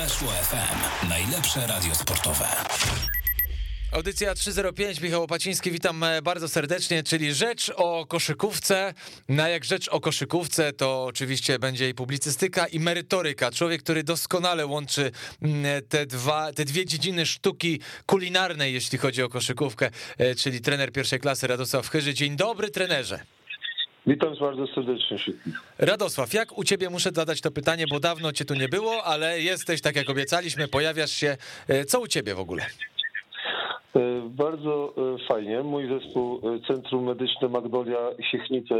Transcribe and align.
Weszło 0.00 0.28
FM. 0.28 1.08
Najlepsze 1.08 1.66
radio 1.66 1.94
sportowe. 1.94 2.46
Audycja 3.92 4.34
305, 4.34 5.00
Michał 5.00 5.22
Opaciński, 5.22 5.70
witam 5.70 6.04
e, 6.04 6.22
bardzo 6.22 6.48
serdecznie, 6.48 7.02
czyli 7.02 7.34
rzecz 7.34 7.72
o 7.76 8.06
koszykówce. 8.06 8.94
Na 9.28 9.48
jak 9.48 9.64
rzecz 9.64 9.88
o 9.88 10.00
koszykówce, 10.00 10.72
to 10.72 11.04
oczywiście 11.04 11.58
będzie 11.58 11.88
i 11.88 11.94
publicystyka, 11.94 12.66
i 12.66 12.80
merytoryka. 12.80 13.50
Człowiek, 13.50 13.82
który 13.82 14.04
doskonale 14.04 14.66
łączy 14.66 15.10
mm, 15.42 15.82
te, 15.88 16.06
dwa, 16.06 16.52
te 16.52 16.64
dwie 16.64 16.86
dziedziny 16.86 17.26
sztuki 17.26 17.80
kulinarnej, 18.06 18.74
jeśli 18.74 18.98
chodzi 18.98 19.22
o 19.22 19.28
koszykówkę, 19.28 19.90
e, 20.18 20.34
czyli 20.34 20.60
trener 20.60 20.92
pierwszej 20.92 21.20
klasy 21.20 21.46
Radosław 21.46 21.88
Chyży. 21.88 22.14
Dzień 22.14 22.36
dobry, 22.36 22.70
trenerze. 22.70 23.20
Witam 24.06 24.34
bardzo 24.40 24.66
serdecznie 24.66 25.18
wszystkich. 25.18 25.54
Radosław, 25.78 26.34
jak 26.34 26.58
u 26.58 26.64
ciebie 26.64 26.90
muszę 26.90 27.10
zadać 27.14 27.40
to 27.40 27.50
pytanie, 27.50 27.84
bo 27.90 28.00
dawno 28.00 28.32
cię 28.32 28.44
tu 28.44 28.54
nie 28.54 28.68
było, 28.68 29.04
ale 29.04 29.40
jesteś, 29.40 29.80
tak 29.80 29.96
jak 29.96 30.10
obiecaliśmy, 30.10 30.68
pojawiasz 30.68 31.10
się. 31.10 31.36
E, 31.68 31.84
co 31.84 32.00
u 32.00 32.06
ciebie 32.06 32.34
w 32.34 32.40
ogóle? 32.40 32.62
E, 33.96 34.00
bardzo 34.28 34.94
e, 34.96 35.28
fajnie. 35.28 35.62
Mój 35.62 35.88
zespół 35.88 36.40
Centrum 36.66 37.04
Medyczne 37.04 37.48
Magnolia 37.48 37.98
Siechnice 38.30 38.74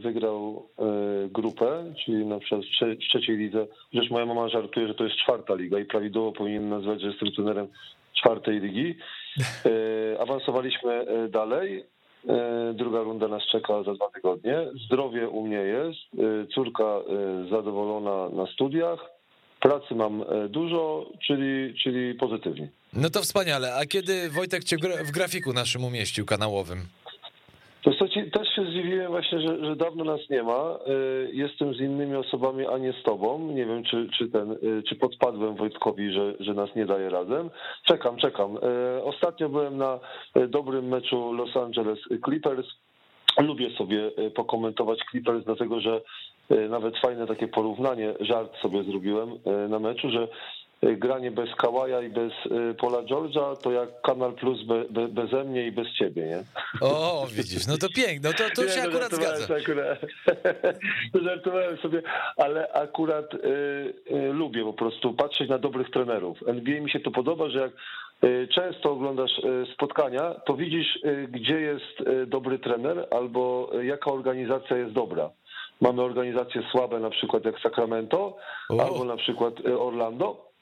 wygrał 0.00 0.68
grupę, 1.30 1.94
czyli 2.04 2.26
na 2.26 2.38
przykład 2.38 2.60
w 2.60 3.08
trzeciej 3.08 3.36
lidze. 3.36 3.66
Chociaż 3.92 4.10
moja 4.10 4.26
mama 4.26 4.48
żartuje, 4.48 4.88
że 4.88 4.94
to 4.94 5.04
jest 5.04 5.16
czwarta 5.16 5.54
liga 5.54 5.78
i 5.78 5.84
prawidłowo 5.84 6.32
powinien 6.32 6.68
nazwać, 6.68 7.00
że 7.00 7.06
jestem 7.06 7.32
trenerem 7.32 7.68
czwartej 8.14 8.60
ligi. 8.60 8.94
Awansowaliśmy 10.20 11.06
dalej. 11.30 11.93
E, 12.28 12.72
druga 12.74 13.02
runda 13.02 13.28
nas 13.28 13.42
czeka 13.52 13.82
za 13.82 13.94
dwa 13.94 14.10
tygodnie. 14.14 14.56
Zdrowie 14.86 15.28
u 15.28 15.46
mnie 15.46 15.56
jest, 15.56 16.00
e, 16.18 16.46
córka 16.54 16.84
e, 16.84 17.02
zadowolona 17.50 18.36
na 18.36 18.46
studiach, 18.46 19.00
pracy 19.60 19.94
mam 19.94 20.24
dużo, 20.48 21.10
czyli, 21.26 21.74
czyli 21.82 22.14
pozytywnie. 22.14 22.68
No 22.92 23.10
to 23.10 23.20
wspaniale. 23.20 23.74
A 23.74 23.86
kiedy 23.86 24.30
Wojtek 24.30 24.64
cię 24.64 24.76
w 25.04 25.10
grafiku 25.10 25.52
naszym 25.52 25.84
umieścił 25.84 26.26
kanałowym? 26.26 26.78
To 27.82 27.90
też 28.32 28.43
się 28.54 28.64
zdziwiłem 28.64 29.10
właśnie, 29.10 29.40
że, 29.40 29.64
że 29.64 29.76
dawno 29.76 30.04
nas 30.04 30.20
nie 30.30 30.42
ma. 30.42 30.78
Y, 30.88 31.30
jestem 31.32 31.74
z 31.74 31.80
innymi 31.80 32.16
osobami, 32.16 32.66
a 32.66 32.78
nie 32.78 32.92
z 32.92 33.02
tobą. 33.02 33.52
Nie 33.52 33.66
wiem, 33.66 33.84
czy, 33.84 34.08
czy, 34.18 34.28
ten, 34.28 34.52
y, 34.52 34.82
czy 34.88 34.96
podpadłem 34.96 35.54
Wojtkowi, 35.54 36.12
że, 36.12 36.34
że 36.40 36.54
nas 36.54 36.74
nie 36.76 36.86
daje 36.86 37.10
razem. 37.10 37.50
Czekam, 37.84 38.16
czekam. 38.16 38.56
Y, 38.56 39.04
ostatnio 39.04 39.48
byłem 39.48 39.76
na 39.76 40.00
dobrym 40.48 40.88
meczu 40.88 41.32
Los 41.32 41.56
Angeles 41.56 41.98
Clippers. 42.24 42.66
Lubię 43.38 43.70
sobie 43.70 44.10
pokomentować 44.34 44.98
Clippers, 45.10 45.44
dlatego 45.44 45.80
że 45.80 46.00
nawet 46.68 46.98
fajne 46.98 47.26
takie 47.26 47.48
porównanie, 47.48 48.14
żart 48.20 48.56
sobie 48.62 48.82
zrobiłem 48.82 49.38
na 49.68 49.78
meczu, 49.78 50.10
że 50.10 50.28
granie 50.82 51.30
bez 51.30 51.54
Kałaja 51.54 52.02
i 52.02 52.08
bez 52.08 52.32
y, 52.46 52.74
Pola 52.74 53.02
George'a, 53.02 53.56
to 53.56 53.72
jak 53.72 53.88
Kanal 54.02 54.32
Plus 54.32 54.62
be, 54.62 54.84
be, 54.90 55.08
beze 55.08 55.44
mnie 55.44 55.66
i 55.66 55.72
bez 55.72 55.88
ciebie, 55.92 56.26
nie? 56.26 56.44
O, 56.80 57.26
widzisz, 57.32 57.66
no 57.66 57.76
to 57.76 57.88
pięknie, 57.88 58.20
no 58.22 58.32
to, 58.32 58.62
to 58.62 58.68
się 58.68 58.82
no, 58.82 58.88
akurat 58.88 59.12
zgadza. 59.12 59.54
Akurat, 59.54 59.98
żartowałem 61.24 61.76
sobie, 61.76 62.02
ale 62.36 62.72
akurat 62.72 63.34
y, 63.34 63.38
y, 63.38 64.32
lubię 64.32 64.64
po 64.64 64.72
prostu 64.72 65.14
patrzeć 65.14 65.48
na 65.48 65.58
dobrych 65.58 65.90
trenerów. 65.90 66.38
NBA 66.46 66.80
mi 66.80 66.90
się 66.90 67.00
to 67.00 67.10
podoba, 67.10 67.48
że 67.48 67.58
jak 67.58 67.72
y, 68.24 68.48
często 68.48 68.92
oglądasz 68.92 69.38
y, 69.38 69.66
spotkania, 69.74 70.34
to 70.46 70.56
widzisz, 70.56 70.98
gdzie 71.28 71.60
jest 71.60 72.26
dobry 72.26 72.58
trener 72.58 73.06
albo 73.10 73.70
jaka 73.82 74.10
organizacja 74.10 74.76
jest 74.76 74.92
dobra. 74.92 75.30
Mamy 75.80 76.02
organizacje 76.02 76.62
słabe, 76.72 77.00
na 77.00 77.10
przykład 77.10 77.44
jak 77.44 77.60
Sacramento, 77.60 78.36
o. 78.70 78.80
albo 78.82 79.04
na 79.04 79.16
przykład 79.16 79.54
Orlando, 79.78 80.53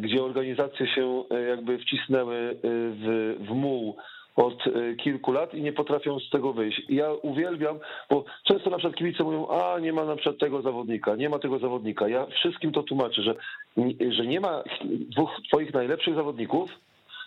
gdzie 0.00 0.22
organizacje 0.22 0.86
się 0.86 1.24
e, 1.30 1.40
jakby 1.40 1.78
wcisnęły 1.78 2.36
e, 2.36 2.58
w, 2.62 3.36
w 3.40 3.50
muł 3.50 3.96
od 4.36 4.64
kilku 5.02 5.32
lat 5.32 5.54
i 5.54 5.62
nie 5.62 5.72
potrafią 5.72 6.18
z 6.20 6.30
tego 6.30 6.52
wyjść. 6.52 6.82
Ja 6.88 7.12
uwielbiam, 7.22 7.78
bo 8.10 8.24
często 8.44 8.70
na 8.70 8.78
przykład 8.78 8.98
kibice 8.98 9.24
mówią, 9.24 9.48
a 9.48 9.78
nie 9.80 9.92
ma 9.92 10.04
na 10.04 10.16
przykład 10.16 10.38
tego 10.38 10.62
zawodnika, 10.62 11.16
nie 11.16 11.28
ma 11.28 11.38
tego 11.38 11.58
zawodnika. 11.58 12.08
Ja 12.08 12.26
wszystkim 12.26 12.72
to 12.72 12.82
tłumaczę, 12.82 13.22
że, 13.22 13.34
że 14.10 14.26
nie 14.26 14.40
ma 14.40 14.62
dwóch 14.88 15.30
twoich 15.48 15.74
najlepszych 15.74 16.14
zawodników, 16.14 16.70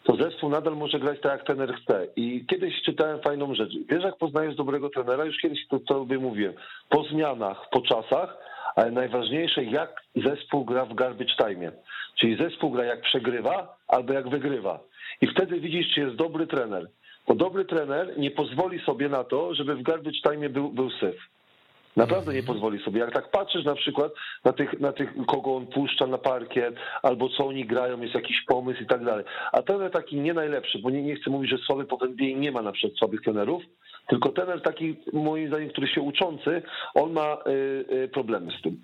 to 0.04 0.16
zespół 0.16 0.50
nadal 0.50 0.76
może 0.76 1.00
grać 1.00 1.22
tak, 1.22 1.32
jak 1.32 1.44
trener 1.44 1.76
chce. 1.76 2.08
I 2.16 2.46
kiedyś 2.46 2.82
czytałem 2.82 3.22
fajną 3.22 3.56
rzecz. 3.56 3.74
Wiesz, 3.90 4.04
jak 4.04 4.18
poznajesz 4.18 4.56
dobrego 4.56 4.90
trenera? 4.90 5.26
Już 5.26 5.38
kiedyś 5.38 5.68
to 5.68 5.80
sobie 5.80 6.20
mówiłem. 6.20 6.54
Po 6.90 7.04
zmianach, 7.04 7.70
po 7.72 7.82
czasach, 7.82 8.38
ale 8.80 8.92
najważniejsze, 8.92 9.64
jak 9.64 10.02
zespół 10.16 10.66
gra 10.66 10.86
w 10.86 10.94
garbage 10.94 11.36
time. 11.36 11.72
Czyli 12.20 12.38
zespół 12.38 12.72
gra 12.72 12.84
jak 12.84 13.02
przegrywa 13.02 13.78
albo 13.88 14.14
jak 14.14 14.30
wygrywa. 14.30 14.80
I 15.22 15.28
wtedy 15.28 15.60
widzisz, 15.60 15.94
czy 15.94 16.00
jest 16.00 16.16
dobry 16.16 16.48
trener. 16.48 16.90
Bo 17.28 17.36
dobry 17.36 17.66
trener 17.66 18.18
nie 18.18 18.32
pozwoli 18.32 18.80
sobie 18.80 19.10
na 19.10 19.24
to, 19.24 19.56
żeby 19.56 19.76
w 19.76 19.84
garbage 19.84 20.22
time 20.30 20.50
był, 20.50 20.70
był 20.70 20.90
syf. 20.92 21.16
Naprawdę 21.96 22.34
nie 22.34 22.44
pozwoli 22.44 22.84
sobie. 22.84 23.00
Jak 23.00 23.14
tak 23.14 23.32
patrzysz 23.32 23.66
na 23.66 23.76
przykład 23.76 24.12
na 24.46 24.54
tych, 24.54 24.80
na 24.80 24.92
tych, 24.92 25.14
kogo 25.28 25.56
on 25.56 25.68
puszcza 25.68 26.08
na 26.08 26.18
parkiet, 26.18 26.76
albo 27.02 27.30
co 27.30 27.48
oni 27.48 27.66
grają, 27.66 28.02
jest 28.02 28.16
jakiś 28.16 28.42
pomysł 28.48 28.84
i 28.84 28.86
tak 28.86 29.06
dalej. 29.06 29.26
A 29.52 29.62
trener 29.62 29.92
taki 29.92 30.16
nie 30.16 30.34
najlepszy, 30.34 30.80
bo 30.80 30.90
nie, 30.90 31.02
nie 31.04 31.16
chcę 31.16 31.30
mówić, 31.30 31.52
że 31.52 31.58
słaby 31.58 31.86
po 31.86 32.06
NBA 32.06 32.38
nie 32.38 32.52
ma 32.52 32.62
na 32.62 32.72
przykład 32.72 32.98
słabych 33.00 33.22
trenerów, 33.22 33.64
tylko 34.10 34.30
trener 34.30 34.62
taki, 34.62 34.96
moim 35.14 35.48
zdaniem, 35.48 35.70
który 35.70 35.88
się 35.88 36.02
uczący, 36.02 36.62
on 36.94 37.12
ma 37.12 37.38
y, 37.48 37.50
y, 37.96 38.08
problemy 38.08 38.52
z 38.60 38.62
tym. 38.62 38.84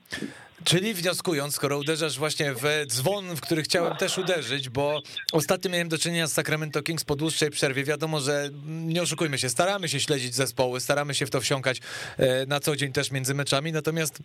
Czyli 0.63 0.93
wnioskując, 0.93 1.55
skoro 1.55 1.77
uderzasz 1.77 2.19
właśnie 2.19 2.53
w 2.53 2.85
dzwon, 2.87 3.35
w 3.35 3.41
który 3.41 3.61
chciałem 3.61 3.95
też 3.95 4.17
uderzyć, 4.17 4.69
bo 4.69 5.01
ostatnio 5.33 5.71
miałem 5.71 5.89
do 5.89 5.97
czynienia 5.97 6.27
z 6.27 6.33
Sacramento 6.33 6.81
Kings 6.81 7.05
po 7.05 7.15
dłuższej 7.15 7.49
przerwie. 7.49 7.83
Wiadomo, 7.83 8.19
że 8.19 8.49
nie 8.65 9.01
oszukujmy 9.01 9.37
się, 9.37 9.49
staramy 9.49 9.89
się 9.89 9.99
śledzić 9.99 10.35
zespoły, 10.35 10.79
staramy 10.79 11.13
się 11.13 11.25
w 11.25 11.29
to 11.29 11.41
wsiąkać 11.41 11.81
e, 12.17 12.45
na 12.45 12.59
co 12.59 12.75
dzień 12.75 12.91
też 12.91 13.11
między 13.11 13.33
meczami, 13.33 13.71
natomiast 13.71 14.19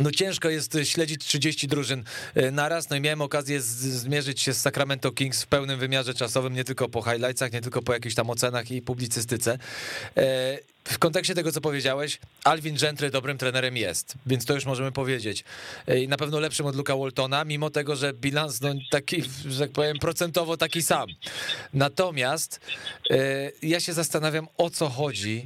no 0.00 0.10
ciężko 0.10 0.48
jest 0.50 0.78
śledzić 0.84 1.24
30 1.24 1.68
drużyn 1.68 2.04
e, 2.34 2.50
naraz, 2.50 2.90
no 2.90 2.96
i 2.96 3.00
miałem 3.00 3.20
okazję 3.20 3.60
zmierzyć 3.60 4.40
się 4.40 4.54
z 4.54 4.60
Sacramento 4.60 5.12
Kings 5.12 5.42
w 5.42 5.46
pełnym 5.46 5.78
wymiarze 5.78 6.14
czasowym, 6.14 6.54
nie 6.54 6.64
tylko 6.64 6.88
po 6.88 7.02
highlightsach, 7.02 7.52
nie 7.52 7.60
tylko 7.60 7.82
po 7.82 7.92
jakichś 7.92 8.14
tam 8.14 8.30
ocenach 8.30 8.70
i 8.70 8.82
publicystyce. 8.82 9.58
E, 10.16 10.58
w 10.84 10.98
kontekście 10.98 11.34
tego, 11.34 11.52
co 11.52 11.60
powiedziałeś, 11.60 12.18
Alvin 12.44 12.76
Gentry 12.76 13.10
dobrym 13.10 13.38
trenerem 13.38 13.76
jest, 13.76 14.14
więc 14.26 14.44
to 14.44 14.54
już 14.54 14.64
możemy 14.64 14.92
powiedzieć. 14.92 15.44
E, 15.86 16.00
I 16.00 16.08
na 16.08 16.16
pewno 16.16 16.40
lepszym 16.40 16.66
od 16.66 16.76
Luka 16.76 16.96
Waltona, 16.96 17.44
mimo 17.44 17.70
tego, 17.70 17.96
że 17.96 18.12
bilans 18.12 18.60
no, 18.60 18.74
taki, 18.90 19.22
że 19.48 19.60
tak 19.60 19.70
powiem, 19.70 19.98
procentowo 19.98 20.56
taki 20.56 20.82
sam. 20.82 21.08
Natomiast 21.74 22.60
ja 23.62 23.80
się 23.80 23.92
zastanawiam, 23.92 24.48
o 24.56 24.70
co 24.70 24.88
chodzi 24.88 25.44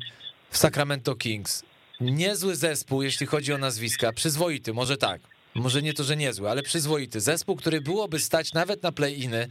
w 0.50 0.58
Sacramento 0.58 1.14
Kings 1.14 1.62
niezły 2.00 2.56
zespół, 2.56 3.02
jeśli 3.02 3.26
chodzi 3.26 3.52
o 3.52 3.58
nazwiska, 3.58 4.12
przyzwoity, 4.12 4.72
może 4.72 4.96
tak. 4.96 5.20
Może 5.54 5.82
nie 5.82 5.94
to, 5.94 6.04
że 6.04 6.16
niezły, 6.16 6.50
ale 6.50 6.62
przyzwoity. 6.62 7.20
Zespół, 7.20 7.56
który 7.56 7.80
byłoby 7.80 8.18
stać 8.18 8.52
nawet 8.52 8.82
na 8.82 8.92
play-iny, 8.92 9.48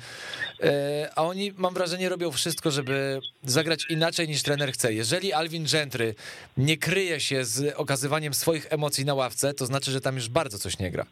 e, 0.64 1.10
a 1.16 1.24
oni, 1.24 1.54
mam 1.58 1.74
wrażenie, 1.74 2.10
robią 2.10 2.32
wszystko, 2.32 2.72
żeby 2.72 3.20
zagrać 3.44 3.86
inaczej 3.90 4.28
niż 4.28 4.44
trener 4.44 4.72
chce. 4.72 4.94
Jeżeli 4.94 5.34
Alvin 5.34 5.66
Gentry 5.72 6.16
nie 6.58 6.78
kryje 6.78 7.20
się 7.20 7.46
z 7.46 7.76
okazywaniem 7.76 8.34
swoich 8.34 8.68
emocji 8.70 9.06
na 9.06 9.14
ławce, 9.14 9.54
to 9.54 9.66
znaczy, 9.66 9.92
że 9.92 10.02
tam 10.02 10.16
już 10.16 10.30
bardzo 10.30 10.60
coś 10.60 10.80
nie 10.80 10.92
gra. 10.92 11.06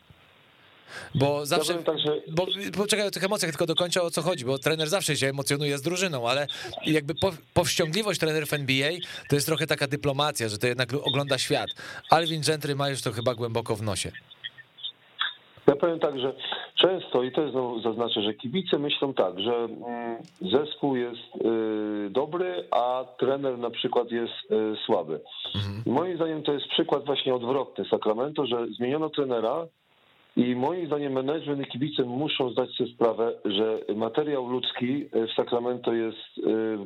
Bo 1.15 1.45
zawsze. 1.45 1.73
Ja 1.73 1.79
tak, 1.79 1.95
bo, 2.31 2.47
poczekaj 2.77 3.07
o 3.07 3.11
tych 3.11 3.23
emocjach, 3.23 3.51
tylko 3.51 3.65
dokończę 3.65 4.01
o 4.01 4.11
co 4.11 4.21
chodzi, 4.21 4.45
bo 4.45 4.57
trener 4.57 4.89
zawsze 4.89 5.15
się 5.15 5.27
emocjonuje 5.27 5.77
z 5.77 5.81
drużyną, 5.81 6.29
ale 6.29 6.47
jakby 6.85 7.15
po, 7.15 7.31
powściągliwość 7.53 8.19
trenerów 8.19 8.53
NBA 8.53 8.91
to 9.29 9.35
jest 9.35 9.47
trochę 9.47 9.67
taka 9.67 9.87
dyplomacja, 9.87 10.49
że 10.49 10.57
to 10.57 10.67
jednak 10.67 10.89
ogląda 11.03 11.37
świat. 11.37 11.69
Alvin 12.09 12.41
Gentry 12.41 12.75
ma 12.75 12.89
już 12.89 13.01
to 13.01 13.11
chyba 13.11 13.35
głęboko 13.35 13.75
w 13.75 13.81
nosie. 13.81 14.11
Ja 15.67 15.75
powiem 15.75 15.99
tak, 15.99 16.19
że 16.19 16.33
często, 16.75 17.23
i 17.23 17.31
to 17.31 17.41
jest 17.41 17.53
znowu 17.53 17.81
zaznaczę, 17.81 18.21
że 18.21 18.33
kibice 18.33 18.79
myślą 18.79 19.13
tak, 19.13 19.39
że 19.39 19.55
mm, 19.55 20.17
zespół 20.41 20.95
jest 20.95 21.35
y, 21.35 22.09
dobry, 22.09 22.67
a 22.71 23.05
trener 23.19 23.57
na 23.57 23.69
przykład 23.69 24.11
jest 24.11 24.33
y, 24.51 24.75
słaby. 24.85 25.19
Mhm. 25.55 25.95
Moim 25.95 26.15
zdaniem 26.15 26.43
to 26.43 26.53
jest 26.53 26.67
przykład 26.67 27.05
właśnie 27.05 27.35
odwrotny 27.35 27.85
Sacramento, 27.85 28.45
że 28.45 28.67
zmieniono 28.77 29.09
trenera, 29.09 29.67
i 30.35 30.55
moim 30.55 30.87
zdaniem 30.87 31.13
management 31.13 31.67
i 31.67 31.71
kibice 31.71 32.03
muszą 32.03 32.49
zdać 32.49 32.69
sobie 32.71 32.93
sprawę, 32.93 33.33
że 33.45 33.79
materiał 33.95 34.47
ludzki 34.47 35.05
w 35.05 35.33
Sacramento 35.35 35.93
jest 35.93 36.37
y, 36.37 36.77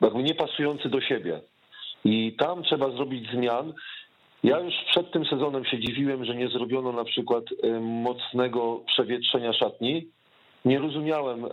jakby 0.00 0.22
niepasujący 0.22 0.88
do 0.88 1.00
siebie. 1.00 1.40
I 2.04 2.36
tam 2.38 2.62
trzeba 2.62 2.90
zrobić 2.90 3.30
zmian. 3.30 3.72
Ja 4.42 4.60
już 4.60 4.74
przed 4.90 5.12
tym 5.12 5.26
sezonem 5.26 5.64
się 5.64 5.78
dziwiłem, 5.78 6.24
że 6.24 6.34
nie 6.34 6.48
zrobiono 6.48 6.92
na 6.92 7.04
przykład 7.04 7.44
y, 7.52 7.80
mocnego 7.80 8.80
przewietrzenia 8.86 9.52
szatni. 9.52 10.08
Nie 10.64 10.78
rozumiałem 10.78 11.46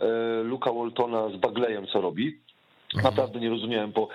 Luka 0.43 0.73
Waltona 0.73 1.29
z 1.29 1.35
Baglejem, 1.35 1.87
co 1.87 2.01
robi. 2.01 2.39
Mhm. 2.95 3.13
Naprawdę 3.13 3.39
nie 3.39 3.49
rozumiałem, 3.49 3.91
bo 3.91 4.07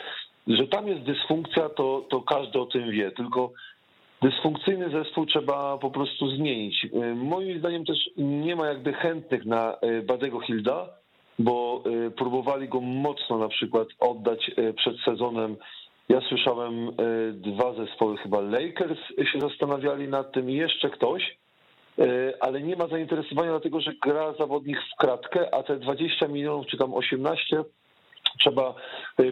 że 0.46 0.66
tam 0.66 0.88
jest 0.88 1.02
dysfunkcja, 1.02 1.68
to, 1.68 2.06
to 2.10 2.20
każdy 2.20 2.60
o 2.60 2.66
tym 2.66 2.90
wie. 2.90 3.10
Tylko 3.10 3.52
Dysfunkcyjny 4.22 4.90
zespół 4.90 5.26
trzeba 5.26 5.78
po 5.78 5.90
prostu 5.90 6.30
zmienić. 6.30 6.86
Moim 7.14 7.58
zdaniem 7.58 7.84
też 7.84 7.98
nie 8.16 8.56
ma 8.56 8.66
jakby 8.66 8.92
chętnych 8.92 9.44
na 9.44 9.76
Badego 10.04 10.40
Hilda, 10.40 10.88
bo 11.38 11.82
próbowali 12.16 12.68
go 12.68 12.80
mocno 12.80 13.38
na 13.38 13.48
przykład 13.48 13.88
oddać 14.00 14.50
przed 14.76 14.96
sezonem. 15.04 15.56
Ja 16.08 16.20
słyszałem 16.20 16.90
dwa 17.32 17.74
zespoły, 17.74 18.16
chyba 18.16 18.40
Lakers 18.40 18.98
się 19.32 19.40
zastanawiali 19.40 20.08
nad 20.08 20.32
tym 20.32 20.50
i 20.50 20.54
jeszcze 20.54 20.90
ktoś, 20.90 21.36
ale 22.40 22.60
nie 22.60 22.76
ma 22.76 22.86
zainteresowania 22.86 23.50
dlatego, 23.50 23.80
że 23.80 23.92
gra 24.02 24.32
zawodnik 24.32 24.78
w 24.82 24.96
kratkę, 24.96 25.54
a 25.54 25.62
te 25.62 25.76
20 25.76 26.28
milionów 26.28 26.66
czy 26.66 26.76
tam 26.76 26.94
18 26.94 27.64
trzeba 28.38 28.74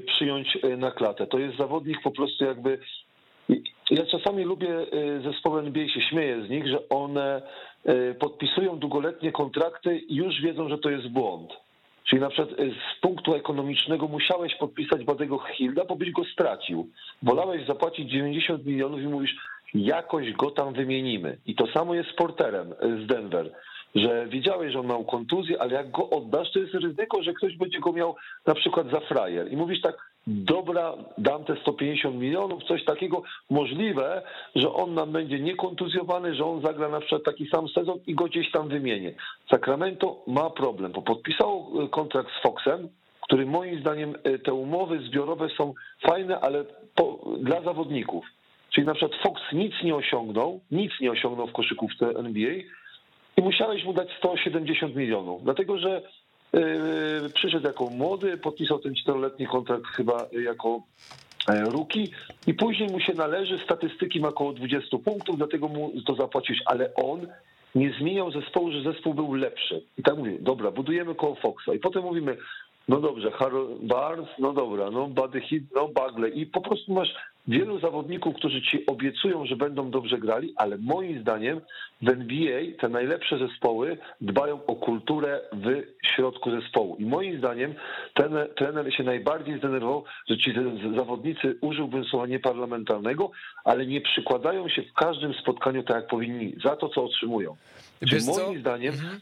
przyjąć 0.06 0.58
na 0.78 0.90
klatę. 0.90 1.26
To 1.26 1.38
jest 1.38 1.56
zawodnik 1.56 2.02
po 2.02 2.10
prostu 2.10 2.44
jakby 2.44 2.78
ja 3.90 4.06
czasami 4.06 4.44
lubię 4.44 4.68
y, 4.68 5.20
zespoły 5.22 5.60
NBA, 5.60 5.88
się 5.88 6.00
śmieję 6.00 6.44
z 6.46 6.50
nich, 6.50 6.66
że 6.66 6.88
one 6.88 7.42
y, 7.88 8.14
podpisują 8.20 8.78
długoletnie 8.78 9.32
kontrakty 9.32 9.98
i 9.98 10.14
już 10.14 10.40
wiedzą, 10.40 10.68
że 10.68 10.78
to 10.78 10.90
jest 10.90 11.08
błąd. 11.08 11.52
Czyli 12.04 12.22
na 12.22 12.30
przykład 12.30 12.60
y, 12.60 12.70
z 12.70 13.00
punktu 13.00 13.34
ekonomicznego 13.34 14.08
musiałeś 14.08 14.54
podpisać 14.54 15.04
Badego 15.04 15.38
Hilda, 15.38 15.84
bo 15.84 15.96
byś 15.96 16.10
go 16.10 16.24
stracił. 16.24 16.88
Wolałeś 17.22 17.66
zapłacić 17.66 18.10
90 18.10 18.66
milionów 18.66 19.00
i 19.00 19.08
mówisz, 19.08 19.36
jakoś 19.74 20.32
go 20.32 20.50
tam 20.50 20.74
wymienimy. 20.74 21.36
I 21.46 21.54
to 21.54 21.66
samo 21.66 21.94
jest 21.94 22.10
z 22.10 22.14
Porterem 22.14 22.74
z 23.04 23.06
Denver, 23.06 23.50
że 23.94 24.26
wiedziałeś, 24.26 24.72
że 24.72 24.80
on 24.80 24.86
miał 24.86 25.04
kontuzję, 25.04 25.62
ale 25.62 25.74
jak 25.74 25.90
go 25.90 26.10
oddasz, 26.10 26.52
to 26.52 26.58
jest 26.58 26.74
ryzyko, 26.74 27.22
że 27.22 27.32
ktoś 27.32 27.56
będzie 27.56 27.80
go 27.80 27.92
miał 27.92 28.16
na 28.46 28.54
przykład 28.54 28.90
za 28.90 29.00
frajer. 29.00 29.52
I 29.52 29.56
mówisz 29.56 29.80
tak, 29.80 30.13
dobra, 30.26 30.94
dam 31.18 31.44
te 31.44 31.56
150 31.56 32.16
milionów, 32.16 32.64
coś 32.64 32.84
takiego 32.84 33.22
możliwe, 33.50 34.22
że 34.54 34.72
on 34.72 34.94
nam 34.94 35.12
będzie 35.12 35.40
niekontuzjowany, 35.40 36.34
że 36.34 36.44
on 36.44 36.62
zagra 36.62 36.88
na 36.88 37.00
przykład 37.00 37.22
taki 37.24 37.46
sam 37.46 37.68
sezon 37.68 37.98
i 38.06 38.14
go 38.14 38.24
gdzieś 38.24 38.50
tam 38.50 38.68
wymienię. 38.68 39.14
Sacramento 39.50 40.22
ma 40.26 40.50
problem, 40.50 40.92
bo 40.92 41.02
podpisało 41.02 41.84
e, 41.84 41.88
kontrakt 41.88 42.28
z 42.38 42.42
Foxem, 42.42 42.88
który 43.20 43.46
moim 43.46 43.80
zdaniem 43.80 44.14
e, 44.24 44.38
te 44.38 44.54
umowy 44.54 45.00
zbiorowe 45.00 45.48
są 45.48 45.74
fajne, 46.06 46.40
ale 46.40 46.64
po, 46.94 47.18
dla 47.40 47.62
zawodników. 47.62 48.24
Czyli 48.74 48.86
na 48.86 48.94
przykład 48.94 49.20
Fox 49.22 49.42
nic 49.52 49.74
nie 49.84 49.94
osiągnął, 49.94 50.60
nic 50.70 50.92
nie 51.00 51.10
osiągnął 51.10 51.46
w 51.46 51.52
koszykówce 51.52 52.06
NBA 52.06 52.52
i 53.36 53.42
musiałeś 53.42 53.84
mu 53.84 53.92
dać 53.92 54.08
170 54.18 54.96
milionów, 54.96 55.44
dlatego 55.44 55.78
że 55.78 56.02
przyszedł 57.34 57.66
jako 57.66 57.90
młody, 57.90 58.36
podpisał 58.36 58.78
ten 58.78 58.94
czteroletni 58.94 59.46
kontrakt 59.46 59.86
chyba 59.86 60.26
jako 60.44 60.82
e, 61.48 61.64
ruki 61.64 62.10
i 62.46 62.54
później 62.54 62.88
mu 62.88 63.00
się 63.00 63.14
należy, 63.14 63.58
statystyki 63.58 64.20
ma 64.20 64.28
około 64.28 64.52
20 64.52 64.98
punktów, 64.98 65.36
dlatego 65.36 65.68
mu 65.68 65.92
to 66.06 66.14
zapłacić, 66.14 66.62
ale 66.66 66.94
on 66.94 67.26
nie 67.74 67.92
zmieniał 68.00 68.32
zespołu, 68.32 68.72
że 68.72 68.82
zespół 68.82 69.14
był 69.14 69.34
lepszy. 69.34 69.82
I 69.98 70.02
tak 70.02 70.16
mówię, 70.16 70.36
dobra, 70.40 70.70
budujemy 70.70 71.14
koło 71.14 71.34
Foxa 71.34 71.74
i 71.74 71.78
potem 71.78 72.02
mówimy, 72.02 72.36
no 72.88 73.00
dobrze, 73.00 73.32
Barnes, 73.82 74.28
no 74.38 74.52
dobra, 74.52 74.90
no 74.90 75.06
Buddy 75.06 75.40
Hit, 75.40 75.64
no 75.74 75.88
Bagley 75.88 76.40
i 76.40 76.46
po 76.46 76.60
prostu 76.60 76.92
masz 76.92 77.14
wielu 77.48 77.80
zawodników, 77.80 78.36
którzy 78.36 78.62
ci 78.62 78.86
obiecują, 78.86 79.46
że 79.46 79.56
będą 79.56 79.90
dobrze 79.90 80.18
grali, 80.18 80.52
ale 80.56 80.78
moim 80.78 81.20
zdaniem 81.20 81.60
w 82.02 82.08
NBA 82.08 82.60
te 82.80 82.88
najlepsze 82.88 83.38
zespoły 83.38 83.98
dbają 84.20 84.66
o 84.66 84.76
kulturę 84.76 85.40
w 85.52 85.82
środku 86.14 86.50
zespołu. 86.50 86.96
I 86.96 87.04
moim 87.04 87.38
zdaniem 87.38 87.74
ten 88.14 88.32
trener 88.56 88.94
się 88.94 89.02
najbardziej 89.02 89.58
zdenerwował, 89.58 90.04
że 90.28 90.38
ci 90.38 90.54
zawodnicy, 90.96 91.58
użyłbym 91.60 92.04
słowa 92.04 92.26
nieparlamentarnego, 92.26 93.30
ale 93.64 93.86
nie 93.86 94.00
przykładają 94.00 94.68
się 94.68 94.82
w 94.82 94.92
każdym 94.92 95.34
spotkaniu 95.34 95.82
tak, 95.82 95.96
jak 95.96 96.06
powinni, 96.06 96.54
za 96.64 96.76
to, 96.76 96.88
co 96.88 97.04
otrzymują. 97.04 97.56
Czyli 98.08 98.26
moim 98.26 98.60
zdaniem 98.60 98.94
mhm. 98.94 99.20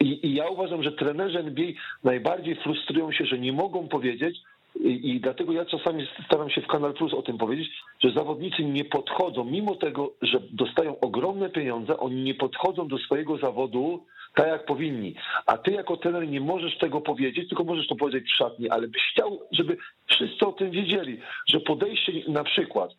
I, 0.00 0.26
I, 0.26 0.34
ja 0.34 0.48
uważam, 0.48 0.82
że 0.82 0.92
trenerzy 0.92 1.38
NBA 1.38 1.66
najbardziej 2.04 2.56
frustrują 2.56 3.12
się, 3.12 3.24
że 3.24 3.38
nie 3.38 3.52
mogą 3.52 3.88
powiedzieć, 3.88 4.38
i, 4.80 5.10
I, 5.10 5.20
dlatego 5.20 5.52
ja 5.52 5.64
czasami 5.64 6.08
staram 6.26 6.50
się 6.50 6.60
w 6.60 6.66
Kanal 6.66 6.94
Plus 6.94 7.14
o 7.14 7.22
tym 7.22 7.38
powiedzieć, 7.38 7.68
że 8.04 8.12
zawodnicy 8.12 8.64
nie 8.64 8.84
podchodzą, 8.84 9.44
mimo 9.44 9.74
tego, 9.74 10.12
że 10.22 10.40
dostają 10.52 11.00
ogromne 11.00 11.50
pieniądze, 11.50 11.96
oni 11.96 12.22
nie 12.22 12.34
podchodzą 12.34 12.88
do 12.88 12.98
swojego 12.98 13.38
zawodu 13.38 14.04
tak, 14.34 14.46
jak 14.46 14.66
powinni. 14.66 15.14
A 15.46 15.58
ty 15.58 15.70
jako 15.72 15.96
trener 15.96 16.28
nie 16.28 16.40
możesz 16.40 16.78
tego 16.78 17.00
powiedzieć, 17.00 17.48
tylko 17.48 17.64
możesz 17.64 17.86
to 17.86 17.96
powiedzieć 17.96 18.32
w 18.32 18.36
szatni, 18.36 18.70
ale 18.70 18.88
byś 18.88 19.02
chciał, 19.12 19.40
żeby 19.52 19.76
wszyscy 20.06 20.46
o 20.46 20.52
tym 20.52 20.70
wiedzieli, 20.70 21.20
że 21.48 21.60
podejście 21.60 22.12
na 22.28 22.44
przykład 22.44 22.90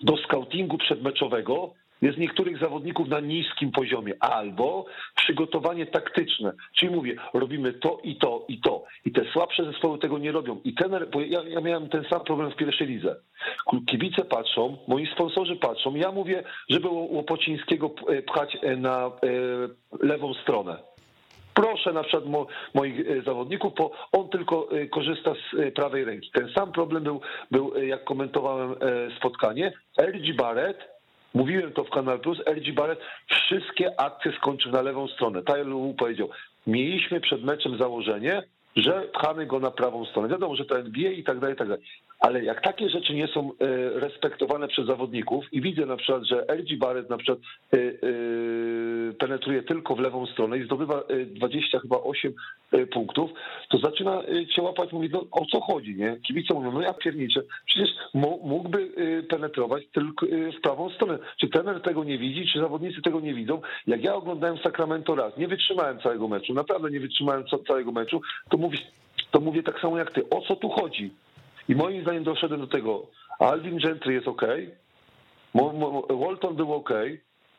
do 0.00 0.16
scoutingu 0.16 0.78
przedmeczowego 0.78 1.74
jest 2.02 2.18
niektórych 2.18 2.58
zawodników 2.58 3.08
na 3.08 3.20
niskim 3.20 3.72
poziomie, 3.72 4.14
albo 4.20 4.86
przygotowanie 5.16 5.86
taktyczne, 5.86 6.52
czyli 6.76 6.94
mówię, 6.94 7.16
robimy 7.34 7.72
to 7.72 7.98
i 8.04 8.16
to 8.16 8.44
i 8.48 8.60
to. 8.60 8.84
I 9.04 9.12
te 9.12 9.24
słabsze 9.32 9.64
zespoły 9.64 9.98
tego 9.98 10.18
nie 10.18 10.32
robią. 10.32 10.60
I 10.64 10.74
ten, 10.74 10.90
bo 11.12 11.20
ja, 11.20 11.42
ja 11.42 11.60
miałem 11.60 11.88
ten 11.88 12.04
sam 12.10 12.20
problem 12.20 12.50
w 12.50 12.56
pierwszej 12.56 12.86
lidze. 12.86 13.16
Kibice 13.86 14.24
patrzą, 14.24 14.76
moi 14.88 15.06
sponsorzy 15.06 15.56
patrzą, 15.56 15.94
ja 15.94 16.12
mówię, 16.12 16.42
żeby 16.68 16.88
Łopocińskiego 16.88 17.90
e, 18.08 18.22
pchać 18.22 18.56
e, 18.62 18.76
na 18.76 19.06
e, 19.06 19.10
lewą 20.06 20.34
stronę. 20.34 20.76
Proszę 21.54 21.92
na 21.92 22.02
przykład 22.02 22.26
mo, 22.26 22.46
moich 22.74 23.24
zawodników, 23.24 23.72
bo 23.74 23.90
on 24.12 24.28
tylko 24.28 24.68
korzysta 24.90 25.34
z 25.34 25.74
prawej 25.74 26.04
ręki. 26.04 26.30
Ten 26.30 26.48
sam 26.54 26.72
problem 26.72 27.04
był, 27.04 27.20
był 27.50 27.76
jak 27.82 28.04
komentowałem 28.04 28.74
spotkanie. 29.16 29.72
RG 29.98 30.36
Barrett 30.36 30.99
Mówiłem 31.34 31.72
to 31.72 31.84
w 31.84 31.90
Kanal 31.90 32.20
Plus, 32.20 32.38
LG 32.46 32.74
Barrett 32.74 33.00
wszystkie 33.26 34.00
akcje 34.00 34.32
skończył 34.32 34.72
na 34.72 34.82
lewą 34.82 35.08
stronę. 35.08 35.42
Tyler 35.42 35.66
powiedział, 35.98 36.30
mieliśmy 36.66 37.20
przed 37.20 37.44
meczem 37.44 37.78
założenie, 37.78 38.42
że 38.76 39.02
pchamy 39.02 39.46
go 39.46 39.60
na 39.60 39.70
prawą 39.70 40.04
stronę. 40.04 40.28
Wiadomo, 40.28 40.56
że 40.56 40.64
to 40.64 40.78
NBA 40.78 41.10
i 41.10 41.24
tak 41.24 41.38
dalej, 41.38 41.54
i 41.54 41.58
tak 41.58 41.68
dalej. 41.68 41.84
Ale 42.20 42.44
jak 42.44 42.60
takie 42.60 42.88
rzeczy 42.88 43.14
nie 43.14 43.28
są 43.28 43.50
e, 43.50 43.66
respektowane 44.00 44.68
przez 44.68 44.86
zawodników 44.86 45.44
i 45.52 45.60
widzę 45.60 45.86
na 45.86 45.96
przykład, 45.96 46.24
że 46.24 46.44
LG 46.48 46.78
Barrett 46.78 47.10
na 47.10 47.16
przykład 47.16 47.38
e, 47.38 47.76
e, 47.76 47.92
penetruje 49.18 49.62
tylko 49.62 49.94
w 49.94 50.00
lewą 50.00 50.26
stronę 50.26 50.58
i 50.58 50.64
zdobywa 50.64 51.02
20 51.26 51.78
chyba 51.78 51.96
8 51.96 52.32
punktów, 52.92 53.30
to 53.70 53.78
zaczyna 53.78 54.22
cię 54.56 54.62
łapać, 54.62 54.92
mówi, 54.92 55.08
no 55.12 55.26
o 55.30 55.46
co 55.46 55.60
chodzi, 55.60 55.94
nie? 55.94 56.16
Kibice 56.26 56.54
mówią, 56.54 56.72
no 56.72 56.80
ja 56.80 56.94
pierniczę, 56.94 57.42
przecież 57.66 57.90
mógłby 58.42 58.88
penetrować 59.28 59.84
tylko 59.92 60.26
w 60.58 60.60
prawą 60.60 60.90
stronę. 60.90 61.18
Czy 61.40 61.48
trener 61.48 61.82
tego 61.82 62.04
nie 62.04 62.18
widzi, 62.18 62.46
czy 62.52 62.58
zawodnicy 62.58 63.02
tego 63.02 63.20
nie 63.20 63.34
widzą? 63.34 63.60
Jak 63.86 64.04
ja 64.04 64.14
oglądałem 64.14 64.58
Sacramento 64.58 65.14
raz, 65.14 65.36
nie 65.36 65.48
wytrzymałem 65.48 66.00
całego 66.00 66.28
meczu, 66.28 66.54
naprawdę 66.54 66.90
nie 66.90 67.00
wytrzymałem 67.00 67.44
całego 67.66 67.92
meczu, 67.92 68.20
to 68.50 68.58
to 69.30 69.40
mówię 69.40 69.62
tak 69.62 69.80
samo 69.80 69.98
jak 69.98 70.12
ty, 70.12 70.30
o 70.30 70.40
co 70.40 70.56
tu 70.56 70.68
chodzi? 70.68 71.10
I 71.70 71.74
moim 71.74 72.02
zdaniem 72.02 72.24
doszedłem 72.24 72.60
do 72.60 72.66
tego, 72.66 73.06
Alvin 73.38 73.78
Gentry 73.78 74.12
jest 74.14 74.28
ok, 74.28 74.42
Walton 76.10 76.56
był 76.56 76.74
ok, 76.74 76.90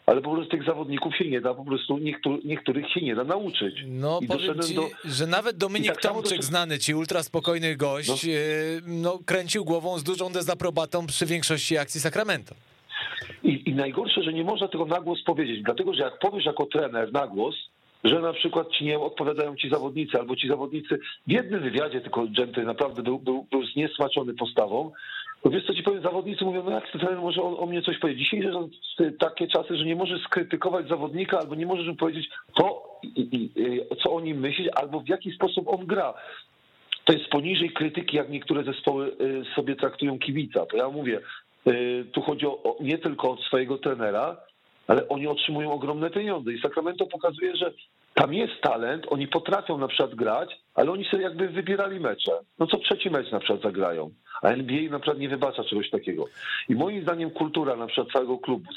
ale 0.06 0.22
po 0.22 0.32
prostu 0.32 0.52
tych 0.52 0.66
zawodników 0.66 1.16
się 1.16 1.30
nie 1.30 1.42
da, 1.42 1.54
po 1.54 1.66
prostu 1.66 2.00
niektórych 2.44 2.92
się 2.94 3.02
nie 3.02 3.16
da 3.16 3.24
nauczyć. 3.24 3.76
No 3.88 4.20
I 4.22 4.28
powiem 4.28 4.60
ci, 4.60 4.76
do... 4.76 4.90
że 5.06 5.28
nawet 5.28 5.58
Dominik 5.58 5.92
tak 5.92 6.02
Tomczyk, 6.02 6.44
znany 6.44 6.80
ci, 6.80 6.96
ultraspokojny 6.96 7.76
gość, 7.76 8.10
no. 8.10 8.34
E, 8.34 8.82
no. 8.88 9.20
kręcił 9.26 9.66
głową 9.66 9.98
z 9.98 10.04
dużą 10.04 10.32
dezaprobatą 10.32 11.08
przy 11.08 11.26
większości 11.26 11.78
akcji 11.78 12.02
Sacramento. 12.02 12.56
I, 13.44 13.70
I 13.70 13.76
najgorsze, 13.76 14.24
że 14.24 14.34
nie 14.34 14.44
można 14.44 14.68
tego 14.68 14.86
na 14.86 15.02
głos 15.02 15.24
powiedzieć, 15.24 15.64
dlatego 15.64 15.94
że 15.94 16.04
jak 16.04 16.20
powiesz 16.20 16.46
jako 16.46 16.66
trener 16.66 17.14
na 17.14 17.28
głos, 17.28 17.56
że 18.04 18.22
na 18.22 18.34
przykład 18.34 18.72
ci 18.72 18.86
nie 18.86 19.00
odpowiadają 19.00 19.56
ci 19.56 19.70
zawodnicy, 19.70 20.20
albo 20.20 20.36
ci 20.36 20.48
zawodnicy 20.48 21.00
w 21.28 21.32
jednym 21.32 21.62
wywiadzie, 21.62 22.02
tylko 22.02 22.28
Gentry 22.38 22.66
naprawdę 22.66 23.04
był, 23.04 23.20
był, 23.20 23.48
był 23.52 23.66
zniesmaczony 23.66 24.34
postawą, 24.34 24.92
to 25.44 25.50
wiesz 25.50 25.66
co 25.66 25.74
ci 25.74 25.84
powiem, 25.84 26.04
zawodnicy 26.04 26.46
mówią, 26.46 26.64
no 26.64 26.72
jak 26.72 26.92
trener 26.92 27.22
może 27.22 27.42
o, 27.42 27.60
o, 27.60 27.66
mnie 27.66 27.82
coś 27.82 27.98
powiedzieć. 27.98 28.24
Dzisiaj 28.24 28.44
są 28.44 28.70
takie 29.20 29.48
czasy, 29.48 29.78
że 29.78 29.86
nie 29.86 29.96
możesz 29.96 30.24
skrytykować 30.24 30.88
zawodnika, 30.88 31.40
albo 31.40 31.56
nie 31.56 31.66
możesz 31.66 31.88
mu 31.88 31.96
powiedzieć, 31.96 32.30
to, 32.54 32.84
i, 33.04 33.50
co 34.04 34.12
o 34.12 34.22
nim 34.22 34.40
myśleć, 34.40 34.70
albo 34.76 35.00
w 35.00 35.10
jaki 35.10 35.32
sposób 35.32 35.68
on 35.68 35.86
gra. 35.86 36.14
To 37.06 37.14
jest 37.14 37.30
poniżej 37.30 37.70
krytyki, 37.70 38.18
jak 38.18 38.30
niektóre 38.30 38.64
zespoły 38.64 39.12
y, 39.22 39.44
sobie 39.56 39.76
traktują 39.76 40.20
kibica. 40.20 40.66
To 40.66 40.78
ja 40.78 40.90
mówię, 40.90 41.20
y, 41.68 42.06
tu 42.12 42.22
chodzi 42.22 42.46
o, 42.46 42.78
nie 42.80 42.98
tylko 42.98 43.32
od 43.32 43.42
swojego 43.42 43.78
trenera, 43.78 44.38
ale 44.92 45.08
oni 45.08 45.28
otrzymują 45.28 45.72
ogromne 45.72 46.10
pieniądze. 46.10 46.54
I 46.54 46.62
Sacramento 46.62 47.06
pokazuje, 47.06 47.56
że 47.56 47.72
tam 48.14 48.34
jest 48.34 48.62
talent, 48.62 49.06
oni 49.10 49.28
potrafią 49.28 49.78
na 49.78 49.88
przykład 49.88 50.16
grać, 50.16 50.50
ale 50.76 50.92
oni 50.92 51.06
sobie 51.06 51.24
jakby 51.24 51.48
wybierali 51.48 52.00
mecze. 52.00 52.32
No 52.60 52.68
co 52.68 52.78
trzeci 52.78 53.10
mecz 53.10 53.32
na 53.32 53.40
przykład 53.40 53.62
zagrają. 53.62 54.10
A 54.42 54.48
NBA 54.48 54.90
na 54.90 55.00
przykład 55.00 55.20
nie 55.20 55.30
wybacza 55.30 55.64
czegoś 55.64 55.90
takiego. 55.90 56.26
I 56.70 56.76
moim 56.76 57.02
zdaniem 57.02 57.32
kultura 57.32 57.76
na 57.76 57.88
przykład 57.88 58.14
całego 58.14 58.38
klubu. 58.38 58.70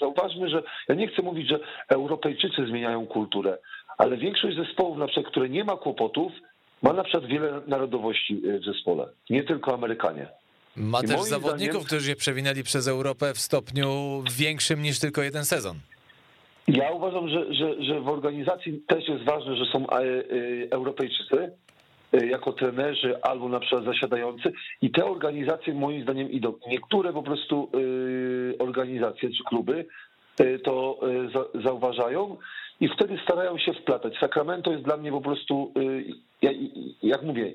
Zauważmy, 0.00 0.48
że 0.48 0.62
ja 0.88 0.94
nie 0.94 1.08
chcę 1.08 1.22
mówić, 1.22 1.48
że 1.48 1.60
Europejczycy 1.88 2.66
zmieniają 2.66 3.06
kulturę, 3.06 3.58
ale 3.98 4.16
większość 4.16 4.56
zespołów 4.56 4.98
na 4.98 5.06
przykład, 5.06 5.26
które 5.26 5.48
nie 5.48 5.64
ma 5.64 5.76
kłopotów, 5.76 6.32
ma 6.82 6.92
na 6.92 7.02
przykład 7.02 7.26
wiele 7.26 7.60
narodowości 7.66 8.42
w 8.60 8.64
zespole. 8.64 9.08
Nie 9.30 9.44
tylko 9.44 9.74
Amerykanie. 9.74 10.26
Ma 10.76 11.02
też 11.02 11.20
zawodników, 11.20 11.74
zdaniem... 11.74 11.86
którzy 11.86 12.10
się 12.10 12.16
przewinęli 12.16 12.62
przez 12.62 12.88
Europę 12.88 13.34
w 13.34 13.38
stopniu 13.38 14.22
większym 14.38 14.82
niż 14.82 15.00
tylko 15.00 15.22
jeden 15.22 15.44
sezon. 15.44 15.76
Ja 16.68 16.92
uważam, 16.92 17.28
że, 17.28 17.54
że, 17.54 17.82
że 17.82 18.00
w 18.00 18.08
organizacji 18.08 18.82
też 18.86 19.08
jest 19.08 19.24
ważne, 19.24 19.56
że 19.56 19.64
są 19.64 19.90
e, 19.90 19.94
e, 19.94 20.22
Europejczycy 20.70 21.52
e, 22.12 22.26
jako 22.26 22.52
trenerzy 22.52 23.22
albo 23.22 23.48
na 23.48 23.60
przykład 23.60 23.84
zasiadający 23.84 24.52
i 24.82 24.90
te 24.90 25.04
organizacje 25.04 25.74
moim 25.74 26.02
zdaniem 26.02 26.30
idą. 26.30 26.54
Niektóre 26.68 27.12
po 27.12 27.22
prostu 27.22 27.70
organizacje 28.58 29.28
czy 29.28 29.44
kluby 29.48 29.86
to 30.64 31.00
zauważają 31.64 32.36
i 32.80 32.88
wtedy 32.88 33.18
starają 33.24 33.58
się 33.58 33.72
wplatać. 33.72 34.14
Sacramento 34.20 34.72
jest 34.72 34.84
dla 34.84 34.96
mnie 34.96 35.10
po 35.10 35.20
prostu, 35.20 35.72
jak 37.02 37.22
mówię, 37.22 37.52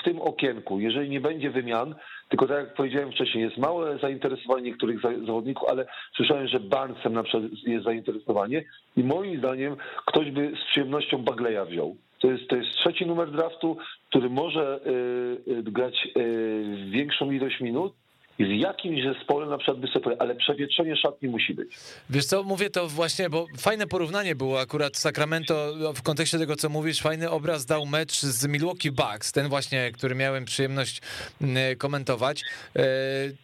w 0.00 0.02
tym, 0.04 0.20
okienku, 0.20 0.80
jeżeli 0.80 1.10
nie 1.10 1.20
będzie 1.20 1.50
wymian, 1.50 1.94
tylko 2.28 2.46
tak 2.46 2.56
jak 2.58 2.74
powiedziałem 2.74 3.12
wcześniej, 3.12 3.44
jest 3.44 3.58
małe 3.58 3.98
zainteresowanie 3.98 4.62
niektórych 4.62 5.00
zawodników, 5.00 5.68
ale 5.68 5.86
słyszałem, 6.16 6.48
że 6.48 6.60
Barnesem 6.60 7.12
na 7.12 7.22
przykład 7.22 7.44
jest 7.66 7.84
zainteresowanie 7.84 8.64
i 8.96 9.04
moim 9.04 9.38
zdaniem 9.38 9.76
ktoś 10.06 10.30
by 10.30 10.52
z 10.62 10.70
przyjemnością 10.70 11.18
Bagleya 11.18 11.66
wziął. 11.70 11.96
To 12.20 12.30
jest, 12.30 12.48
to 12.48 12.56
jest 12.56 12.70
trzeci 12.70 13.06
numer 13.06 13.30
draftu, 13.30 13.76
który 14.08 14.30
może 14.30 14.80
y, 14.86 15.50
y, 15.52 15.62
grać 15.62 16.08
y, 16.16 16.90
większą 16.90 17.30
ilość 17.30 17.60
minut 17.60 17.92
i 18.38 18.44
w 18.44 18.50
jakimś 18.50 19.02
zespole 19.04 19.46
na 19.46 19.58
przykład 19.58 19.92
sobie, 19.92 20.16
ale 20.18 20.34
przewietrzenie 20.34 20.96
szatni 20.96 21.28
musi 21.28 21.54
być. 21.54 21.76
Wiesz 22.10 22.26
co, 22.26 22.42
mówię 22.42 22.70
to 22.70 22.88
właśnie, 22.88 23.30
bo 23.30 23.46
fajne 23.58 23.86
porównanie 23.86 24.34
było 24.34 24.60
akurat 24.60 24.96
Sacramento 24.96 25.74
w 25.94 26.02
kontekście 26.02 26.38
tego, 26.38 26.56
co 26.56 26.68
mówisz, 26.68 27.00
fajny 27.00 27.30
obraz 27.30 27.66
dał 27.66 27.86
mecz 27.86 28.20
z 28.20 28.46
Milwaukee 28.46 28.90
Bucks, 28.90 29.32
ten 29.32 29.48
właśnie, 29.48 29.92
który 29.92 30.14
miałem 30.14 30.44
przyjemność 30.44 31.00
mm, 31.40 31.76
komentować. 31.76 32.42
E, 32.76 32.82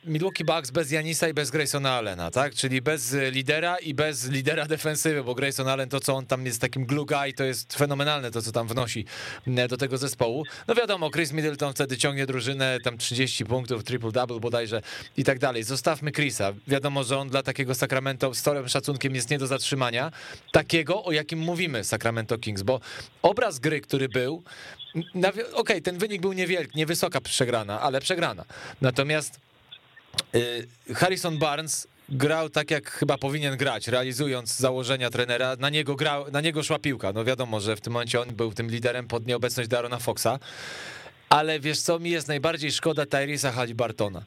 Milwaukee 0.04 0.44
Bucks 0.44 0.70
bez 0.70 0.90
Janisa 0.90 1.28
i 1.28 1.34
bez 1.34 1.50
Graysona 1.50 1.92
Allena, 1.92 2.30
tak? 2.30 2.54
Czyli 2.54 2.82
bez 2.82 3.16
lidera 3.30 3.76
i 3.76 3.94
bez 3.94 4.30
lidera 4.30 4.66
defensywy, 4.66 5.24
bo 5.24 5.34
Grayson 5.34 5.68
Allen, 5.68 5.88
to 5.88 6.00
co 6.00 6.14
on 6.14 6.26
tam 6.26 6.46
jest 6.46 6.60
takim 6.60 6.86
glue 6.86 7.06
guy, 7.06 7.32
to 7.32 7.44
jest 7.44 7.76
fenomenalne 7.76 8.30
to, 8.30 8.42
co 8.42 8.52
tam 8.52 8.68
wnosi 8.68 9.04
mm, 9.46 9.68
do 9.68 9.76
tego 9.76 9.98
zespołu. 9.98 10.44
No 10.68 10.74
wiadomo, 10.74 11.10
Chris 11.10 11.32
Middleton 11.32 11.72
wtedy 11.72 11.96
ciągnie 11.96 12.26
drużynę, 12.26 12.78
tam 12.84 12.98
30 12.98 13.44
punktów, 13.44 13.84
triple-double 13.84 14.40
bodajże 14.40 14.79
i 15.16 15.24
tak 15.24 15.38
dalej. 15.38 15.62
Zostawmy 15.62 16.12
Chrisa. 16.12 16.52
Wiadomo, 16.66 17.04
że 17.04 17.18
on 17.18 17.28
dla 17.28 17.42
takiego 17.42 17.74
Sacramento 17.74 18.34
z 18.34 18.42
torem 18.42 18.68
szacunkiem 18.68 19.14
jest 19.14 19.30
nie 19.30 19.38
do 19.38 19.46
zatrzymania. 19.46 20.12
Takiego, 20.52 21.04
o 21.04 21.12
jakim 21.12 21.38
mówimy 21.38 21.84
Sacramento 21.84 22.38
Kings, 22.38 22.62
bo 22.62 22.80
obraz 23.22 23.58
gry, 23.58 23.80
który 23.80 24.08
był, 24.08 24.42
okej, 25.14 25.44
okay, 25.54 25.80
ten 25.80 25.98
wynik 25.98 26.22
był 26.22 26.32
niewielki, 26.32 26.78
niewysoka 26.78 27.20
przegrana, 27.20 27.80
ale 27.80 28.00
przegrana. 28.00 28.44
Natomiast 28.80 29.40
y, 30.34 30.94
Harrison 30.94 31.38
Barnes 31.38 31.86
grał 32.10 32.50
tak, 32.50 32.70
jak 32.70 32.90
chyba 32.90 33.18
powinien 33.18 33.56
grać, 33.56 33.88
realizując 33.88 34.56
założenia 34.56 35.10
trenera. 35.10 35.56
Na 35.56 35.70
niego, 35.70 35.96
grał, 35.96 36.30
na 36.30 36.40
niego 36.40 36.62
szła 36.62 36.78
piłka. 36.78 37.12
No 37.12 37.24
wiadomo, 37.24 37.60
że 37.60 37.76
w 37.76 37.80
tym 37.80 37.92
momencie 37.92 38.20
on 38.20 38.28
był 38.28 38.52
tym 38.52 38.70
liderem 38.70 39.08
pod 39.08 39.26
nieobecność 39.26 39.68
Darona 39.68 39.98
Foxa 39.98 40.38
ale 41.30 41.60
wiesz 41.60 41.80
co, 41.80 41.98
mi 41.98 42.10
jest 42.10 42.28
najbardziej 42.28 42.72
szkoda 42.72 43.06
Tyrisa 43.06 43.52
Halibartona. 43.52 44.22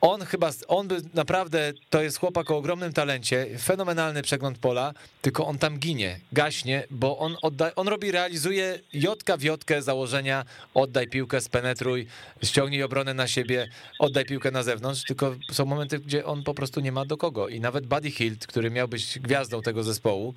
On 0.00 0.24
chyba, 0.24 0.50
on 0.68 0.88
by 0.88 1.02
naprawdę, 1.14 1.72
to 1.90 2.02
jest 2.02 2.18
chłopak 2.18 2.50
o 2.50 2.56
ogromnym 2.56 2.92
talencie, 2.92 3.46
fenomenalny 3.58 4.22
przegląd 4.22 4.58
pola, 4.58 4.94
tylko 5.22 5.46
on 5.46 5.58
tam 5.58 5.78
ginie, 5.78 6.20
gaśnie, 6.32 6.84
bo 6.90 7.18
on, 7.18 7.36
odda, 7.42 7.74
on 7.74 7.88
robi, 7.88 8.12
realizuje 8.12 8.78
jotka 8.92 9.36
w 9.36 9.42
jotkę 9.42 9.82
założenia, 9.82 10.44
oddaj 10.74 11.08
piłkę, 11.08 11.40
spenetruj, 11.40 12.06
ściągnij 12.42 12.82
obronę 12.82 13.14
na 13.14 13.26
siebie, 13.26 13.68
oddaj 13.98 14.24
piłkę 14.24 14.50
na 14.50 14.62
zewnątrz, 14.62 15.04
tylko 15.04 15.34
są 15.52 15.64
momenty, 15.64 15.98
gdzie 15.98 16.24
on 16.26 16.42
po 16.42 16.54
prostu 16.54 16.80
nie 16.80 16.92
ma 16.92 17.04
do 17.04 17.16
kogo 17.16 17.48
i 17.48 17.60
nawet 17.60 17.86
Buddy 17.86 18.10
Hilt, 18.10 18.46
który 18.46 18.70
miał 18.70 18.88
być 18.88 19.18
gwiazdą 19.18 19.62
tego 19.62 19.82
zespołu, 19.82 20.34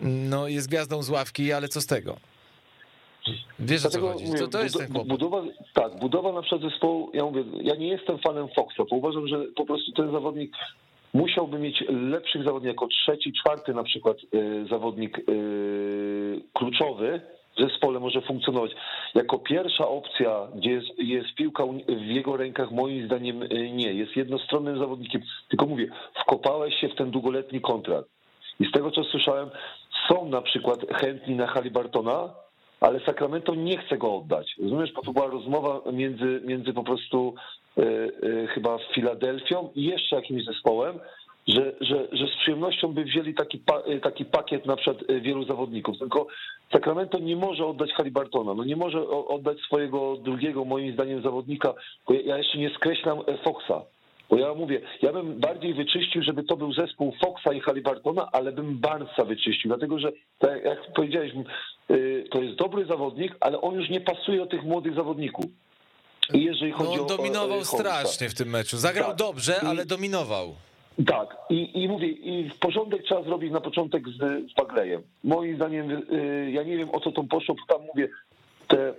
no 0.00 0.48
jest 0.48 0.68
gwiazdą 0.68 1.02
z 1.02 1.10
ławki, 1.10 1.52
ale 1.52 1.68
co 1.68 1.80
z 1.80 1.86
tego? 1.86 2.37
Wiesz 3.58 3.86
o 3.86 3.88
co 3.88 4.00
chodzi, 4.00 4.24
to, 4.38 4.48
to 4.48 4.62
jest 4.62 4.78
ten 4.78 5.06
budowa, 5.06 5.42
Tak, 5.74 5.98
budowa 5.98 6.32
na 6.32 6.42
przykład 6.42 6.70
zespołu, 6.70 7.10
ja 7.14 7.24
mówię, 7.24 7.44
ja 7.62 7.74
nie 7.74 7.88
jestem 7.88 8.18
fanem 8.18 8.48
Foxa, 8.48 8.78
bo 8.90 8.96
uważam, 8.96 9.28
że 9.28 9.44
po 9.56 9.64
prostu 9.66 9.92
ten 9.92 10.12
zawodnik 10.12 10.52
musiałby 11.14 11.58
mieć 11.58 11.84
lepszych 11.88 12.44
zawodników, 12.44 12.74
jako 12.74 12.88
trzeci, 12.88 13.32
czwarty 13.32 13.74
na 13.74 13.82
przykład 13.82 14.16
y, 14.34 14.66
zawodnik 14.70 15.18
y, 15.18 16.40
kluczowy, 16.52 17.20
w 17.58 17.62
zespole 17.62 18.00
może 18.00 18.22
funkcjonować. 18.22 18.70
Jako 19.14 19.38
pierwsza 19.38 19.88
opcja, 19.88 20.48
gdzie 20.54 20.70
jest, 20.70 20.86
jest 20.98 21.34
piłka 21.34 21.64
w 21.88 22.06
jego 22.06 22.36
rękach, 22.36 22.70
moim 22.70 23.06
zdaniem 23.06 23.42
y, 23.42 23.70
nie. 23.70 23.92
Jest 23.92 24.16
jednostronnym 24.16 24.78
zawodnikiem. 24.78 25.22
Tylko 25.48 25.66
mówię, 25.66 25.88
wkopałeś 26.20 26.74
się 26.80 26.88
w 26.88 26.94
ten 26.94 27.10
długoletni 27.10 27.60
kontrakt. 27.60 28.08
I 28.60 28.66
z 28.66 28.72
tego, 28.72 28.90
co 28.90 29.04
słyszałem, 29.04 29.50
są 30.08 30.28
na 30.28 30.42
przykład 30.42 30.80
chętni 30.94 31.34
na 31.34 31.46
Halibartona, 31.46 32.34
ale 32.80 33.00
Sacramento 33.00 33.54
nie 33.54 33.78
chce 33.78 33.98
go 33.98 34.16
oddać. 34.16 34.54
Rozumiesz, 34.62 34.92
bo 34.92 35.02
to 35.02 35.12
była 35.12 35.26
rozmowa 35.26 35.80
między, 35.92 36.40
między 36.44 36.72
po 36.72 36.84
prostu 36.84 37.34
y, 37.78 37.82
y, 37.82 38.46
chyba 38.46 38.78
Filadelfią 38.94 39.70
i 39.74 39.84
jeszcze 39.84 40.16
jakimś 40.16 40.44
zespołem, 40.44 41.00
że, 41.48 41.74
że, 41.80 42.08
że 42.12 42.26
z 42.26 42.36
przyjemnością 42.36 42.92
by 42.92 43.04
wzięli 43.04 43.34
taki, 43.34 43.58
pa, 43.58 43.82
taki 44.02 44.24
pakiet 44.24 44.66
na 44.66 44.76
przykład 44.76 45.04
wielu 45.20 45.44
zawodników. 45.44 45.98
Tylko 45.98 46.26
Sacramento 46.72 47.18
nie 47.18 47.36
może 47.36 47.66
oddać 47.66 47.92
Halibartona, 47.92 48.54
no 48.54 48.64
nie 48.64 48.76
może 48.76 49.08
oddać 49.08 49.58
swojego 49.58 50.16
drugiego, 50.16 50.64
moim 50.64 50.92
zdaniem, 50.92 51.22
zawodnika, 51.22 51.74
ja 52.24 52.38
jeszcze 52.38 52.58
nie 52.58 52.70
skreślam 52.70 53.18
Foxa. 53.44 53.82
Bo 54.30 54.38
ja 54.38 54.54
mówię, 54.54 54.80
ja 55.02 55.12
bym 55.12 55.40
bardziej 55.40 55.74
wyczyścił, 55.74 56.22
żeby 56.22 56.44
to 56.44 56.56
był 56.56 56.72
zespół 56.72 57.14
Foxa 57.24 57.52
i 57.54 57.60
Halibartona, 57.60 58.28
ale 58.32 58.52
bym 58.52 58.78
Barnesa 58.78 59.24
wyczyścił, 59.24 59.68
dlatego 59.68 59.98
że, 59.98 60.12
tak 60.38 60.64
jak 60.64 60.92
powiedziałeś, 60.92 61.32
y, 61.90 62.24
to 62.30 62.42
jest 62.42 62.58
dobry 62.58 62.86
zawodnik, 62.86 63.36
ale 63.40 63.60
on 63.60 63.74
już 63.74 63.90
nie 63.90 64.00
pasuje 64.00 64.38
do 64.38 64.46
tych 64.46 64.62
młodych 64.62 64.94
zawodników. 64.94 65.44
I 66.34 66.44
jeżeli 66.44 66.72
chodzi 66.72 66.96
no 66.96 67.02
on 67.02 67.08
dominował 67.08 67.58
o, 67.58 67.64
strasznie 67.64 68.28
w 68.28 68.34
tym 68.34 68.48
meczu. 68.48 68.76
Zagrał 68.76 69.08
tak. 69.08 69.16
dobrze, 69.16 69.60
ale 69.60 69.86
dominował. 69.86 70.54
Tak, 71.06 71.36
I, 71.50 71.82
i 71.82 71.88
mówię, 71.88 72.08
i 72.08 72.50
porządek 72.60 73.02
trzeba 73.02 73.22
zrobić 73.22 73.52
na 73.52 73.60
początek 73.60 74.08
z, 74.08 74.50
z 74.52 74.54
Baglejem. 74.54 75.02
Moim 75.24 75.56
zdaniem, 75.56 75.90
y, 75.90 76.50
ja 76.52 76.62
nie 76.62 76.76
wiem 76.76 76.88
o 76.92 77.00
co 77.00 77.12
to 77.12 77.24
poszło, 77.24 77.54
tam 77.68 77.80
mówię, 77.94 78.08
te 78.68 78.94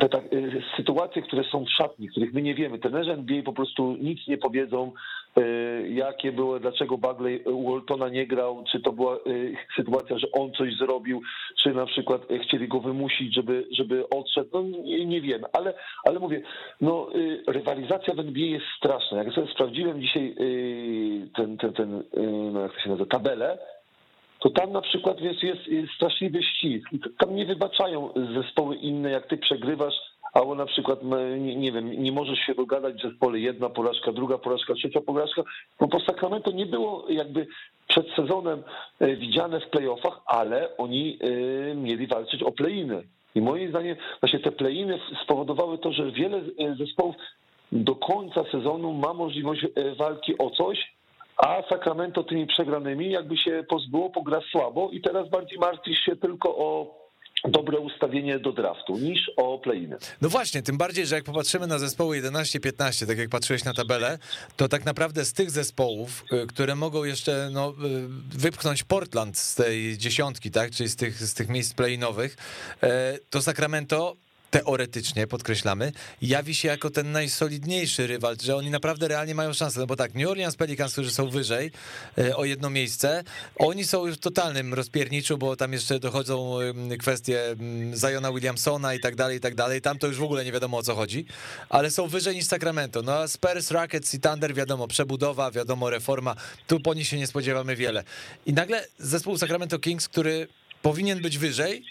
te 0.00 0.08
tak, 0.08 0.32
y, 0.32 0.62
sytuacje, 0.76 1.22
które 1.22 1.44
są 1.44 1.64
w 1.64 1.70
szatni, 1.70 2.08
których 2.08 2.32
my 2.32 2.42
nie 2.42 2.54
wiemy. 2.54 2.78
Trenerzy 2.78 3.12
NBA 3.12 3.42
po 3.42 3.52
prostu 3.52 3.96
nic 4.00 4.28
nie 4.28 4.38
powiedzą, 4.38 4.92
y, 5.38 5.88
jakie 5.88 6.32
były, 6.32 6.60
dlaczego 6.60 6.98
Bagley 6.98 7.44
Waltona 7.68 8.08
nie 8.08 8.26
grał, 8.26 8.64
czy 8.72 8.80
to 8.80 8.92
była 8.92 9.16
y, 9.16 9.56
sytuacja, 9.76 10.18
że 10.18 10.26
on 10.32 10.52
coś 10.52 10.76
zrobił, 10.76 11.22
czy 11.62 11.74
na 11.74 11.86
przykład 11.86 12.22
chcieli 12.42 12.68
go 12.68 12.80
wymusić, 12.80 13.34
żeby, 13.34 13.66
żeby 13.72 14.08
odszedł. 14.08 14.48
No 14.52 14.62
nie, 14.62 15.06
nie 15.06 15.20
wiemy, 15.20 15.44
ale, 15.52 15.74
ale 16.04 16.20
mówię, 16.20 16.42
no 16.80 17.08
rywalizacja 17.46 18.14
w 18.14 18.18
NBA 18.18 18.46
jest 18.46 18.66
straszna. 18.78 19.18
Jak 19.18 19.34
sobie 19.34 19.52
sprawdziłem 19.52 20.00
dzisiaj 20.00 20.34
ten, 21.36 21.56
ten, 21.56 21.72
ten 21.72 22.02
no 22.52 22.60
jak 22.60 22.72
to 22.72 22.80
się 22.80 22.90
nazywa, 22.90 23.10
tabelę, 23.10 23.58
to 24.44 24.50
tam 24.50 24.72
na 24.72 24.80
przykład 24.80 25.20
jest, 25.20 25.42
jest, 25.42 25.68
jest 25.68 25.92
straszliwy 25.92 26.42
ścisk. 26.42 26.88
Tam 27.18 27.36
nie 27.36 27.46
wybaczają 27.46 28.10
zespoły 28.34 28.76
inne, 28.76 29.10
jak 29.10 29.26
ty 29.26 29.36
przegrywasz, 29.36 29.94
albo 30.32 30.54
na 30.54 30.66
przykład, 30.66 30.98
nie, 31.38 31.56
nie 31.56 31.72
wiem, 31.72 32.02
nie 32.02 32.12
możesz 32.12 32.38
się 32.38 32.54
dogadać 32.54 32.94
w 32.94 33.02
zespole 33.02 33.38
jedna 33.38 33.68
porażka, 33.68 34.12
druga 34.12 34.38
porażka, 34.38 34.74
trzecia 34.74 35.00
porażka, 35.00 35.42
bo 35.80 35.88
po 35.88 36.00
Sacramento 36.00 36.50
nie 36.50 36.66
było 36.66 37.06
jakby 37.08 37.46
przed 37.88 38.06
sezonem 38.16 38.62
e, 39.00 39.16
widziane 39.16 39.60
w 39.60 39.70
playoffach, 39.70 40.20
ale 40.26 40.76
oni 40.76 41.18
e, 41.20 41.74
mieli 41.74 42.06
walczyć 42.06 42.42
o 42.42 42.52
playiny. 42.52 43.02
I 43.34 43.40
moim 43.40 43.70
zdaniem 43.70 43.96
właśnie 44.20 44.38
te 44.38 44.52
playiny 44.52 44.98
spowodowały 45.24 45.78
to, 45.78 45.92
że 45.92 46.12
wiele 46.12 46.38
e, 46.38 46.74
zespołów 46.74 47.16
do 47.72 47.94
końca 47.94 48.44
sezonu 48.52 48.92
ma 48.92 49.14
możliwość 49.14 49.66
walki 49.98 50.38
o 50.38 50.50
coś, 50.50 50.94
a 51.36 51.62
Sacramento 51.68 52.24
tymi 52.24 52.46
przegranymi 52.46 53.10
jakby 53.10 53.36
się 53.36 53.64
pozbyło, 53.68 54.10
pogra 54.10 54.40
słabo 54.50 54.90
i 54.90 55.00
teraz 55.00 55.28
bardziej 55.28 55.58
martwisz 55.58 55.98
się 55.98 56.16
tylko 56.16 56.56
o 56.56 57.04
dobre 57.44 57.78
ustawienie 57.78 58.38
do 58.38 58.52
draftu 58.52 58.98
niż 58.98 59.30
o 59.36 59.58
play-iny. 59.58 59.96
No 60.22 60.28
właśnie, 60.28 60.62
tym 60.62 60.78
bardziej, 60.78 61.06
że 61.06 61.14
jak 61.14 61.24
popatrzymy 61.24 61.66
na 61.66 61.78
zespoły 61.78 62.22
11-15, 62.22 63.06
tak 63.06 63.18
jak 63.18 63.28
patrzyłeś 63.28 63.64
na 63.64 63.74
tabelę, 63.74 64.18
to 64.56 64.68
tak 64.68 64.84
naprawdę 64.84 65.24
z 65.24 65.32
tych 65.32 65.50
zespołów, 65.50 66.24
y, 66.32 66.46
które 66.46 66.74
mogą 66.74 67.04
jeszcze 67.04 67.48
no, 67.52 67.70
y, 67.70 67.74
wypchnąć 68.38 68.84
Portland 68.84 69.38
z 69.38 69.54
tej 69.54 69.98
dziesiątki, 69.98 70.50
tak, 70.50 70.70
czyli 70.70 70.88
z 70.88 70.96
tych, 70.96 71.14
z 71.14 71.34
tych 71.34 71.48
miejsc 71.48 71.74
play-inowych, 71.74 72.36
y, 72.84 72.86
to 73.30 73.42
Sacramento 73.42 74.16
teoretycznie, 74.54 75.26
podkreślamy, 75.26 75.92
jawi 76.22 76.54
się 76.54 76.68
jako 76.68 76.90
ten 76.90 77.12
najsolidniejszy 77.12 78.06
rywal, 78.06 78.36
że 78.42 78.56
oni 78.56 78.70
naprawdę 78.70 79.08
realnie 79.08 79.34
mają 79.34 79.52
szansę, 79.52 79.80
no 79.80 79.86
bo 79.86 79.96
tak, 79.96 80.14
New 80.14 80.28
Orleans 80.28 80.56
Pelicans, 80.56 80.92
którzy 80.92 81.10
są 81.10 81.28
wyżej 81.28 81.70
e, 82.18 82.36
o 82.36 82.44
jedno 82.44 82.70
miejsce, 82.70 83.24
oni 83.56 83.84
są 83.84 84.06
już 84.06 84.16
w 84.16 84.20
totalnym 84.20 84.74
rozpierniczu, 84.74 85.38
bo 85.38 85.56
tam 85.56 85.72
jeszcze 85.72 86.00
dochodzą 86.00 86.58
kwestie 86.98 87.40
Zajona 87.92 88.32
Williamsona 88.32 88.94
i 88.94 89.00
tak 89.00 89.16
dalej, 89.16 89.36
i 89.36 89.40
tak 89.40 89.54
dalej, 89.54 89.80
tam 89.80 89.98
to 89.98 90.06
już 90.06 90.16
w 90.16 90.22
ogóle 90.22 90.44
nie 90.44 90.52
wiadomo 90.52 90.76
o 90.76 90.82
co 90.82 90.94
chodzi, 90.94 91.26
ale 91.68 91.90
są 91.90 92.08
wyżej 92.08 92.34
niż 92.36 92.44
Sacramento, 92.44 93.02
no 93.02 93.12
a 93.12 93.28
Spurs, 93.28 93.70
Rockets 93.70 94.14
i 94.14 94.20
Thunder, 94.20 94.54
wiadomo, 94.54 94.88
przebudowa, 94.88 95.50
wiadomo, 95.50 95.90
reforma, 95.90 96.36
tu 96.66 96.80
po 96.80 96.94
nich 96.94 97.08
się 97.08 97.18
nie 97.18 97.26
spodziewamy 97.26 97.76
wiele. 97.76 98.04
I 98.46 98.52
nagle 98.52 98.86
zespół 98.98 99.38
Sacramento 99.38 99.78
Kings, 99.78 100.08
który 100.08 100.48
powinien 100.82 101.22
być 101.22 101.38
wyżej, 101.38 101.84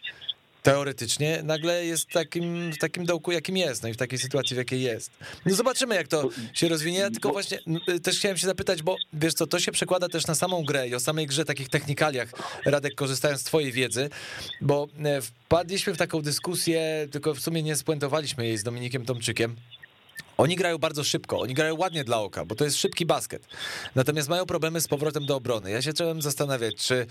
teoretycznie 0.64 1.42
nagle 1.44 1.86
jest 1.86 2.10
takim, 2.10 2.72
w 2.72 2.78
takim 2.78 3.06
dołku, 3.06 3.32
jakim 3.32 3.58
jest, 3.58 3.84
no 3.84 3.90
i 3.90 3.94
w 3.94 3.98
takiej 3.98 4.20
sytuacji, 4.20 4.56
w 4.56 4.58
jakiej 4.58 4.82
jest. 4.82 5.12
No 5.46 5.56
zobaczymy, 5.56 5.96
jak 5.96 6.08
to 6.08 6.30
się 6.54 6.68
rozwinie, 6.68 7.00
ja 7.00 7.12
tylko 7.12 7.32
właśnie 7.32 7.60
y, 7.90 8.00
też 8.00 8.18
chciałem 8.18 8.38
się 8.38 8.48
zapytać, 8.48 8.84
bo 8.84 8.96
wiesz 9.14 9.34
co, 9.34 9.48
to 9.48 9.60
się 9.60 9.72
przekłada 9.72 10.10
też 10.10 10.28
na 10.28 10.36
samą 10.36 10.66
grę 10.66 10.88
i 10.88 10.96
o 10.96 11.00
samej 11.00 11.28
grze, 11.28 11.46
takich 11.46 11.70
technikaliach, 11.70 12.30
Radek, 12.66 12.96
korzystając 12.96 13.42
z 13.42 13.44
twojej 13.44 13.72
wiedzy, 13.72 14.10
bo 14.62 14.88
e, 15.04 15.22
wpadliśmy 15.22 15.94
w 15.94 15.98
taką 15.98 16.22
dyskusję, 16.22 17.08
tylko 17.12 17.34
w 17.34 17.40
sumie 17.40 17.64
nie 17.64 17.76
spuentowaliśmy 17.76 18.48
jej 18.48 18.58
z 18.58 18.64
Dominikiem 18.64 19.06
Tomczykiem, 19.06 19.56
oni 20.38 20.56
grają 20.56 20.78
bardzo 20.78 21.04
szybko, 21.04 21.40
oni 21.40 21.54
grają 21.54 21.76
ładnie 21.76 22.04
dla 22.04 22.20
oka, 22.20 22.46
bo 22.46 22.56
to 22.56 22.66
jest 22.66 22.78
szybki 22.78 23.06
basket. 23.06 23.48
Natomiast 23.96 24.30
mają 24.30 24.46
problemy 24.46 24.82
z 24.82 24.88
powrotem 24.88 25.26
do 25.26 25.36
obrony. 25.36 25.72
Ja 25.72 25.82
się 25.82 25.92
zacząłem 25.92 26.22
zastanawiać, 26.22 26.76
czy 26.76 27.06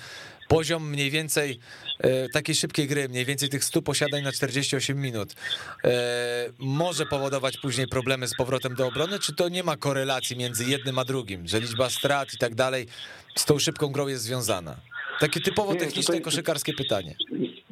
poziom 0.48 0.90
mniej 0.90 1.10
więcej 1.10 1.58
e, 1.98 2.28
takiej 2.28 2.54
szybkiej 2.54 2.88
gry, 2.88 3.08
mniej 3.08 3.24
więcej 3.24 3.48
tych 3.48 3.64
100 3.64 3.82
posiadań 3.82 4.22
na 4.22 4.32
48 4.32 5.00
minut, 5.00 5.34
e, 5.84 5.90
może 6.58 7.06
powodować 7.06 7.56
później 7.56 7.86
problemy 7.88 8.28
z 8.28 8.36
powrotem 8.36 8.74
do 8.74 8.86
obrony, 8.86 9.18
czy 9.18 9.34
to 9.34 9.48
nie 9.48 9.62
ma 9.62 9.76
korelacji 9.76 10.36
między 10.36 10.64
jednym 10.64 10.98
a 10.98 11.04
drugim, 11.04 11.48
że 11.48 11.60
liczba 11.60 11.90
strat 11.90 12.34
i 12.34 12.38
tak 12.38 12.54
dalej 12.54 12.86
z 13.36 13.44
tą 13.44 13.58
szybką 13.58 13.88
grą 13.88 14.08
jest 14.08 14.22
związana? 14.22 14.76
Takie 15.20 15.40
typowo 15.40 15.74
techniczne, 15.74 16.20
koszykarskie 16.20 16.72
pytanie. 16.72 17.16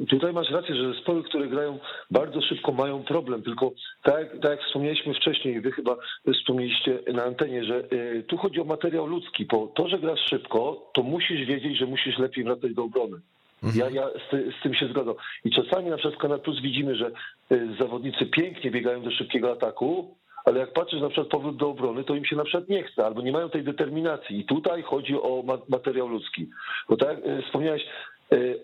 Tutaj 0.09 0.33
masz 0.33 0.51
rację, 0.51 0.75
że 0.75 0.95
zespoły, 0.95 1.23
które 1.23 1.49
grają 1.49 1.79
bardzo 2.11 2.43
szybko 2.43 2.73
mają 2.73 3.03
problem, 3.03 3.43
tylko 3.43 3.73
tak, 4.03 4.33
tak 4.43 4.51
jak 4.51 4.63
wspomnieliśmy 4.63 5.15
wcześniej, 5.15 5.61
wy 5.61 5.73
chyba 5.73 5.97
wspomnieliście 6.35 6.99
na 7.13 7.25
antenie, 7.25 7.65
że 7.65 7.85
y, 7.93 8.25
tu 8.29 8.37
chodzi 8.37 8.61
o 8.61 8.65
materiał 8.65 9.07
ludzki, 9.07 9.45
bo 9.45 9.67
to, 9.67 9.89
że 9.89 9.99
grasz 9.99 10.21
szybko, 10.31 10.91
to 10.95 11.03
musisz 11.03 11.47
wiedzieć, 11.47 11.79
że 11.79 11.87
musisz 11.87 12.19
lepiej 12.19 12.45
wracać 12.45 12.75
do 12.75 12.85
obrony. 12.85 13.17
Mhm. 13.63 13.95
Ja, 13.95 14.01
ja 14.01 14.09
z, 14.09 14.55
z, 14.59 14.63
tym 14.63 14.75
się 14.75 14.89
zgadzam. 14.89 15.15
I 15.45 15.51
czasami 15.51 15.91
na 15.91 15.97
przykład 15.97 16.21
Kanal 16.21 16.41
Plus 16.41 16.61
widzimy, 16.61 16.97
że 16.97 17.11
y, 17.53 17.69
zawodnicy 17.79 18.27
pięknie 18.27 18.71
biegają 18.71 19.03
do 19.03 19.11
szybkiego 19.11 19.53
ataku, 19.53 20.15
ale 20.45 20.61
jak 20.61 20.73
patrzysz 20.73 21.01
na 21.01 21.09
przykład 21.09 21.29
powrót 21.29 21.57
do 21.57 21.69
obrony, 21.69 22.05
to 22.05 22.15
im 22.15 22.25
się 22.25 22.37
na 22.37 22.45
przykład 22.45 22.69
nie 22.69 22.83
chce, 22.83 23.07
albo 23.07 23.23
nie 23.23 23.33
mają 23.33 23.51
tej 23.51 23.65
determinacji. 23.65 24.41
I 24.41 24.45
tutaj 24.45 24.83
chodzi 24.83 25.15
o 25.15 25.45
materiał 25.69 26.09
ludzki. 26.09 26.51
Bo 26.89 26.97
tak 26.97 27.09
jak 27.09 27.39
y, 27.39 27.43
wspomniałeś, 27.43 27.83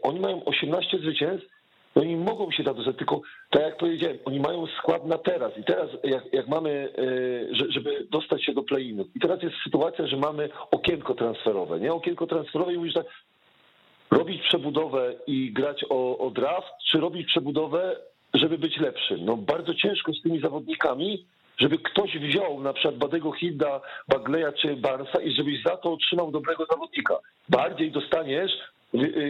oni 0.02 0.20
mają 0.20 0.44
18 0.44 0.99
zwycięstw, 0.99 1.46
no 1.96 2.02
oni 2.02 2.16
mogą 2.16 2.50
się 2.50 2.62
zadostać, 2.62 2.96
tylko 2.96 3.20
tak 3.50 3.62
jak 3.62 3.76
powiedziałem, 3.76 4.18
oni 4.25 4.40
mają 4.40 4.66
skład 4.66 5.06
na 5.06 5.18
teraz. 5.18 5.58
I 5.58 5.64
teraz 5.64 5.90
jak, 6.04 6.32
jak 6.32 6.49
mamy, 6.49 6.88
y, 6.99 7.73
żeby 7.73 8.06
dostać 8.11 8.44
się 8.44 8.54
do 8.54 8.62
play-inów. 8.62 9.06
I 9.16 9.20
teraz 9.20 9.42
jest 9.42 9.54
sytuacja, 9.64 10.06
że 10.06 10.16
mamy 10.16 10.49
okienko 10.70 11.14
transferowe, 11.14 11.80
nie? 11.80 11.92
Okienko 11.92 12.26
transferowe 12.26 12.75
i 12.75 12.78
mówisz 12.78 12.94
tak, 12.94 13.06
robić 14.11 14.42
przebudowę 14.42 15.14
i 15.26 15.52
grać 15.52 15.85
o, 15.88 16.18
o 16.18 16.30
draft, 16.30 16.73
czy 16.90 17.00
robić 17.00 17.26
przebudowę, 17.26 17.96
żeby 18.35 18.58
być 18.58 18.76
lepszym? 18.80 19.25
No 19.25 19.37
bardzo 19.37 19.75
ciężko 19.75 20.12
z 20.12 20.23
tymi 20.23 20.40
zawodnikami, 20.40 21.26
żeby 21.58 21.78
ktoś 21.78 22.18
wziął 22.18 22.61
na 22.61 22.73
przykład 22.73 22.96
Badego 22.96 23.32
Hilda, 23.32 23.80
Bagleya 24.08 24.52
czy 24.62 24.76
Barnesa 24.76 25.23
i 25.23 25.32
żebyś 25.32 25.62
za 25.62 25.76
to 25.76 25.92
otrzymał 25.92 26.30
dobrego 26.30 26.66
zawodnika. 26.70 27.18
Bardziej 27.49 27.90
dostaniesz 27.90 28.52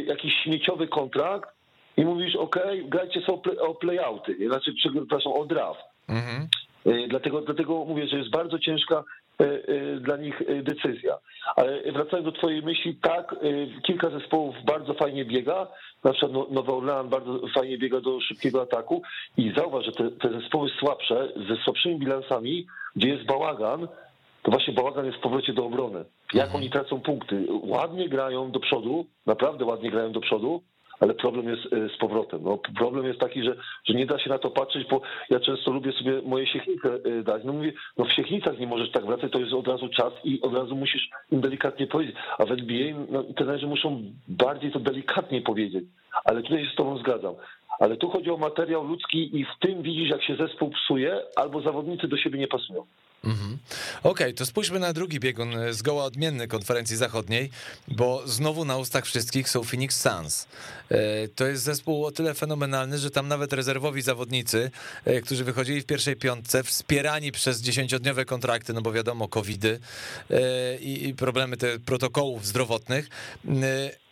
jakiś 0.07 0.35
śmieciowy 0.43 0.89
kontrakt 0.89 1.51
i 1.97 2.05
mówisz, 2.05 2.37
ok, 2.37 2.57
grajcie 2.85 3.21
sobie 3.21 3.61
o 3.61 3.75
playouty, 3.75 4.49
znaczy, 4.49 4.73
przepraszam, 4.75 5.33
o 5.33 5.45
draft. 5.45 5.81
Mhm. 6.09 6.49
Y, 6.87 7.09
dlatego, 7.09 7.41
dlatego 7.41 7.85
mówię, 7.85 8.09
że 8.09 8.19
jest 8.19 8.31
bardzo 8.31 8.59
ciężka 8.59 9.05
dla 10.01 10.17
nich 10.17 10.43
decyzja. 10.63 11.19
Ale 11.57 11.93
wracając 11.93 12.25
do 12.25 12.33
twojej 12.33 12.63
myśli, 12.63 12.95
tak, 12.95 13.35
kilka 13.83 14.11
zespołów 14.11 14.55
bardzo 14.65 14.95
fajnie 14.95 15.25
biega, 15.25 15.67
na 16.05 16.13
przykład 16.13 16.33
no, 16.33 16.47
Nowy 16.51 16.73
Orlean 16.73 17.09
bardzo 17.09 17.41
fajnie 17.55 17.79
biega 17.79 18.01
do 18.01 18.21
szybkiego 18.21 18.63
ataku 18.63 19.03
i 19.37 19.53
zauważ, 19.57 19.85
że 19.85 19.93
te, 19.93 20.11
te 20.11 20.41
zespoły 20.41 20.71
słabsze, 20.81 21.33
ze 21.49 21.57
słabszymi 21.57 21.99
bilansami, 21.99 22.67
gdzie 22.97 23.09
jest 23.09 23.27
bałagan, 23.27 23.89
to 24.47 24.51
właśnie 24.51 24.75
bałagan 24.75 25.07
jest 25.07 25.19
w 25.19 25.21
powrocie 25.21 25.53
do 25.53 25.65
obrony. 25.65 26.05
Jak 26.35 26.45
mhm. 26.45 26.57
oni 26.57 26.71
tracą 26.71 27.01
punkty? 27.01 27.47
Ładnie 27.63 28.09
grają 28.09 28.51
do 28.51 28.61
przodu, 28.61 29.07
naprawdę 29.27 29.65
ładnie 29.65 29.91
grają 29.91 30.13
do 30.13 30.21
przodu, 30.21 30.63
ale 31.01 31.15
problem 31.15 31.49
jest 31.49 31.73
e, 31.73 31.89
z 31.89 31.99
powrotem. 31.99 32.41
No, 32.43 32.59
problem 32.79 33.07
jest 33.07 33.21
taki, 33.21 33.45
że, 33.45 33.57
że 33.85 33.95
nie 33.95 34.07
da 34.07 34.19
się 34.19 34.31
na 34.31 34.39
to 34.39 34.51
patrzeć, 34.51 34.89
bo 34.89 35.01
ja 35.31 35.41
często 35.41 35.71
lubię 35.71 35.93
sobie 35.93 36.23
moje 36.23 36.47
siechnice 36.47 36.89
e, 36.89 37.23
dać. 37.23 37.43
No 37.45 37.53
mówię, 37.53 37.73
no 37.97 38.05
w 38.05 38.13
siechnicach 38.13 38.59
nie 38.59 38.67
możesz 38.67 38.91
tak 38.91 39.07
wracać, 39.07 39.33
to 39.33 39.39
jest 39.39 39.53
od 39.53 39.69
razu 39.69 39.89
czas 39.89 40.13
i 40.25 40.41
od 40.41 40.55
razu 40.55 40.77
musisz 40.77 41.09
im 41.33 41.41
delikatnie 41.41 41.87
powiedzieć. 41.87 42.17
A 42.39 42.45
w 42.45 42.53
NBA 42.53 42.97
no, 43.11 43.23
trenerzy 43.23 43.67
muszą 43.67 44.03
bardziej 44.29 44.73
to 44.73 44.81
delikatnie 44.81 45.41
powiedzieć. 45.41 45.85
Ale 46.25 46.43
tutaj 46.43 46.65
się 46.65 46.73
z 46.73 46.77
tobą 46.77 46.99
zgadzam. 46.99 47.35
Ale 47.79 47.97
tu 47.97 48.09
chodzi 48.09 48.31
o 48.31 48.37
materiał 48.37 48.85
ludzki 48.85 49.41
i 49.41 49.45
w 49.45 49.59
tym 49.61 49.83
widzisz, 49.83 50.11
jak 50.11 50.23
się 50.23 50.37
zespół 50.37 50.71
psuje, 50.71 51.21
albo 51.37 51.61
zawodnicy 51.61 52.09
do 52.09 52.17
siebie 52.17 52.39
nie 52.39 52.49
pasują. 52.49 52.87
Mhm. 53.27 53.59
Okej, 53.99 54.11
okay, 54.11 54.33
to 54.33 54.47
spójrzmy 54.47 54.79
na 54.79 54.93
drugi 54.93 55.21
biegun 55.21 55.59
e, 55.59 55.75
zgoła 55.75 56.05
odmienny 56.05 56.49
konferencji 56.49 56.97
zachodniej, 56.97 57.51
bo 57.89 58.23
znowu 58.27 58.65
na 58.65 58.77
ustach 58.77 59.05
wszystkich 59.07 59.49
są 59.49 59.65
Phoenix 59.65 60.01
Suns. 60.01 60.47
E, 60.91 61.29
to 61.29 61.47
jest 61.47 61.63
zespół 61.63 62.05
o 62.05 62.11
tyle 62.11 62.35
fenomenalny, 62.35 62.99
że 62.99 63.11
tam 63.11 63.29
nawet 63.29 63.53
rezerwowi 63.53 64.03
zawodnicy, 64.03 64.71
e, 65.05 65.21
którzy 65.21 65.45
wychodzili 65.45 65.81
w 65.81 65.87
pierwszej 65.87 66.17
piątce, 66.17 66.63
wspierani 66.63 67.33
przez 67.33 67.61
dziesięciodniowe 67.61 68.25
kontrakty, 68.25 68.73
no 68.73 68.83
bo 68.83 68.93
wiadomo, 68.93 69.29
covidy 69.29 69.81
i 70.81 71.15
problemy 71.17 71.57
te 71.57 71.79
protokołów 71.79 72.47
zdrowotnych, 72.47 73.09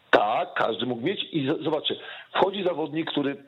tak, 0.10 0.54
każdy 0.54 0.86
mógł 0.86 1.02
mieć 1.02 1.24
i 1.32 1.48
zobaczcie, 1.62 1.96
wchodzi 2.34 2.64
zawodnik, 2.64 3.12
który 3.12 3.44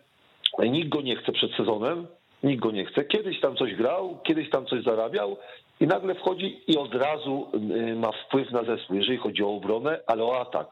nikt 0.59 0.89
go 0.89 1.01
nie 1.01 1.15
chce 1.15 1.31
przed 1.31 1.51
sezonem, 1.51 2.07
nikt 2.43 2.61
go 2.61 2.71
nie 2.71 2.85
chce. 2.85 3.05
Kiedyś 3.05 3.39
tam 3.39 3.55
coś 3.55 3.75
grał, 3.75 4.19
kiedyś 4.23 4.49
tam 4.49 4.65
coś 4.65 4.83
zarabiał 4.83 5.37
i 5.79 5.87
nagle 5.87 6.15
wchodzi 6.15 6.61
i 6.67 6.77
od 6.77 6.95
razu 6.95 7.47
y, 7.71 7.95
ma 7.95 8.11
wpływ 8.11 8.51
na 8.51 8.63
zespół, 8.63 8.95
jeżeli 8.95 9.17
chodzi 9.17 9.43
o 9.43 9.55
obronę, 9.55 9.99
ale 10.07 10.23
o 10.23 10.41
atak. 10.41 10.67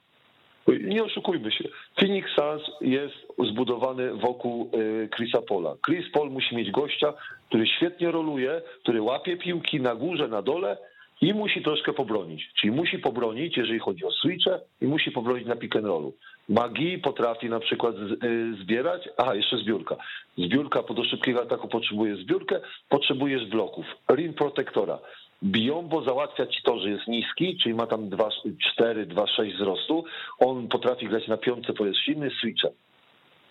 Nie 0.67 1.03
oszukujmy 1.03 1.51
się. 1.51 1.69
Phoenix 1.99 2.29
Suns 2.35 2.63
jest 2.81 3.15
zbudowany 3.51 4.13
wokół 4.13 4.71
y, 4.75 5.09
Chrisa 5.15 5.41
Pola. 5.41 5.75
Chris 5.85 6.11
Paul 6.13 6.29
musi 6.29 6.55
mieć 6.55 6.71
gościa, 6.71 7.13
który 7.47 7.67
świetnie 7.67 8.11
roluje, 8.11 8.61
który 8.83 9.01
łapie 9.01 9.37
piłki 9.37 9.81
na 9.81 9.95
górze, 9.95 10.27
na 10.27 10.41
dole 10.41 10.77
i 11.21 11.33
musi 11.33 11.61
troszkę 11.61 11.93
pobronić. 11.93 12.49
Czyli 12.53 12.71
musi 12.71 12.99
pobronić, 12.99 13.57
jeżeli 13.57 13.79
chodzi 13.79 14.05
o 14.05 14.11
switche 14.11 14.59
i 14.81 14.85
musi 14.85 15.11
pobronić 15.11 15.47
na 15.47 15.55
pick 15.55 15.75
and 15.75 15.85
rollu. 15.85 16.13
Magi 16.49 16.97
potrafi 16.97 17.49
na 17.49 17.59
przykład 17.59 17.95
y, 17.95 18.55
zbierać, 18.63 19.09
aha, 19.17 19.35
jeszcze 19.35 19.57
zbiórka. 19.57 19.95
Zbiórka 20.37 20.83
po 20.83 20.93
do 20.93 21.03
szybkiego 21.03 21.41
ataku 21.41 21.67
potrzebuje 21.67 22.15
zbiórkę, 22.15 22.59
potrzebujesz 22.89 23.45
bloków, 23.45 23.85
rim 24.11 24.33
protektora. 24.33 24.99
Biombo 25.43 26.01
załatwia 26.01 26.47
ci 26.47 26.63
to, 26.63 26.79
że 26.79 26.89
jest 26.89 27.07
niski, 27.07 27.57
czyli 27.57 27.75
ma 27.75 27.87
tam 27.87 28.09
2,4, 28.09 29.05
2,6 29.05 29.55
wzrostu. 29.55 30.03
On 30.39 30.67
potrafi 30.67 31.07
grać 31.07 31.27
na 31.27 31.37
piątce, 31.37 31.73
bo 31.73 31.85
jest 31.85 31.99
silny, 31.99 32.31
switcher. 32.39 32.71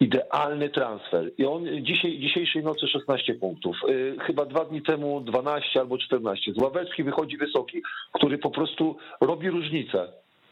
Idealny 0.01 0.69
transfer. 0.69 1.31
I 1.39 1.45
on 1.45 1.65
dzisiaj, 1.85 2.19
dzisiejszej 2.19 2.63
nocy 2.63 2.89
16 2.89 3.35
punktów. 3.35 3.77
Y, 3.89 4.17
chyba 4.27 4.45
dwa 4.45 4.65
dni 4.65 4.83
temu 4.83 5.21
12 5.21 5.81
albo 5.81 5.99
14. 5.99 6.53
Z 6.53 6.59
ławeczki 6.59 7.05
wychodzi 7.05 7.37
wysoki, 7.37 7.83
który 8.13 8.39
po 8.39 8.51
prostu 8.51 8.97
robi 9.21 9.51
różnicę. 9.51 10.09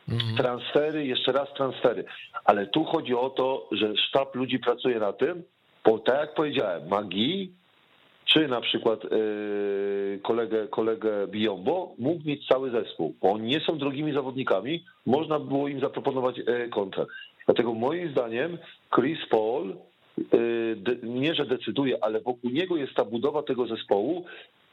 Mhm. 0.09 0.37
Transfery, 0.37 1.07
jeszcze 1.07 1.33
raz 1.33 1.49
transfery. 1.57 2.05
Ale 2.45 2.67
tu 2.67 2.85
chodzi 2.85 3.15
o 3.15 3.31
to, 3.31 3.69
że 3.73 3.97
sztab 3.97 4.35
ludzi 4.35 4.59
pracuje 4.59 4.99
na 4.99 5.13
tym, 5.13 5.43
bo 5.85 5.99
tak 5.99 6.21
jak 6.21 6.35
powiedziałem, 6.35 6.89
magii 6.89 7.53
czy 8.25 8.49
na 8.49 8.61
przykład 8.61 9.05
yy, 9.05 10.21
kolegę, 10.23 10.69
kolegę 10.69 11.27
Biombo, 11.29 11.95
mógł 11.99 12.29
mieć 12.29 12.47
cały 12.47 12.71
zespół. 12.71 13.15
Bo 13.23 13.33
oni 13.33 13.49
nie 13.49 13.61
są 13.61 13.79
drogimi 13.79 14.13
zawodnikami, 14.13 14.85
można 15.07 15.39
było 15.39 15.69
im 15.69 15.81
zaproponować 15.81 16.39
yy, 16.39 16.69
kontrakt. 16.69 17.11
Dlatego 17.47 17.75
moim 17.75 18.11
zdaniem 18.11 18.59
Chris 18.95 19.19
Paul 19.31 19.77
yy, 20.33 20.99
nie, 21.03 21.35
że 21.35 21.47
decyduje, 21.47 22.05
ale 22.05 22.21
wokół 22.21 22.51
niego 22.51 22.77
jest 22.77 22.95
ta 22.95 23.05
budowa 23.05 23.43
tego 23.43 23.67
zespołu 23.67 24.25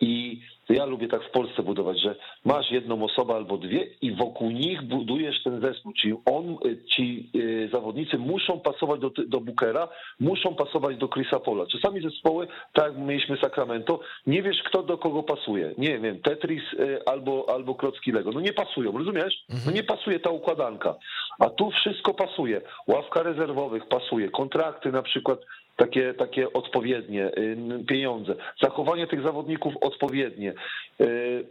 i 0.01 0.41
ja 0.69 0.85
lubię 0.85 1.07
tak 1.07 1.23
w 1.23 1.31
Polsce 1.31 1.63
budować, 1.63 2.01
że 2.01 2.15
masz 2.45 2.71
jedną 2.71 3.03
osobę 3.03 3.33
albo 3.33 3.57
dwie 3.57 3.87
i 4.01 4.15
wokół 4.15 4.51
nich 4.51 4.81
budujesz 4.81 5.43
ten 5.43 5.61
zespół. 5.61 5.93
Czyli 5.93 6.15
on, 6.25 6.57
ci 6.95 7.29
y, 7.35 7.69
zawodnicy 7.71 8.17
muszą 8.17 8.59
pasować 8.59 8.99
do, 8.99 9.09
do 9.27 9.41
Bookera, 9.41 9.87
muszą 10.19 10.55
pasować 10.55 10.97
do 10.97 11.07
Chrisa 11.07 11.39
Pola. 11.39 11.65
Czasami 11.65 12.01
zespoły, 12.01 12.47
tak 12.73 12.85
jak 12.85 12.97
mieliśmy 12.97 13.37
Sacramento, 13.37 13.99
nie 14.27 14.43
wiesz 14.43 14.63
kto 14.63 14.83
do 14.83 14.97
kogo 14.97 15.23
pasuje. 15.23 15.73
Nie 15.77 15.99
wiem, 15.99 16.21
Tetris 16.21 16.63
y, 16.73 17.05
albo, 17.05 17.45
albo 17.49 17.75
Klocki 17.75 18.11
Lego. 18.11 18.31
No 18.31 18.39
nie 18.39 18.53
pasują, 18.53 18.97
rozumiesz? 18.97 19.45
No 19.49 19.55
mhm. 19.55 19.75
nie 19.75 19.83
pasuje 19.83 20.19
ta 20.19 20.29
układanka. 20.29 20.95
A 21.39 21.49
tu 21.49 21.71
wszystko 21.71 22.13
pasuje. 22.13 22.61
Ławka 22.87 23.23
rezerwowych 23.23 23.87
pasuje, 23.87 24.29
kontrakty 24.29 24.91
na 24.91 25.01
przykład 25.01 25.39
takie, 25.75 26.13
takie 26.13 26.53
odpowiednie 26.53 27.25
y, 27.37 27.85
pieniądze, 27.87 28.35
zachowanie 28.61 29.07
tych 29.07 29.23
zawodników 29.23 29.73
odpowiednie. 29.81 30.53
Y, 31.01 31.45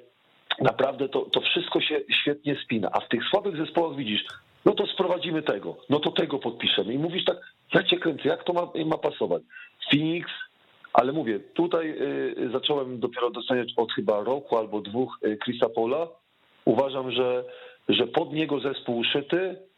naprawdę 0.61 1.09
to, 1.09 1.21
to 1.23 1.41
wszystko 1.41 1.81
się 1.81 2.01
świetnie 2.23 2.57
spina. 2.65 2.89
A 2.93 3.01
w 3.01 3.09
tych 3.09 3.25
słabych 3.25 3.57
zespołach 3.57 3.97
widzisz, 3.97 4.25
no 4.65 4.73
to 4.73 4.87
sprowadzimy 4.87 5.43
tego, 5.43 5.77
no 5.91 6.01
to 6.01 6.11
tego 6.11 6.39
podpiszemy. 6.39 6.95
I 6.95 6.99
mówisz 6.99 7.25
tak, 7.25 7.37
ja 7.75 7.83
cię 7.83 7.99
kręcę, 7.99 8.29
jak 8.29 8.45
to 8.45 8.53
ma, 8.53 8.69
ma 8.87 8.99
pasować? 8.99 9.43
Phoenix, 9.91 10.31
ale 10.93 11.13
mówię, 11.13 11.41
tutaj 11.41 11.91
y, 11.91 12.51
zacząłem 12.53 13.01
dopiero 13.01 13.31
doceniać 13.31 13.73
od 13.77 13.93
chyba 13.93 14.25
roku 14.25 14.57
albo 14.57 14.81
dwóch 14.81 15.19
Chrisa 15.45 15.69
Pola. 15.69 16.09
Uważam, 16.65 17.11
że, 17.11 17.45
że 17.89 18.07
pod 18.07 18.33
niego 18.33 18.61
zespół 18.61 18.99
uszyty, 18.99 19.57
E, 19.57 19.70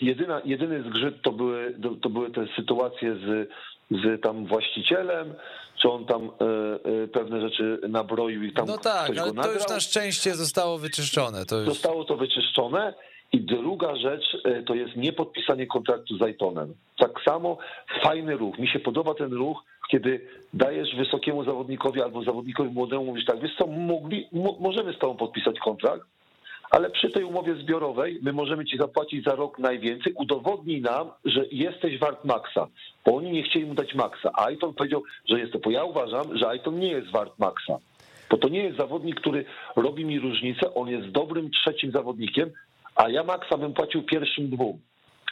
jedyna, 0.00 0.40
jedyny 0.44 0.82
zgrzyt 0.82 1.22
to 1.22 1.32
były, 1.32 1.74
to 2.02 2.10
były 2.10 2.30
te 2.30 2.46
sytuacje 2.56 3.14
z, 3.14 3.48
z 3.90 4.22
tam 4.22 4.46
właścicielem, 4.46 5.34
czy 5.82 5.90
on 5.90 6.06
tam 6.06 6.22
e, 6.22 6.28
e, 7.02 7.08
pewne 7.08 7.40
rzeczy 7.40 7.80
nabroił 7.88 8.42
i 8.42 8.52
tam 8.52 8.66
No 8.66 8.78
tak, 8.78 9.18
ale 9.18 9.32
to 9.32 9.52
już 9.52 9.68
na 9.68 9.80
szczęście 9.80 10.34
zostało 10.34 10.78
wyczyszczone. 10.78 11.46
To 11.46 11.56
już... 11.56 11.68
Zostało 11.68 12.04
to 12.04 12.16
wyczyszczone. 12.16 12.94
I 13.32 13.40
druga 13.40 13.96
rzecz 13.96 14.36
to 14.66 14.74
jest 14.74 14.96
niepodpisanie 14.96 15.66
kontraktu 15.66 16.18
z 16.18 16.22
Aitonem. 16.22 16.74
Tak 16.98 17.10
samo 17.24 17.58
fajny 18.02 18.36
ruch. 18.36 18.58
Mi 18.58 18.68
się 18.68 18.78
podoba 18.78 19.14
ten 19.14 19.32
ruch, 19.32 19.62
kiedy 19.90 20.28
dajesz 20.52 20.96
wysokiemu 20.96 21.44
zawodnikowi 21.44 22.02
albo 22.02 22.22
zawodnikowi 22.22 22.70
młodemu, 22.70 23.04
mówisz 23.04 23.24
tak, 23.24 23.40
wiesz 23.40 23.56
co, 23.58 23.66
mogli, 23.66 24.28
możemy 24.60 24.92
z 24.92 24.98
tobą 24.98 25.16
podpisać 25.16 25.58
kontrakt, 25.58 26.06
ale 26.70 26.90
przy 26.90 27.10
tej 27.10 27.24
umowie 27.24 27.54
zbiorowej 27.54 28.18
my 28.22 28.32
możemy 28.32 28.64
ci 28.64 28.78
zapłacić 28.78 29.24
za 29.24 29.34
rok 29.34 29.58
najwięcej, 29.58 30.12
udowodnij 30.12 30.80
nam, 30.80 31.10
że 31.24 31.44
jesteś 31.52 31.98
wart 31.98 32.24
maksa, 32.24 32.66
bo 33.04 33.16
oni 33.16 33.30
nie 33.30 33.42
chcieli 33.42 33.66
mu 33.66 33.74
dać 33.74 33.94
maksa, 33.94 34.30
Aiton 34.34 34.74
powiedział, 34.74 35.02
że 35.28 35.40
jest 35.40 35.52
to, 35.52 35.58
bo 35.58 35.70
ja 35.70 35.84
uważam, 35.84 36.38
że 36.38 36.48
Aiton 36.48 36.78
nie 36.78 36.88
jest 36.88 37.10
wart 37.10 37.38
maksa, 37.38 37.78
bo 38.30 38.36
to 38.36 38.48
nie 38.48 38.62
jest 38.62 38.76
zawodnik, 38.76 39.20
który 39.20 39.44
robi 39.76 40.04
mi 40.04 40.20
różnicę, 40.20 40.74
on 40.74 40.88
jest 40.88 41.08
dobrym 41.08 41.50
trzecim 41.50 41.90
zawodnikiem, 41.90 42.50
a 42.96 43.08
ja 43.08 43.24
maksa 43.24 43.58
bym 43.58 43.72
płacił 43.72 44.02
pierwszym 44.02 44.50
dwóm. 44.50 44.78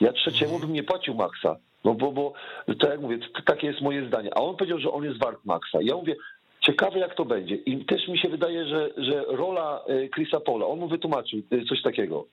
Ja 0.01 0.13
trzeciemu 0.13 0.59
bym 0.59 0.73
nie 0.73 0.83
płacił 0.83 1.15
maksa. 1.15 1.57
No 1.85 1.95
bo, 1.95 2.13
bo 2.13 2.33
tak 2.81 2.91
jak 2.91 3.01
mówię, 3.01 3.19
takie 3.47 3.67
jest 3.67 3.81
moje 3.81 4.07
zdanie. 4.07 4.31
A 4.35 4.41
on 4.41 4.57
powiedział, 4.57 4.79
że 4.79 4.91
on 4.91 5.05
jest 5.05 5.19
wart 5.19 5.45
maksa. 5.45 5.79
Ja 5.83 5.97
mówię, 5.97 6.17
Ciekawe 6.63 6.99
jak 6.99 7.15
to 7.15 7.25
będzie. 7.25 7.55
I 7.55 7.85
też 7.85 8.09
mi 8.09 8.19
się 8.19 8.29
wydaje, 8.29 8.67
że, 8.67 8.91
że 8.97 9.25
rola 9.29 9.81
e, 9.89 10.09
Chrisa 10.09 10.41
Pola, 10.41 10.67
on 10.67 10.79
mu 10.79 10.89
wytłumaczył 10.89 11.43
e, 11.51 11.65
coś 11.65 11.83
takiego. 11.83 12.25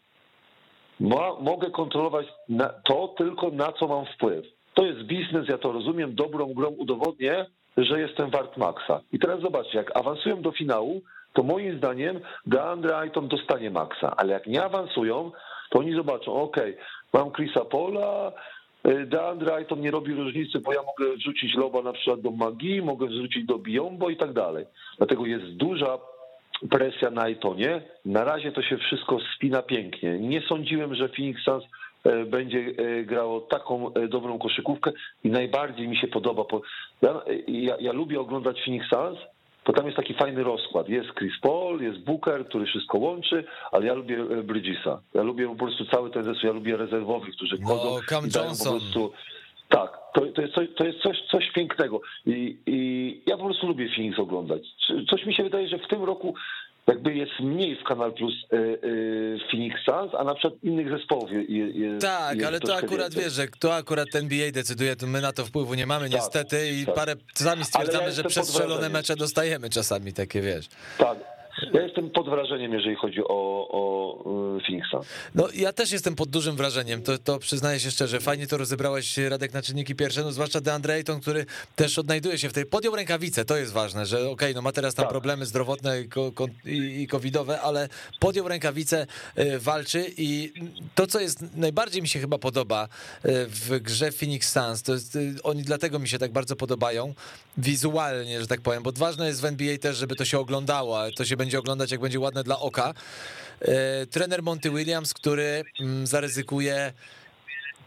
Ma, 1.00 1.34
mogę 1.40 1.72
kontrolować 1.72 2.28
to 2.84 3.08
tylko 3.18 3.50
na 3.50 3.72
co 3.72 3.88
mam 3.88 4.06
wpływ. 4.06 4.46
To 4.74 4.86
jest 4.86 5.00
biznes, 5.00 5.48
ja 5.48 5.58
to 5.58 5.72
rozumiem, 5.72 6.16
dobrą 6.16 6.54
grą 6.54 6.70
udowodnię, 6.70 7.46
że 7.78 8.00
jestem 8.00 8.30
wart 8.30 8.58
maksa. 8.58 9.02
I 9.12 9.20
teraz 9.20 9.42
zobaczcie, 9.42 9.78
jak 9.78 9.98
awansują 9.98 10.42
do 10.42 10.52
finału, 10.52 11.02
to 11.34 11.44
moim 11.44 11.78
zdaniem 11.78 12.20
DeAndre 12.46 12.98
Ayton 12.98 13.28
dostanie 13.28 13.72
maksa, 13.72 14.14
ale 14.18 14.34
jak 14.34 14.48
nie 14.48 14.64
awansują, 14.64 15.32
to 15.70 15.80
oni 15.80 15.96
zobaczą, 15.96 16.34
ok, 16.34 16.58
mam 17.14 17.32
Chrisa 17.32 17.66
Pola, 17.66 18.32
DeAndre 18.84 19.54
Ayton 19.54 19.82
nie 19.82 19.92
robi 19.92 20.14
różnicy, 20.14 20.60
bo 20.60 20.74
ja 20.74 20.80
mogę 20.84 21.16
wrzucić 21.16 21.56
loba 21.56 21.82
na 21.82 21.94
przykład 21.94 22.22
do 22.22 22.32
Magii, 22.32 22.82
mogę 22.82 23.08
wrzucić 23.08 23.46
do 23.46 23.60
Biombo 23.60 24.10
i 24.10 24.18
tak 24.18 24.34
dalej. 24.34 24.66
Dlatego 24.98 25.26
jest 25.26 25.46
duża 25.46 25.98
presja 26.70 27.10
na 27.12 27.22
Aytonie. 27.22 27.82
Na 28.06 28.24
razie 28.24 28.52
to 28.52 28.62
się 28.62 28.78
wszystko 28.78 29.18
spina 29.36 29.62
pięknie. 29.62 30.20
Nie 30.20 30.42
sądziłem, 30.42 30.96
że 30.96 31.10
Phoenix 31.10 31.42
Suns 31.44 31.64
e, 32.04 32.26
będzie 32.26 32.60
e, 32.60 33.04
grało 33.04 33.42
taką 33.42 33.92
dobrą 34.10 34.40
koszykówkę 34.40 34.92
i 35.24 35.30
najbardziej 35.30 35.88
mi 35.88 35.98
się 35.98 36.08
podoba. 36.08 36.44
Ja, 37.02 37.22
ja, 37.48 37.76
ja 37.80 37.94
lubię 37.94 38.20
oglądać 38.20 38.62
Phoenix 38.66 38.88
Suns, 38.90 39.20
to 39.70 39.74
tam 39.74 39.86
jest 39.86 39.98
taki 39.98 40.14
fajny 40.14 40.44
rozkład. 40.44 40.90
Jest 40.90 41.10
Chris 41.18 41.34
Paul, 41.42 41.82
jest 41.82 42.00
Booker, 42.00 42.46
który 42.46 42.66
wszystko 42.66 42.98
łączy, 42.98 43.44
ale 43.72 43.86
ja 43.86 43.94
lubię 43.94 44.18
e, 44.18 44.44
Bridgesa. 44.44 45.02
Ja 45.14 45.24
lubię 45.24 45.48
po 45.48 45.56
prostu 45.56 45.86
cały 45.86 46.10
ten 46.10 46.24
zespół, 46.24 46.48
ja 46.48 46.54
lubię 46.54 46.78
rezerwowych, 46.78 47.36
którzy 47.36 47.58
no, 47.60 47.68
chodzą 47.68 48.00
Cam 48.08 48.28
i 48.28 48.30
Johnson. 48.36 48.74
po 48.74 48.80
prostu... 48.80 49.12
Tak, 49.70 49.98
to, 50.14 50.22
to 50.22 50.42
jest, 50.42 50.54
coś, 50.54 50.68
to 50.78 50.86
jest 50.86 51.00
coś, 51.00 51.18
coś 51.32 51.52
pięknego 51.52 52.02
I, 52.26 52.58
I 52.66 53.22
ja 53.26 53.38
po 53.38 53.46
prostu 53.46 53.68
lubię 53.68 53.90
Phoenix 53.96 54.20
oglądać. 54.20 54.62
Coś 55.10 55.26
mi 55.26 55.34
się 55.34 55.44
wydaje, 55.44 55.68
że 55.68 55.78
w 55.78 55.88
tym 55.88 56.04
roku 56.04 56.36
jakby 56.88 57.16
jest 57.16 57.32
mniej 57.40 57.76
w 57.76 57.84
Kanal 57.84 58.14
Plus 58.14 58.34
y, 58.34 58.58
y, 58.58 59.38
Phoenix 59.52 59.76
Suns, 59.86 60.14
a 60.18 60.24
na 60.24 60.36
przykład 60.36 60.64
innych 60.64 60.90
zespołów 60.90 61.30
jest 61.32 62.02
Tak, 62.02 62.36
jest 62.36 62.48
ale 62.48 62.60
to 62.60 62.76
akurat 62.76 63.14
wiesz, 63.14 63.34
że 63.34 63.48
to 63.60 63.76
akurat 63.76 64.16
NBA 64.16 64.52
decyduje, 64.52 64.96
to 64.96 65.08
my 65.08 65.22
na 65.22 65.32
to 65.32 65.46
wpływu 65.46 65.74
nie 65.74 65.86
mamy 65.86 66.10
tak, 66.10 66.20
niestety 66.20 66.70
i 66.72 66.86
tak. 66.86 66.96
parę 66.96 67.16
sami 67.34 67.66
stwierdzamy, 67.66 68.12
że 68.12 68.24
przestrzelone 68.24 68.90
mecze 68.90 69.16
dostajemy 69.16 69.70
czasami 69.70 70.14
takie, 70.14 70.42
wiesz. 70.42 70.68
Tak, 70.98 71.18
Ja 71.74 71.82
jestem 71.82 72.10
pod 72.10 72.30
wrażeniem, 72.30 72.74
jeżeli 72.74 72.96
chodzi 72.96 73.22
o, 73.24 73.68
o 73.72 74.14
y, 74.58 74.62
Phoenixa. 74.66 75.00
No 75.36 75.48
ja 75.56 75.74
też 75.74 75.92
jestem 75.92 76.16
pod 76.16 76.30
dużym 76.30 76.56
wrażeniem, 76.56 77.02
to, 77.02 77.18
to 77.18 77.40
przyznaję 77.40 77.80
się 77.80 77.92
szczerze. 77.92 78.20
Fajnie 78.20 78.48
to 78.48 78.58
rozebrałeś, 78.58 79.18
Radek, 79.18 79.54
na 79.54 79.62
czynniki 79.62 79.96
pierwsze, 79.96 80.24
no 80.24 80.32
zwłaszcza 80.32 80.62
DeAndre 80.62 80.94
Ayton, 80.94 81.22
który 81.22 81.46
też 81.76 82.00
odnajduje 82.00 82.38
się 82.38 82.50
w 82.50 82.54
tej... 82.54 82.66
Podjął 82.66 82.96
rękawice, 82.96 83.46
to 83.46 83.58
jest 83.58 83.74
ważne, 83.74 84.06
że 84.06 84.18
okej, 84.18 84.32
okay, 84.32 84.54
no 84.54 84.62
ma 84.62 84.72
teraz 84.72 84.96
tam 84.96 85.04
tak. 85.04 85.12
problemy 85.12 85.46
zdrowotne 85.46 86.04
i, 86.66 87.08
covidowe, 87.08 87.62
ale 87.62 87.90
podjął 88.20 88.48
rękawice, 88.48 89.08
y, 89.38 89.60
walczy 89.60 90.06
i 90.18 90.54
to, 90.96 91.08
co 91.08 91.20
jest 91.20 91.56
najbardziej 91.58 92.02
mi 92.02 92.08
się 92.08 92.20
chyba 92.20 92.38
podoba 92.38 92.84
y, 92.86 92.88
w 93.48 93.80
grze 93.80 94.12
Phoenix 94.12 94.52
Suns, 94.52 94.84
to 94.84 94.94
jest, 94.94 95.18
oni 95.44 95.64
dlatego 95.64 96.00
mi 96.00 96.08
się 96.08 96.18
tak 96.18 96.32
bardzo 96.32 96.56
podobają, 96.56 97.14
wizualnie, 97.58 98.42
że 98.42 98.48
tak 98.48 98.62
powiem, 98.62 98.84
bo 98.84 98.92
ważne 98.92 99.28
jest 99.28 99.42
w 99.42 99.46
NBA 99.46 99.78
też, 99.78 99.98
żeby 99.98 100.16
to 100.16 100.26
się 100.26 100.40
oglądało, 100.40 101.12
to 101.16 101.26
się 101.26 101.38
będzie 101.38 101.49
oglądać, 101.58 101.92
jak 101.92 102.02
będzie 102.02 102.20
ładne 102.20 102.44
dla 102.44 102.60
oka. 102.60 102.94
E, 103.62 104.06
trener 104.06 104.44
Monty 104.44 104.70
Williams, 104.70 105.14
który 105.14 105.64
mm, 105.80 106.08
zaryzykuje 106.08 106.94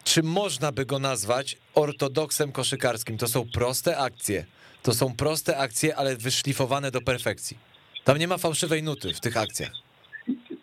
czy 0.05 0.23
można 0.23 0.73
by 0.73 0.87
go 0.87 0.99
nazwać 0.99 1.57
ortodoksem 1.75 2.53
koszykarskim? 2.53 3.19
To 3.19 3.29
są 3.29 3.45
proste 3.55 3.99
akcje. 3.99 4.45
To 4.83 4.93
są 4.93 5.17
proste 5.17 5.59
akcje, 5.59 5.97
ale 5.97 6.17
wyszlifowane 6.17 6.91
do 6.91 7.01
perfekcji. 7.01 7.57
Tam 8.05 8.19
nie 8.19 8.29
ma 8.29 8.39
fałszywej 8.39 8.83
nuty 8.83 9.15
w 9.15 9.21
tych 9.21 9.37
akcjach. 9.37 9.73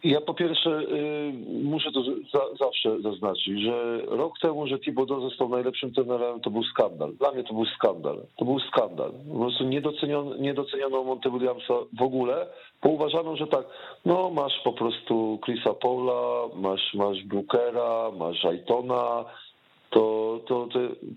Ja 0.03 0.21
po 0.21 0.33
pierwsze 0.33 0.69
y, 0.69 1.33
muszę 1.63 1.91
to 1.91 2.03
za, 2.03 2.65
zawsze 2.65 3.01
zaznaczyć, 3.01 3.61
że 3.61 4.01
rok 4.07 4.39
temu, 4.41 4.67
że 4.67 4.79
Thibodeau 4.79 5.29
został 5.29 5.49
najlepszym 5.49 5.93
trenerem, 5.93 6.39
to 6.39 6.49
był 6.49 6.63
skandal. 6.63 7.13
Dla 7.13 7.31
mnie 7.31 7.43
to 7.43 7.53
był 7.53 7.65
skandal. 7.65 8.21
To 8.37 8.45
był 8.45 8.59
skandal. 8.59 9.11
Po 9.31 9.39
prostu 9.39 9.63
nie 9.63 9.81
doceniono, 9.81 10.35
nie 10.35 10.53
doceniono 10.53 11.03
Monte 11.03 11.31
Williamsa 11.31 11.73
w 11.99 12.01
ogóle, 12.01 12.47
bo 12.83 12.89
uważano, 12.89 13.35
że 13.35 13.47
tak, 13.47 13.65
no 14.05 14.29
masz 14.29 14.53
po 14.63 14.73
prostu 14.73 15.39
Chrisa 15.45 15.73
Paula, 15.73 16.47
masz, 16.55 16.93
masz 16.93 17.23
Brookera, 17.23 18.11
masz 18.17 18.45
Aitona, 18.45 19.25
to, 19.89 20.39
to, 20.47 20.67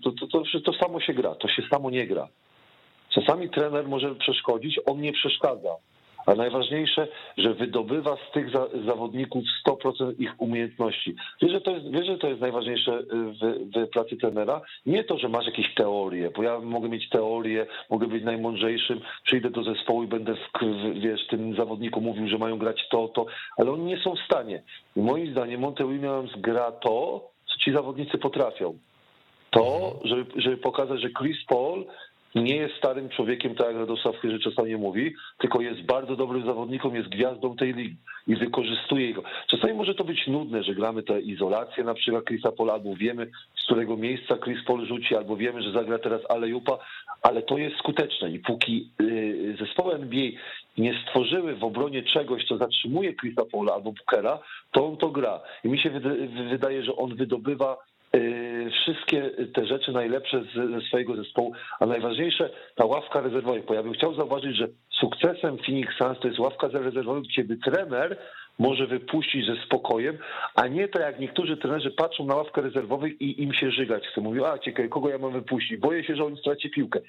to, 0.03 0.11
to, 0.31 0.61
to, 0.65 0.73
samo 0.73 0.99
się 0.99 1.13
gra, 1.13 1.35
to 1.35 1.47
się 1.47 1.63
samo 1.71 1.89
nie 1.89 2.07
gra. 2.07 2.27
Czasami 3.09 3.49
trener 3.49 3.87
może 3.87 4.15
przeszkodzić, 4.15 4.79
on 4.85 5.01
nie 5.01 5.13
przeszkadza 5.13 5.75
a 6.25 6.35
najważniejsze, 6.35 7.07
że 7.37 7.53
wydobywa 7.53 8.17
z 8.29 8.33
tych 8.33 8.51
za, 8.51 8.67
zawodników 8.85 9.43
100% 9.67 10.13
ich 10.19 10.41
umiejętności. 10.41 11.15
Wiesz, 11.41 11.51
że 11.51 11.61
to 11.61 11.71
jest, 11.71 11.91
wiesz, 11.91 12.05
że 12.05 12.17
to 12.17 12.27
jest 12.27 12.41
najważniejsze 12.41 13.03
w, 13.13 13.69
w 13.75 13.89
pracy 13.89 14.17
trenera? 14.17 14.61
Nie 14.85 15.03
to, 15.03 15.17
że 15.17 15.29
masz 15.29 15.45
jakieś 15.45 15.73
teorie, 15.75 16.31
bo 16.35 16.43
ja 16.43 16.59
mogę 16.59 16.89
mieć 16.89 17.09
teorię, 17.09 17.65
mogę 17.89 18.07
być 18.07 18.23
najmądrzejszym, 18.23 19.01
przyjdę 19.23 19.49
do 19.49 19.63
zespołu 19.63 20.03
i 20.03 20.07
będę 20.07 20.35
w, 20.35 20.39
wiesz, 20.99 21.27
tym 21.27 21.55
zawodnikom 21.55 22.03
mówił, 22.03 22.27
że 22.27 22.37
mają 22.37 22.57
grać 22.57 22.87
to, 22.91 23.07
to, 23.07 23.25
ale 23.57 23.71
oni 23.71 23.83
nie 23.83 23.97
są 23.97 24.15
w 24.15 24.25
stanie. 24.25 24.63
I 24.95 25.01
moim 25.01 25.31
zdaniem 25.31 25.61
Monte 25.61 25.87
Williams 25.87 26.31
gra 26.37 26.71
to, 26.71 27.29
co 27.45 27.57
ci 27.57 27.73
zawodnicy 27.73 28.17
potrafią. 28.17 28.77
To, 29.49 29.99
żeby, 30.03 30.41
żeby 30.41 30.57
pokazać, 30.57 31.01
że 31.01 31.09
Chris 31.09 31.37
Paul 31.47 31.85
nie 32.35 32.55
jest 32.55 32.75
starym 32.75 33.09
człowiekiem, 33.09 33.55
tak 33.55 33.67
jak 33.67 33.75
Radosław 33.75 34.15
że 34.23 34.39
czasami 34.39 34.75
mówi, 34.75 35.13
tylko 35.37 35.61
jest 35.61 35.81
bardzo 35.81 36.15
dobrym 36.15 36.45
zawodnikiem, 36.45 36.95
jest 36.95 37.09
gwiazdą 37.09 37.55
tej 37.55 37.73
ligi 37.73 37.95
i 38.27 38.35
wykorzystuje 38.35 39.13
go. 39.13 39.23
Czasami 39.47 39.73
może 39.73 39.95
to 39.95 40.03
być 40.03 40.27
nudne, 40.27 40.63
że 40.63 40.75
gramy 40.75 41.03
tę 41.03 41.21
izolację 41.21 41.83
na 41.83 41.93
przykład 41.93 42.25
Chrisa 42.25 42.51
Pola, 42.51 42.73
albo 42.73 42.95
wiemy, 42.95 43.31
z 43.55 43.65
którego 43.65 43.97
miejsca 43.97 44.37
Chris 44.37 44.65
Paul 44.65 44.85
rzuci, 44.85 45.15
albo 45.15 45.37
wiemy, 45.37 45.61
że 45.63 45.71
zagra 45.71 45.99
teraz 45.99 46.21
Alejupa, 46.29 46.77
ale 47.21 47.41
to 47.41 47.57
jest 47.57 47.75
skuteczne 47.77 48.31
i 48.31 48.39
póki 48.39 48.89
y, 49.01 49.55
zespoły 49.59 49.93
NBA 49.93 50.29
nie 50.77 51.01
stworzyły 51.01 51.55
w 51.55 51.63
obronie 51.63 52.03
czegoś, 52.03 52.45
co 52.45 52.57
zatrzymuje 52.57 53.15
Chrisa 53.15 53.41
Paula 53.51 53.73
albo 53.73 53.91
Bookera, 53.91 54.39
to 54.71 54.87
on 54.87 54.97
to 54.97 55.09
gra. 55.09 55.39
I 55.63 55.67
mi 55.67 55.79
się 55.79 55.89
wydaje, 56.49 56.83
że 56.83 56.95
on 56.95 57.15
wydobywa 57.15 57.77
wszystkie 58.71 59.29
te 59.53 59.65
rzeczy 59.65 59.91
najlepsze 59.91 60.43
ze 60.55 60.81
swojego 60.87 61.15
zespołu, 61.15 61.53
a 61.79 61.85
najważniejsze 61.85 62.49
ta 62.75 62.85
ławka 62.85 63.21
rezerwowych, 63.21 63.65
bo 63.65 63.73
ja 63.73 63.83
bym 63.83 63.93
chciał 63.93 64.15
zauważyć, 64.15 64.57
że 64.57 64.67
sukcesem 64.99 65.57
Phoenix 65.57 65.97
Suns 65.97 66.19
to 66.19 66.27
jest 66.27 66.39
ławka 66.39 66.67
rezerwowych, 66.67 67.23
gdzie 67.23 67.45
trener 67.63 68.17
może 68.59 68.87
wypuścić 68.87 69.45
ze 69.45 69.55
spokojem, 69.65 70.17
a 70.55 70.67
nie 70.67 70.87
tak 70.87 71.01
jak 71.01 71.19
niektórzy 71.19 71.57
trenerzy 71.57 71.91
patrzą 71.91 72.25
na 72.25 72.35
ławkę 72.35 72.61
rezerwowych 72.61 73.21
i 73.21 73.43
im 73.43 73.53
się 73.53 73.71
żygać 73.71 74.07
chce. 74.07 74.21
Mówią, 74.21 74.45
a 74.45 74.59
ciekawe, 74.59 74.89
kogo 74.89 75.09
ja 75.09 75.17
mam 75.17 75.33
wypuścić? 75.33 75.79
Boję 75.79 76.03
się, 76.03 76.15
że 76.15 76.25
on 76.25 76.37
straci 76.37 76.69
piłkę. 76.69 76.99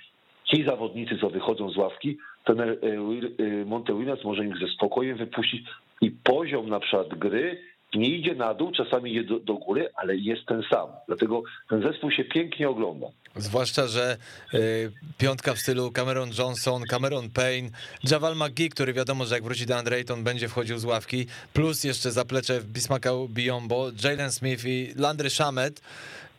Ci 0.45 0.65
zawodnicy, 0.65 1.19
co 1.19 1.31
wychodzą 1.31 1.71
z 1.71 1.77
ławki, 1.77 2.19
trener 2.45 2.69
y, 2.69 3.43
y, 3.43 3.65
Monte 3.67 3.95
Williams 3.95 4.25
może 4.25 4.47
ich 4.47 4.59
ze 4.59 4.69
spokojem 4.69 5.17
wypuścić 5.17 5.67
i 6.01 6.11
poziom 6.11 6.69
na 6.69 6.81
przykład 6.81 7.09
gry 7.09 7.59
nie 7.95 8.09
idzie 8.09 8.35
na 8.35 8.55
dół, 8.55 8.73
czasami 8.73 9.11
idzie 9.11 9.25
do, 9.25 9.39
do, 9.39 9.55
góry, 9.55 9.89
ale 9.95 10.17
jest 10.17 10.47
ten 10.47 10.63
sam. 10.71 10.89
Dlatego 11.07 11.43
ten 11.69 11.83
zespół 11.83 12.11
się 12.11 12.25
pięknie 12.25 12.69
ogląda. 12.69 13.07
Zwłaszcza, 13.37 13.87
że 13.87 14.17
y, 14.55 14.93
piątka 15.19 15.55
w 15.55 15.59
stylu 15.59 15.93
Cameron 15.93 16.31
Johnson, 16.39 16.83
Cameron 16.83 17.31
Payne, 17.31 17.71
Javal 18.11 18.37
McGee, 18.37 18.69
który 18.69 18.93
wiadomo, 18.93 19.25
że 19.25 19.35
jak 19.35 19.45
wróci 19.45 19.67
do 19.67 19.77
Andrejton 19.77 20.25
będzie 20.25 20.49
wchodził 20.49 20.79
z 20.79 20.85
ławki, 20.85 21.27
plus 21.53 21.85
jeszcze 21.85 22.13
zaplecze 22.13 22.61
Bismaka 22.61 23.11
Biombo, 23.29 23.91
Jalen 24.05 24.33
Smith 24.33 24.65
i 24.65 24.89
Landry 24.97 25.31
Shamet. 25.31 25.81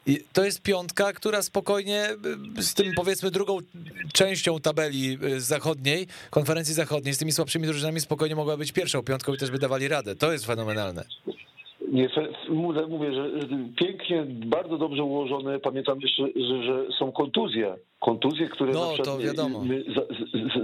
I 0.07 0.23
to 0.33 0.45
jest 0.45 0.61
piątka, 0.61 1.13
która 1.13 1.41
spokojnie 1.41 2.09
y, 2.57 2.63
z 2.63 2.73
tym 2.73 2.93
powiedzmy 2.95 3.31
drugą 3.31 3.57
częścią 4.13 4.59
tabeli 4.59 5.17
y, 5.23 5.41
zachodniej, 5.41 6.07
konferencji 6.29 6.73
zachodniej, 6.73 7.13
z 7.13 7.17
tymi 7.17 7.31
słabszymi 7.31 7.67
drużynami 7.67 8.01
spokojnie 8.01 8.35
mogła 8.35 8.57
być 8.57 8.71
pierwszą 8.71 9.03
piątką 9.03 9.33
i 9.33 9.37
też 9.37 9.51
by 9.51 9.59
dawali 9.59 9.87
radę. 9.87 10.15
To 10.15 10.31
jest 10.31 10.45
fenomenalne. 10.45 11.05
Nie, 11.95 12.09
mówię, 12.89 13.13
że 13.13 13.29
pięknie, 13.77 14.25
bardzo 14.27 14.77
dobrze 14.77 15.03
ułożone. 15.03 15.59
Pamiętam 15.59 16.01
jeszcze, 16.01 16.23
że, 16.35 16.63
że 16.63 16.85
są 16.99 17.11
kontuzje. 17.11 17.75
Kontuzje, 17.99 18.49
które 18.49 18.73
no, 18.73 18.93
to 19.03 19.17
wiadomo. 19.17 19.63
my 19.63 19.83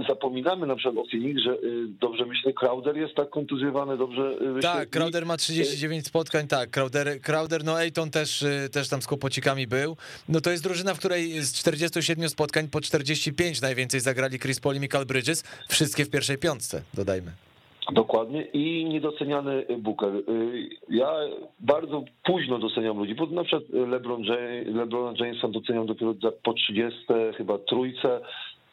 zapominamy 0.08 0.66
na 0.66 0.76
przykład 0.76 1.06
o 1.06 1.10
Phoenix, 1.10 1.42
że 1.42 1.52
y, 1.52 1.86
dobrze 2.00 2.26
myślę, 2.26 2.52
Crowder 2.52 2.96
jest 2.96 3.14
tak 3.14 3.30
kontuzjowany, 3.30 3.96
dobrze 3.96 4.36
myślę. 4.40 4.62
Tak, 4.62 4.90
Crowder 4.90 5.26
ma 5.26 5.36
39 5.36 6.06
spotkań, 6.06 6.48
tak, 6.48 6.70
Crowder, 6.70 7.20
Crowder 7.20 7.64
no 7.64 7.82
Ejton 7.82 8.10
też, 8.10 8.42
y, 8.42 8.68
też 8.72 8.88
tam 8.88 9.02
z 9.02 9.06
kłopocikami 9.06 9.66
był. 9.66 9.96
No 10.28 10.40
to 10.40 10.50
jest 10.50 10.62
drużyna, 10.62 10.94
w 10.94 10.98
której 10.98 11.40
z 11.40 11.52
47 11.52 12.28
spotkań 12.28 12.68
po 12.68 12.80
45 12.80 13.60
najwięcej 13.60 14.00
zagrali 14.00 14.38
Chris 14.38 14.60
Paul 14.60 14.76
i 14.76 14.80
Michael 14.80 15.06
Bridges, 15.06 15.44
wszystkie 15.68 16.04
w 16.04 16.10
pierwszej 16.10 16.38
piątce, 16.38 16.82
dodajmy. 16.94 17.32
Dokładnie 17.92 18.42
i 18.42 18.84
niedoceniany 18.84 19.66
Booker. 19.78 20.14
Y, 20.14 20.68
ja 20.88 21.12
bardzo 21.60 22.04
późno 22.24 22.58
doceniam 22.58 22.98
ludzi, 22.98 23.14
bo 23.14 23.26
na 23.26 23.44
przykład 23.44 23.70
LeBron, 23.88 24.22
James, 24.22 24.74
LeBron 24.74 25.14
Jamesa 25.16 25.48
doceniam 25.48 25.86
dopiero 25.86 26.14
po 26.42 26.52
30, 26.52 26.98
chyba 27.36 27.58
trójce, 27.58 28.20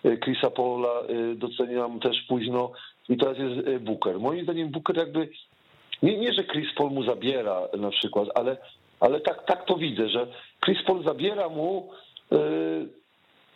y, 0.05 0.17
Chrisa 0.17 0.49
Paula 0.49 0.89
y, 1.10 1.36
doceniam 1.36 1.99
też 1.99 2.21
późno 2.21 2.71
i 3.10 3.17
teraz 3.17 3.38
jest 3.38 3.84
Booker. 3.84 4.19
Moim 4.19 4.43
zdaniem 4.43 4.69
Booker 4.69 4.97
jakby, 4.97 5.29
nie, 6.03 6.17
nie 6.17 6.34
że 6.34 6.43
Chris 6.43 6.73
Paul 6.75 6.91
mu 6.91 7.03
zabiera 7.03 7.62
na 7.77 7.89
przykład, 7.89 8.27
ale, 8.36 8.58
ale 8.99 9.19
tak, 9.19 9.45
tak 9.45 9.65
to 9.65 9.75
widzę, 9.75 10.10
że 10.10 10.27
Chris 10.65 10.84
Paul 10.86 11.03
zabiera 11.03 11.49
mu 11.49 11.89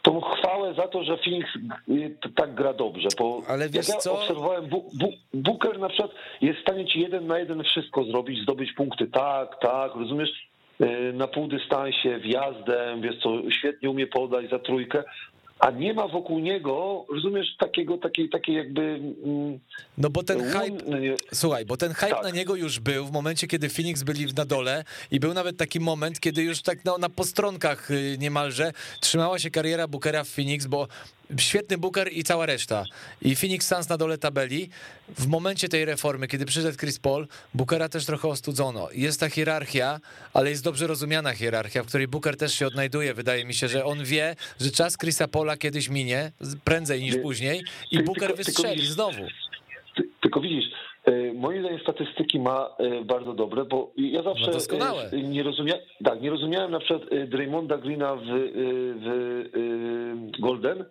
tą 0.04 0.22
chwałę 0.22 0.74
za 0.74 0.88
to, 0.88 1.04
że 1.04 1.18
Phoenix 1.18 1.50
y, 1.90 2.18
tak 2.36 2.54
gra 2.54 2.74
dobrze. 2.74 3.08
Bo 3.20 3.42
Ale 3.48 3.70
wiesz 3.70 3.88
jak 3.88 3.96
ja 3.96 4.02
co? 4.02 4.22
obserwowałem, 4.22 4.70
Booker 5.34 5.80
na 5.80 5.90
przykład 5.90 6.12
jest 6.42 6.60
w 6.60 6.62
stanie 6.62 6.86
ci 6.86 7.00
jeden 7.00 7.28
na 7.28 7.40
jeden 7.40 7.64
wszystko 7.64 8.04
zrobić, 8.04 8.42
zdobyć 8.42 8.74
punkty. 8.74 9.08
Tak, 9.08 9.60
tak, 9.60 9.96
rozumiesz? 9.96 10.48
Y, 10.82 11.14
na 11.14 11.28
półdystansie, 11.28 12.20
wjazdem, 12.20 13.02
wiesz 13.02 13.20
co, 13.24 13.52
świetnie 13.52 13.90
umie 13.90 14.08
podać 14.08 14.50
za 14.50 14.60
trójkę, 14.60 15.04
a 15.64 15.72
nie 15.72 15.94
ma 15.94 16.08
wokół 16.08 16.40
niego, 16.40 17.06
rozumiesz, 17.10 17.48
takiego, 17.60 17.98
takiej, 17.98 18.30
takiej 18.30 18.56
jakby... 18.56 18.82
Mm, 19.26 19.60
no 19.98 20.10
bo 20.10 20.24
ten 20.24 20.44
hype, 20.44 20.78
słuchaj, 21.34 21.66
bo 21.66 21.78
ten 21.78 21.94
hype 21.94 22.12
tak. 22.12 22.24
na 22.24 22.30
niego 22.30 22.56
już 22.56 22.80
był 22.80 23.06
w 23.06 23.12
momencie, 23.12 23.48
kiedy 23.48 23.70
Phoenix 23.70 24.04
byli 24.04 24.34
na 24.34 24.46
dole 24.46 24.84
i 25.12 25.20
był 25.20 25.34
nawet 25.34 25.58
taki 25.58 25.80
moment, 25.80 26.20
kiedy 26.20 26.44
już 26.44 26.62
tak 26.62 26.86
no, 26.86 26.98
na 26.98 27.10
postronkach 27.10 27.92
y, 27.92 28.18
niemalże 28.20 28.72
trzymała 29.00 29.40
się 29.40 29.52
kariera 29.52 29.88
Bookera 29.88 30.24
w 30.24 30.30
Phoenix, 30.30 30.66
bo 30.68 30.88
świetny 31.42 31.78
Booker 31.78 32.10
i 32.12 32.24
cała 32.24 32.46
reszta. 32.46 32.84
I 33.22 33.36
Phoenix 33.36 33.68
Suns 33.68 33.90
na 33.90 33.98
dole 33.98 34.18
tabeli. 34.18 34.70
W 35.18 35.28
momencie 35.28 35.70
tej 35.70 35.86
reformy, 35.86 36.28
kiedy 36.28 36.46
przyszedł 36.46 36.78
Chris 36.78 37.00
Paul, 37.00 37.28
Bookera 37.54 37.90
też 37.90 38.06
trochę 38.06 38.28
ostudzono. 38.28 38.88
Jest 38.92 39.20
ta 39.20 39.30
hierarchia, 39.30 40.00
ale 40.34 40.50
jest 40.50 40.64
dobrze 40.64 40.88
rozumiana 40.88 41.34
hierarchia, 41.34 41.84
w 41.84 41.88
której 41.88 42.08
Booker 42.08 42.38
też 42.38 42.54
się 42.54 42.68
odnajduje. 42.68 43.14
Wydaje 43.14 43.46
mi 43.46 43.54
się, 43.54 43.68
że 43.68 43.86
on 43.86 44.04
wie, 44.04 44.36
że 44.62 44.72
czas 44.72 44.98
Chrisa 44.98 45.28
Paula 45.28 45.58
kiedyś 45.58 45.90
minie, 45.90 46.32
prędzej 46.64 47.02
niż 47.02 47.18
później 47.18 47.64
i 47.92 48.04
Booker 48.04 48.36
wystrzeli 48.36 48.86
znowu. 48.86 49.22
Tylko 50.22 50.42
widzisz, 50.42 50.66
e, 51.06 51.34
Moim 51.34 51.62
zdaniem 51.62 51.80
statystyki 51.80 52.40
ma 52.40 52.70
e, 52.80 53.06
bardzo 53.06 53.34
dobre, 53.34 53.66
bo 53.66 53.92
ja 53.98 54.24
zawsze 54.24 54.52
no 54.80 55.18
nie 55.18 55.44
rozumiałem, 55.44 55.84
tak, 56.06 56.22
nie 56.22 56.30
rozumiałem 56.30 56.72
na 56.72 56.80
przykład 56.80 57.02
Draymonda 57.28 57.78
Greena 57.78 58.16
w, 58.16 58.22
w 59.04 60.42
Golden, 60.42 60.86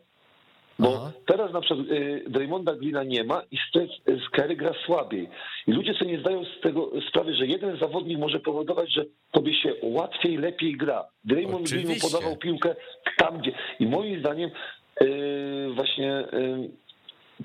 Bo 0.78 0.94
Aha. 0.96 1.12
teraz 1.26 1.52
na 1.52 1.60
przykład 1.60 1.86
y, 1.88 2.24
Draymonda 2.28 2.74
Greena 2.74 3.04
nie 3.04 3.24
ma 3.24 3.42
i 3.50 3.58
Steph 3.68 4.30
Curry 4.32 4.56
gra 4.56 4.72
słabiej. 4.86 5.28
I 5.66 5.72
ludzie 5.72 5.94
sobie 5.94 6.12
nie 6.12 6.20
zdają 6.20 6.44
z 6.44 6.60
tego 6.60 6.90
sprawy, 7.08 7.34
że 7.34 7.46
jeden 7.46 7.78
zawodnik 7.78 8.18
może 8.18 8.40
powodować, 8.40 8.92
że 8.92 9.04
tobie 9.30 9.54
się 9.54 9.74
łatwiej, 9.82 10.36
lepiej 10.36 10.76
gra. 10.76 11.04
Draymond 11.24 11.66
Oczywiście. 11.66 12.08
podawał 12.10 12.36
piłkę 12.36 12.74
tam, 13.16 13.38
gdzie... 13.38 13.52
I 13.80 13.86
moim 13.86 14.20
zdaniem 14.20 14.50
y, 15.02 15.68
właśnie... 15.74 16.18
y, 16.18 16.82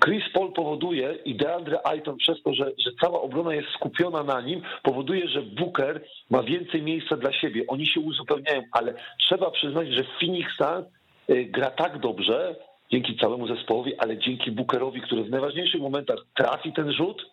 Chris 0.04 0.24
Paul 0.34 0.52
powoduje 0.52 1.18
i 1.24 1.34
DeAndre 1.34 1.86
Ayton 1.86 2.16
przez 2.16 2.42
to, 2.42 2.54
że, 2.54 2.64
że 2.64 2.90
cała 3.00 3.22
obrona 3.22 3.54
jest 3.54 3.68
skupiona 3.68 4.22
na 4.22 4.40
nim, 4.40 4.62
powoduje, 4.82 5.28
że 5.28 5.42
Booker 5.42 6.04
ma 6.30 6.42
więcej 6.42 6.82
miejsca 6.82 7.16
dla 7.16 7.32
siebie. 7.32 7.64
Oni 7.68 7.86
się 7.86 8.00
uzupełniają, 8.00 8.62
ale 8.72 8.94
trzeba 9.20 9.50
przyznać, 9.50 9.88
że 9.88 10.04
Phoenix 10.20 10.48
Suns 10.56 10.86
y, 11.30 11.44
gra 11.44 11.70
tak 11.70 11.98
dobrze 11.98 12.56
dzięki 12.92 13.16
całemu 13.16 13.46
zespołowi, 13.46 13.96
ale 13.98 14.18
dzięki 14.18 14.50
Bookerowi, 14.50 15.00
który 15.00 15.24
w 15.24 15.30
najważniejszych 15.30 15.80
momentach 15.80 16.18
trafi 16.34 16.72
ten 16.72 16.92
rzut, 16.92 17.26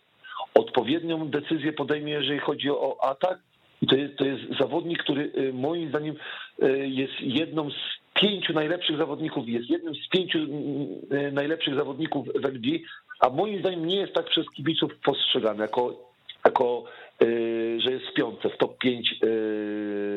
odpowiednią 0.54 1.30
decyzję 1.30 1.74
podejmie, 1.74 2.14
jeżeli 2.14 2.40
chodzi 2.40 2.70
o 2.70 2.98
atak. 3.04 3.40
I 3.82 3.88
to 3.88 3.96
jest, 3.96 4.18
to 4.18 4.26
jest 4.26 4.44
zawodnik, 4.60 5.04
który 5.04 5.32
y, 5.38 5.54
moim 5.54 5.90
zdaniem 5.90 6.16
y, 6.64 6.88
jest 6.88 7.14
jedną 7.22 7.70
z 7.70 7.76
pięciu 8.22 8.54
najlepszych 8.54 8.98
zawodników, 8.98 9.48
jest 9.48 9.70
jednym 9.70 9.96
z 9.96 10.10
pięciu 10.10 10.40
y, 10.40 11.32
najlepszych 11.32 11.76
zawodników 11.76 12.28
w 12.28 12.46
NBA, 12.46 12.80
a 13.20 13.30
moim 13.30 13.60
zdaniem 13.60 13.86
nie 13.86 13.96
jest 13.96 14.14
tak 14.14 14.26
przez 14.26 14.50
kibiców 14.50 14.92
postrzegany 15.04 15.62
jako, 15.62 16.12
jako 16.46 16.84
y, 17.22 17.78
że 17.82 17.92
jest 17.92 18.06
w 18.06 18.14
piątce, 18.14 18.50
w 18.50 18.58
top 18.58 18.78
5 18.78 19.16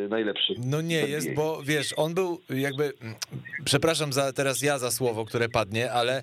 najlepszych. 0.09 0.57
No 0.64 0.81
nie 0.81 1.01
jest, 1.01 1.35
bo 1.35 1.62
wiesz, 1.62 1.95
on 1.97 2.14
był 2.14 2.41
jakby, 2.51 2.93
przepraszam 3.64 4.12
za 4.12 4.33
teraz 4.33 4.62
ja 4.62 4.79
za 4.79 4.91
słowo, 4.91 5.25
które 5.25 5.49
padnie, 5.49 5.93
ale 5.93 6.23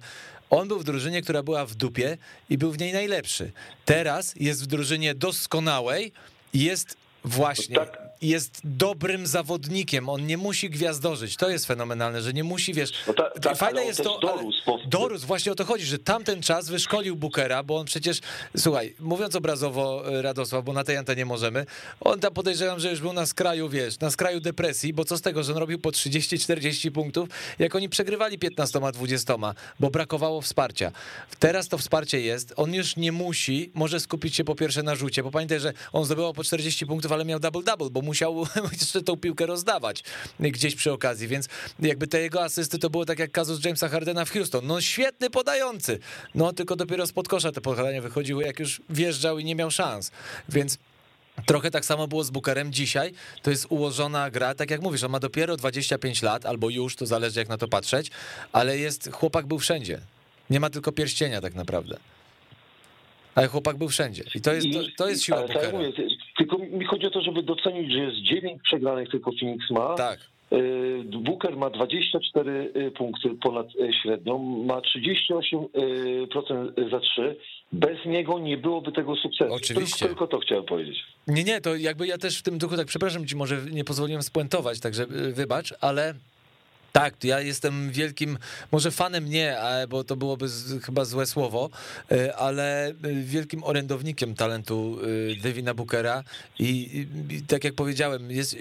on 0.50 0.68
był 0.68 0.80
w 0.80 0.84
drużynie, 0.84 1.22
która 1.22 1.44
była 1.44 1.66
w 1.66 1.76
dupie 1.76 2.18
i 2.50 2.58
był 2.58 2.72
w 2.72 2.80
niej 2.80 2.94
najlepszy. 2.94 3.52
Teraz 3.86 4.36
jest 4.40 4.64
w 4.64 4.68
drużynie 4.68 5.16
doskonałej 5.16 6.12
i 6.54 6.64
jest 6.64 6.98
właśnie, 7.24 7.76
Tak. 7.76 8.05
Jest 8.22 8.62
dobrym 8.64 9.28
zawodnikiem. 9.28 10.10
On 10.10 10.26
nie 10.28 10.38
musi 10.38 10.70
gwiazdorzyć. 10.70 11.36
To 11.38 11.50
jest 11.50 11.66
fenomenalne, 11.66 12.22
że 12.22 12.34
nie 12.34 12.44
musi, 12.44 12.74
wiesz. 12.74 12.92
No 13.08 13.14
ta- 13.14 13.30
tak, 13.30 13.58
fajne 13.58 13.86
jest 13.86 14.04
to. 14.04 14.20
dorósł, 14.20 14.58
bo- 14.66 14.80
dorósł, 14.88 15.28
właśnie 15.28 15.52
o 15.52 15.56
to 15.56 15.66
chodzi, 15.66 15.86
że 15.86 16.00
tamten 16.00 16.42
czas 16.42 16.70
wyszkolił 16.70 17.16
Bookera, 17.16 17.64
bo 17.64 17.78
on 17.78 17.86
przecież, 17.86 18.20
słuchaj, 18.58 18.96
mówiąc 19.00 19.36
obrazowo 19.36 20.14
e, 20.20 20.22
Radosław, 20.22 20.66
bo 20.66 20.74
na 20.74 20.84
tej 20.84 20.98
antenie 20.98 21.26
możemy, 21.26 21.66
on 22.02 22.20
tam 22.20 22.34
podejrzewam, 22.34 22.80
że 22.80 22.90
już 22.92 23.02
był 23.02 23.14
na 23.14 23.26
skraju, 23.26 23.70
wiesz, 23.70 24.00
na 24.00 24.12
skraju 24.12 24.40
depresji, 24.40 24.94
bo 24.94 25.06
co 25.06 25.18
z 25.18 25.22
tego, 25.22 25.44
że 25.44 25.52
on 25.54 25.58
robił 25.58 25.80
po 25.80 25.90
30-40 25.90 26.92
punktów, 26.92 27.30
jak 27.60 27.76
oni 27.76 27.90
przegrywali 27.90 28.40
15-20, 28.40 29.54
bo 29.80 29.90
brakowało 29.90 30.42
wsparcia. 30.42 30.92
Teraz 31.40 31.68
to 31.68 31.78
wsparcie 31.78 32.22
jest, 32.22 32.54
on 32.56 32.74
już 32.74 32.96
nie 32.98 33.12
musi, 33.12 33.72
może 33.74 34.00
skupić 34.00 34.36
się 34.36 34.44
po 34.44 34.56
pierwsze 34.56 34.84
na 34.84 34.96
rzucie, 34.96 35.24
bo 35.24 35.32
pamiętaj, 35.32 35.60
że 35.60 35.74
on 35.94 36.06
zdobywał 36.06 36.34
po 36.34 36.44
40 36.44 36.86
punktów, 36.86 37.12
ale 37.12 37.26
miał 37.26 37.40
double-double, 37.40 37.90
bo 37.90 38.02
musiał 38.06 38.46
jeszcze 38.82 39.02
tą 39.02 39.18
piłkę 39.18 39.46
rozdawać 39.46 40.04
gdzieś 40.40 40.76
przy 40.76 40.92
okazji, 40.92 41.28
więc 41.28 41.48
jakby 41.80 42.08
te 42.08 42.22
jego 42.22 42.44
asysty 42.44 42.80
to 42.80 42.90
było 42.90 43.06
tak 43.06 43.20
jak 43.20 43.32
kazus 43.32 43.66
Jamesa 43.66 43.90
Hardena 43.90 44.26
w 44.26 44.32
Houston. 44.32 44.68
No 44.68 44.82
świetny 44.82 45.30
podający, 45.30 46.00
no 46.36 46.54
tylko 46.54 46.76
dopiero 46.76 47.08
spod 47.08 47.28
kosza 47.28 47.52
te 47.52 47.62
podania 47.62 48.02
wychodziły, 48.02 48.44
jak 48.44 48.60
już 48.60 48.82
wjeżdżał 48.90 49.40
i 49.40 49.46
nie 49.46 49.56
miał 49.56 49.72
szans, 49.72 50.12
więc 50.50 50.78
Trochę 51.46 51.72
tak 51.72 51.86
samo 51.86 52.08
było 52.08 52.24
z 52.24 52.30
Bookerem 52.30 52.74
dzisiaj. 52.74 53.14
To 53.42 53.50
jest 53.50 53.66
ułożona 53.70 54.32
gra, 54.32 54.56
tak 54.56 54.72
jak 54.72 54.82
mówisz, 54.82 55.04
on 55.04 55.12
ma 55.12 55.20
dopiero 55.20 55.58
25 55.58 56.22
lat, 56.22 56.46
albo 56.46 56.70
już, 56.70 56.96
to 56.96 57.06
zależy 57.06 57.40
jak 57.40 57.50
na 57.50 57.58
to 57.58 57.68
patrzeć, 57.68 58.12
ale 58.52 58.78
jest, 58.78 59.10
chłopak 59.12 59.46
był 59.46 59.60
wszędzie. 59.60 60.02
Nie 60.50 60.60
ma 60.60 60.70
tylko 60.70 60.92
pierścienia 60.92 61.42
tak 61.42 61.56
naprawdę. 61.56 61.98
Ale 63.36 63.48
chłopak 63.48 63.78
był 63.78 63.90
wszędzie. 63.90 64.24
I 64.36 64.42
to 64.42 64.54
jest, 64.54 64.68
to, 64.74 64.80
to 64.98 65.10
jest 65.10 65.24
siła 65.24 65.38
ale 65.38 65.48
tak 65.48 65.72
tylko 66.48 66.78
mi 66.78 66.86
chodzi 66.86 67.08
o 67.08 67.10
to, 67.10 67.22
żeby 67.22 67.44
docenić, 67.44 67.92
że 67.92 68.00
jest 68.00 68.18
9 68.18 68.62
przegranych 68.64 69.10
tylko 69.10 69.32
Phoenix 69.40 69.72
ma. 69.72 69.96
Tak. 69.96 70.20
Y, 70.54 71.04
Booker 71.06 71.58
ma 71.58 71.70
24 71.70 72.72
punkty 72.98 73.30
ponad 73.30 73.68
y, 73.76 73.94
średnią, 74.04 74.38
ma 74.66 74.82
38% 74.82 76.90
za 76.92 77.00
3. 77.00 77.36
Bez 77.72 78.06
niego 78.06 78.40
nie 78.40 78.58
byłoby 78.58 78.92
tego 78.92 79.16
sukcesu. 79.16 79.54
Oczywiście. 79.54 80.06
Tylko, 80.06 80.08
tylko 80.08 80.28
to 80.28 80.40
chciałem 80.40 80.66
powiedzieć. 80.66 81.04
Nie, 81.28 81.44
nie, 81.44 81.62
to 81.62 81.76
jakby 81.76 82.08
ja 82.08 82.18
też 82.18 82.40
w 82.40 82.44
tym 82.44 82.58
duchu, 82.58 82.78
tak 82.78 82.88
przepraszam 82.88 83.26
ci, 83.26 83.36
może 83.36 83.58
nie 83.72 83.84
pozwoliłem 83.84 84.24
spuentować, 84.24 84.80
także 84.80 85.06
wybacz, 85.34 85.74
ale 85.82 86.14
tak, 86.96 87.24
ja 87.24 87.40
jestem 87.42 87.92
wielkim, 87.92 88.38
może 88.72 88.92
fanem 88.92 89.30
nie, 89.30 89.58
bo 89.90 90.04
to 90.04 90.16
byłoby 90.16 90.46
chyba 90.84 91.06
złe 91.06 91.26
słowo, 91.26 91.70
y, 92.12 92.36
ale 92.36 92.90
y, 92.90 93.24
wielkim 93.24 93.64
orędownikiem 93.64 94.36
talentu 94.36 94.98
y, 95.04 95.36
Devina 95.44 95.74
Bookera 95.74 96.24
i, 96.60 97.06
i, 97.30 97.42
tak 97.42 97.64
jak 97.64 97.74
powiedziałem, 97.74 98.32
jest, 98.32 98.56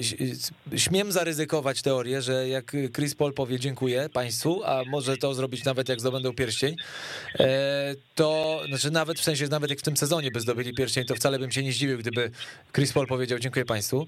śmiem 0.77 1.13
zaryzykować 1.13 1.83
teorię, 1.83 2.23
że 2.23 2.49
jak 2.49 2.77
Chris 2.95 3.15
Paul 3.15 3.33
powie 3.33 3.61
dziękuję 3.61 4.09
państwu, 4.13 4.65
a 4.65 4.83
może 4.87 5.17
to 5.17 5.35
zrobić 5.35 5.65
nawet 5.65 5.89
jak 5.89 6.01
zdobędą 6.01 6.33
pierścień, 6.33 6.77
e, 7.41 7.95
to, 8.15 8.61
znaczy 8.69 8.91
nawet 8.91 9.19
w 9.19 9.23
sensie, 9.23 9.49
nawet 9.49 9.71
jak 9.71 9.79
w 9.79 9.83
tym 9.83 9.97
sezonie 9.97 10.31
by 10.31 10.41
zdobyli 10.41 10.75
pierścień, 10.75 11.05
to 11.05 11.15
wcale 11.15 11.39
bym 11.39 11.53
się 11.53 11.63
nie 11.63 11.73
zdziwił, 11.73 11.99
gdyby 11.99 12.31
Chris 12.73 12.93
Paul 12.93 13.07
powiedział 13.07 13.39
dziękuję 13.39 13.65
państwu, 13.65 14.07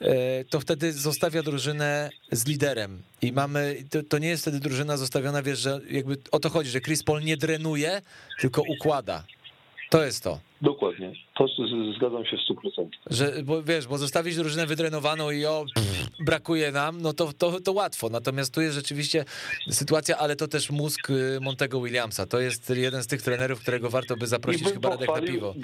e, 0.00 0.44
to 0.44 0.60
wtedy 0.60 0.92
zostawia 0.92 1.42
drużynę 1.42 2.10
z 2.32 2.46
liderem 2.46 3.02
i 3.26 3.32
mamy, 3.32 3.84
to, 3.90 4.02
to 4.02 4.18
nie 4.18 4.28
jest 4.28 4.42
wtedy 4.42 4.60
drużyna 4.60 4.96
zostawiona, 4.96 5.42
wiesz, 5.42 5.58
że 5.58 5.80
jakby 5.90 6.16
o 6.32 6.40
to 6.40 6.50
chodzi, 6.50 6.70
że 6.70 6.80
Chris 6.80 7.02
Paul 7.02 7.22
nie 7.22 7.36
drenuje, 7.36 8.02
tylko 8.40 8.62
układa. 8.68 9.24
To 9.90 10.04
jest 10.04 10.24
to. 10.24 10.38
Dokładnie. 10.62 11.12
To 11.34 11.46
zgadzam 11.96 12.24
się 12.24 12.36
w 12.36 12.40
100%. 12.80 12.88
Że, 13.10 13.42
bo 13.44 13.62
wiesz, 13.62 13.86
bo 13.86 13.98
zostawić 13.98 14.36
drużynę 14.36 14.66
wydrenowaną 14.66 15.30
i 15.30 15.44
o, 15.44 15.64
pff, 15.74 16.08
brakuje 16.26 16.72
nam, 16.72 17.00
no 17.02 17.12
to, 17.12 17.32
to, 17.38 17.60
to 17.60 17.72
łatwo. 17.72 18.08
Natomiast 18.08 18.54
tu 18.54 18.60
jest 18.60 18.74
rzeczywiście 18.74 19.24
sytuacja, 19.68 20.18
ale 20.18 20.36
to 20.36 20.48
też 20.48 20.70
mózg 20.70 21.10
y, 21.10 21.38
Montego 21.40 21.80
Williamsa. 21.80 22.26
To 22.26 22.40
jest 22.40 22.70
jeden 22.70 23.02
z 23.02 23.06
tych 23.06 23.22
trenerów, 23.22 23.60
którego 23.60 23.90
warto 23.90 24.16
by 24.16 24.26
zaprosić 24.26 24.68
chyba 24.68 24.88
Radek 24.88 25.00
na 25.00 25.06
pochwalił 25.06 25.34
piwo. 25.34 25.54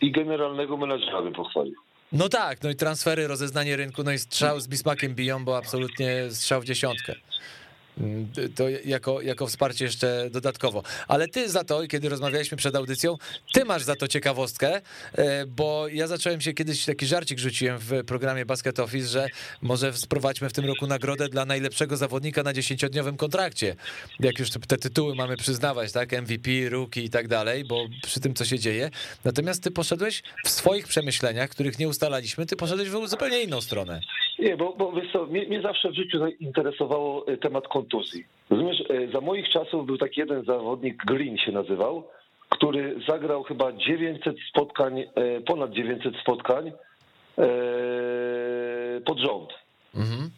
I 0.00 0.12
generalnego 0.12 0.76
menadżera 0.76 1.22
bym 1.22 1.32
pochwalił. 1.32 1.74
No 2.12 2.28
tak, 2.28 2.62
no 2.62 2.70
i 2.70 2.76
transfery, 2.76 3.26
rozeznanie 3.26 3.76
rynku, 3.76 4.02
no 4.02 4.12
i 4.12 4.18
strzał 4.18 4.60
z 4.60 4.68
Bismakiem 4.68 5.14
biją, 5.14 5.44
bo 5.44 5.56
absolutnie 5.56 6.30
strzał 6.30 6.60
w 6.60 6.64
dziesiątkę. 6.64 7.14
Mm, 7.98 8.28
To 8.56 8.68
jako, 8.68 9.20
jako 9.20 9.46
wsparcie 9.46 9.84
jeszcze 9.84 10.28
dodatkowo. 10.30 10.82
Ale 11.08 11.28
ty 11.28 11.48
za 11.50 11.64
to, 11.64 11.86
kiedy 11.86 12.08
rozmawialiśmy 12.08 12.56
przed 12.56 12.76
audycją, 12.76 13.16
ty 13.52 13.64
masz 13.64 13.82
za 13.82 13.96
to 13.96 14.08
ciekawostkę, 14.08 14.80
e, 15.12 15.46
bo 15.46 15.88
ja 15.88 16.06
zacząłem 16.06 16.40
się 16.40 16.52
kiedyś 16.52 16.84
taki 16.84 17.06
żarcik 17.06 17.38
rzuciłem 17.38 17.78
w 17.78 18.04
programie 18.06 18.46
Basket 18.46 18.78
Office, 18.80 19.08
że 19.08 19.28
może 19.62 19.92
sprowadźmy 19.92 20.48
w 20.48 20.52
tym 20.52 20.64
roku 20.64 20.86
nagrodę 20.86 21.28
dla 21.28 21.44
najlepszego 21.44 21.96
zawodnika 21.96 22.42
na 22.42 22.52
dziesięciodniowym 22.52 23.16
kontrakcie. 23.16 23.76
Jak 24.20 24.38
już 24.38 24.50
te 24.50 24.76
tytuły 24.76 25.14
mamy 25.14 25.36
przyznawać, 25.36 25.92
tak? 25.92 26.12
MVP, 26.12 26.50
rookie 26.68 27.02
i 27.04 27.10
tak 27.10 27.28
dalej, 27.28 27.64
bo 27.64 27.86
przy 28.02 28.20
tym, 28.20 28.34
co 28.34 28.44
się 28.44 28.58
dzieje. 28.58 28.90
Natomiast 29.24 29.62
ty 29.62 29.70
poszedłeś 29.70 30.22
w 30.44 30.50
swoich 30.50 30.88
przemyśleniach, 30.88 31.50
których 31.50 31.78
nie 31.78 31.88
ustalaliśmy, 31.88 32.46
ty 32.46 32.56
poszedłeś 32.56 32.88
w 32.88 33.08
zupełnie 33.08 33.42
inną 33.42 33.60
stronę. 33.60 34.00
Nie, 34.40 34.56
bo, 34.56 34.74
bo 34.78 34.92
wiesz 34.92 35.12
co, 35.12 35.26
mnie, 35.26 35.46
mnie 35.46 35.62
zawsze 35.62 35.90
w 35.90 35.94
życiu 35.94 36.18
interesowało 36.40 37.26
e, 37.26 37.36
temat 37.36 37.68
kontuzji. 37.68 38.24
Rozumiesz, 38.50 38.82
e, 38.90 39.12
za 39.12 39.20
moich 39.20 39.48
czasów 39.48 39.86
był 39.86 39.98
taki 39.98 40.20
jeden 40.20 40.44
zawodnik, 40.44 41.04
Green 41.04 41.38
się 41.38 41.52
nazywał, 41.52 42.08
który 42.48 42.96
zagrał 43.08 43.42
chyba 43.42 43.72
900 43.72 44.36
spotkań, 44.50 45.00
e, 45.00 45.40
ponad 45.40 45.70
900 45.70 46.16
spotkań 46.16 46.72
pod 49.04 49.18
rząd. 49.18 49.48
Mhm. 49.94 50.30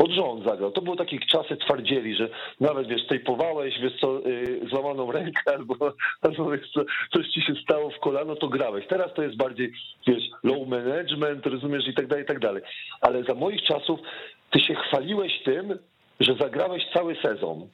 Pod 0.00 0.10
rząd 0.10 0.44
zagrał. 0.44 0.70
To 0.70 0.82
były 0.82 0.96
takie 0.96 1.18
czasy 1.18 1.56
twardzieli, 1.56 2.16
że 2.16 2.28
nawet 2.60 2.88
wiesz, 2.88 3.06
tejpowałeś, 3.06 3.80
wiesz 3.80 4.00
co, 4.00 4.26
y, 4.26 4.60
złamaną 4.70 5.12
rękę 5.12 5.40
albo, 5.56 5.74
albo 6.22 6.50
wiesz 6.50 6.70
co, 6.74 6.80
coś 7.14 7.28
ci 7.28 7.42
się 7.42 7.54
stało 7.62 7.90
w 7.90 7.98
kolano, 7.98 8.36
to 8.36 8.48
grałeś. 8.48 8.86
Teraz 8.86 9.14
to 9.14 9.22
jest 9.22 9.36
bardziej, 9.36 9.72
wiesz, 10.06 10.22
low 10.44 10.68
management, 10.68 11.46
rozumiesz, 11.46 11.88
i 11.88 11.94
tak 11.94 12.06
dalej, 12.06 12.24
i 12.24 12.26
tak 12.26 12.38
dalej. 12.38 12.62
Ale 13.00 13.24
za 13.24 13.34
moich 13.34 13.62
czasów 13.62 14.00
ty 14.50 14.60
się 14.60 14.74
chwaliłeś 14.74 15.42
tym, 15.44 15.78
że 16.20 16.34
zagrałeś 16.34 16.82
cały 16.94 17.16
sezon. 17.22 17.68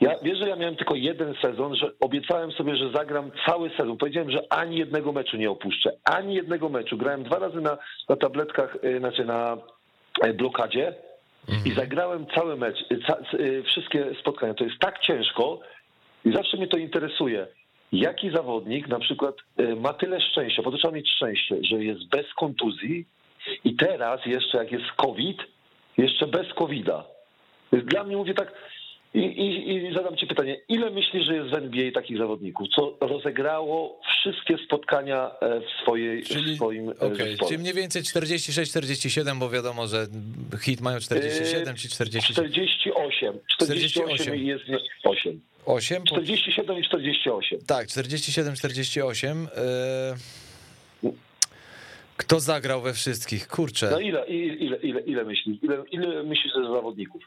Ja 0.00 0.14
wiesz, 0.22 0.38
że 0.38 0.48
ja 0.48 0.56
miałem 0.56 0.76
tylko 0.76 0.94
jeden 0.94 1.34
sezon, 1.42 1.74
że 1.74 1.90
obiecałem 2.00 2.52
sobie, 2.52 2.76
że 2.76 2.90
zagram 2.90 3.30
cały 3.46 3.70
sezon. 3.70 3.96
Powiedziałem, 3.96 4.30
że 4.30 4.52
ani 4.52 4.78
jednego 4.78 5.12
meczu 5.12 5.36
nie 5.36 5.50
opuszczę. 5.50 5.90
Ani 6.04 6.34
jednego 6.34 6.68
meczu. 6.68 6.96
Grałem 6.96 7.22
dwa 7.22 7.38
razy 7.38 7.60
na, 7.60 7.78
na 8.08 8.16
tabletkach, 8.16 8.76
y, 8.84 8.98
znaczy 8.98 9.24
na 9.24 9.56
y, 10.26 10.34
blokadzie 11.46 11.70
i 11.70 11.74
zagrałem 11.74 12.26
cały 12.34 12.56
mecz, 12.56 12.84
y, 12.92 12.98
ca, 13.06 13.16
y, 13.34 13.62
wszystkie 13.62 14.14
spotkania. 14.20 14.54
To 14.54 14.64
jest 14.64 14.78
tak 14.78 14.98
ciężko 15.00 15.60
i 16.24 16.32
zawsze 16.32 16.56
mnie 16.56 16.66
to 16.66 16.76
interesuje. 16.76 17.46
Jaki 17.92 18.30
zawodnik 18.30 18.88
na 18.88 18.98
przykład 18.98 19.34
y, 19.60 19.76
ma 19.76 19.92
tyle 19.92 20.20
szczęścia, 20.20 20.62
bo 20.62 20.70
to 20.70 20.78
trzeba 20.78 20.94
mieć 20.94 21.10
szczęście, 21.10 21.56
że 21.62 21.84
jest 21.84 22.08
bez 22.08 22.34
kontuzji 22.34 23.06
i 23.64 23.76
teraz 23.76 24.26
jeszcze 24.26 24.58
jak 24.58 24.72
jest 24.72 24.92
COVID, 24.96 25.38
jeszcze 25.98 26.26
bez 26.26 26.54
COVID-a. 26.54 27.04
Dla 27.72 28.04
mnie 28.04 28.16
mówię 28.16 28.34
tak, 28.34 28.52
I, 29.14 29.18
i, 29.18 29.74
I 29.74 29.94
zadam 29.94 30.16
ci 30.16 30.26
pytanie, 30.26 30.60
ile 30.68 30.90
myślisz, 30.90 31.26
że 31.26 31.34
jest 31.36 31.50
w 31.50 31.54
NBA 31.54 31.92
takich 31.92 32.18
zawodników, 32.18 32.68
co 32.76 32.96
rozegrało 33.00 34.00
wszystkie 34.18 34.56
spotkania 34.66 35.30
e, 35.40 35.60
w, 35.60 35.82
swojej, 35.82 36.22
Czyli, 36.22 36.52
w 36.52 36.56
swoim 36.56 36.88
okay, 36.88 37.14
zespole? 37.14 37.48
Czyli 37.48 37.58
mniej 37.58 37.74
więcej 37.74 38.02
46-47, 38.02 39.38
bo 39.38 39.50
wiadomo, 39.50 39.86
że 39.86 40.06
hit 40.62 40.80
mają 40.80 41.00
47 41.00 41.76
czy 41.76 41.88
40. 41.88 42.32
48. 42.32 43.38
48, 43.48 44.16
48. 44.16 44.46
jest 44.46 44.64
8. 45.04 45.40
8? 45.66 46.04
47 46.04 46.78
i 46.78 46.82
48. 46.84 47.58
Tak, 47.66 47.86
47-48. 47.86 49.46
Kto 52.16 52.40
zagrał 52.40 52.80
we 52.82 52.94
wszystkich? 52.94 53.48
Kurczę. 53.48 53.88
No 53.90 54.00
ile, 54.00 54.26
ile, 54.26 54.76
ile, 54.76 55.00
ile 55.00 55.24
myślisz? 55.24 55.62
Ile, 55.62 55.84
ile 55.90 56.22
myślisz 56.22 56.52
ze 56.54 56.62
zawodników? 56.62 57.22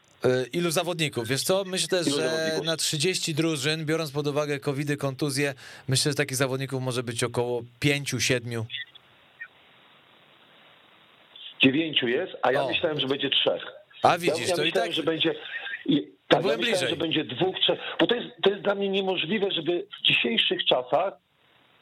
Ilu 0.52 0.70
zawodników? 0.70 1.28
Wiesz 1.28 1.42
co, 1.42 1.64
myślę, 1.64 2.00
Ilu 2.06 2.16
że 2.16 2.28
zawodników? 2.28 2.66
na 2.66 2.76
30 2.76 3.34
drużyn, 3.34 3.86
biorąc 3.86 4.10
pod 4.10 4.26
uwagę 4.26 4.60
covidy, 4.60 4.96
kontuzje, 4.96 5.54
myślę, 5.88 6.12
że 6.12 6.16
takich 6.16 6.36
zawodników 6.36 6.82
może 6.82 7.02
być 7.02 7.24
około 7.24 7.62
5-7. 7.84 8.64
Dziewięciu 11.62 12.08
jest, 12.08 12.32
a 12.42 12.52
ja 12.52 12.62
o. 12.62 12.68
myślałem, 12.68 13.00
że 13.00 13.06
będzie 13.06 13.30
trzech. 13.30 13.62
A 14.02 14.18
widzisz, 14.18 14.40
ja, 14.40 14.46
ja 14.48 14.56
to 14.56 14.62
myślałem, 14.62 14.68
i 14.68 14.72
tak... 14.72 14.92
że 14.92 15.02
będzie... 15.02 15.34
Tak, 16.28 16.44
ja 16.44 16.56
myślałem, 16.56 16.88
że 16.88 16.96
będzie 16.96 17.24
dwóch, 17.24 17.56
trzech, 17.60 17.78
bo 18.00 18.06
to 18.06 18.14
jest, 18.14 18.26
to 18.42 18.50
jest 18.50 18.62
dla 18.62 18.74
mnie 18.74 18.88
niemożliwe, 18.88 19.50
żeby 19.50 19.86
w 20.00 20.06
dzisiejszych 20.06 20.64
czasach 20.64 21.14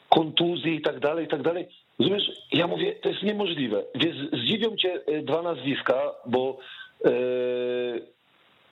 kontuzje 0.09 0.75
i 0.75 0.81
tak 0.81 0.99
dalej, 0.99 1.25
i 1.25 1.27
tak 1.27 1.41
dalej, 1.41 1.67
Rozumiesz, 1.99 2.31
ja 2.51 2.67
mówię, 2.67 2.95
to 2.95 3.09
jest 3.09 3.23
niemożliwe. 3.23 3.83
Więc 3.95 4.15
zdziwią 4.43 4.75
cię 4.75 5.01
e, 5.05 5.21
dwa 5.21 5.41
nazwiska, 5.41 6.01
bo 6.25 6.57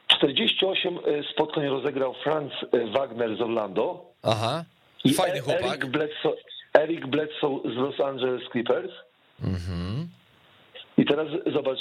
48 0.08 0.98
e, 0.98 1.24
spotkań 1.34 1.68
rozegrał 1.68 2.14
Franz 2.24 2.54
e, 2.72 2.88
Wagner 2.88 3.38
z 3.38 3.42
Orlando. 3.42 4.06
Aha, 4.24 4.64
fajny 5.16 5.40
chłopak. 5.40 5.64
Eric 5.64 5.86
Bledsoe, 5.86 6.36
Eric 6.74 7.06
Bledsoe 7.06 7.62
z 7.66 7.76
Los 7.78 8.00
Angeles 8.00 8.42
Clippers. 8.52 8.92
Mhm. 9.44 10.08
I 10.98 11.06
teraz 11.06 11.28
zobacz, 11.54 11.80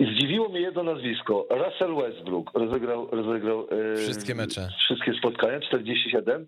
zdziwiło 0.00 0.48
mnie 0.48 0.60
jedno 0.60 0.82
nazwisko. 0.82 1.46
Russell 1.50 1.94
Westbrook 1.94 2.50
rozegrał, 2.54 3.08
rozegrał 3.12 3.66
wszystkie 3.96 4.34
mecze. 4.34 4.68
Wszystkie 4.78 5.14
spotkania, 5.14 5.60
47. 5.60 6.46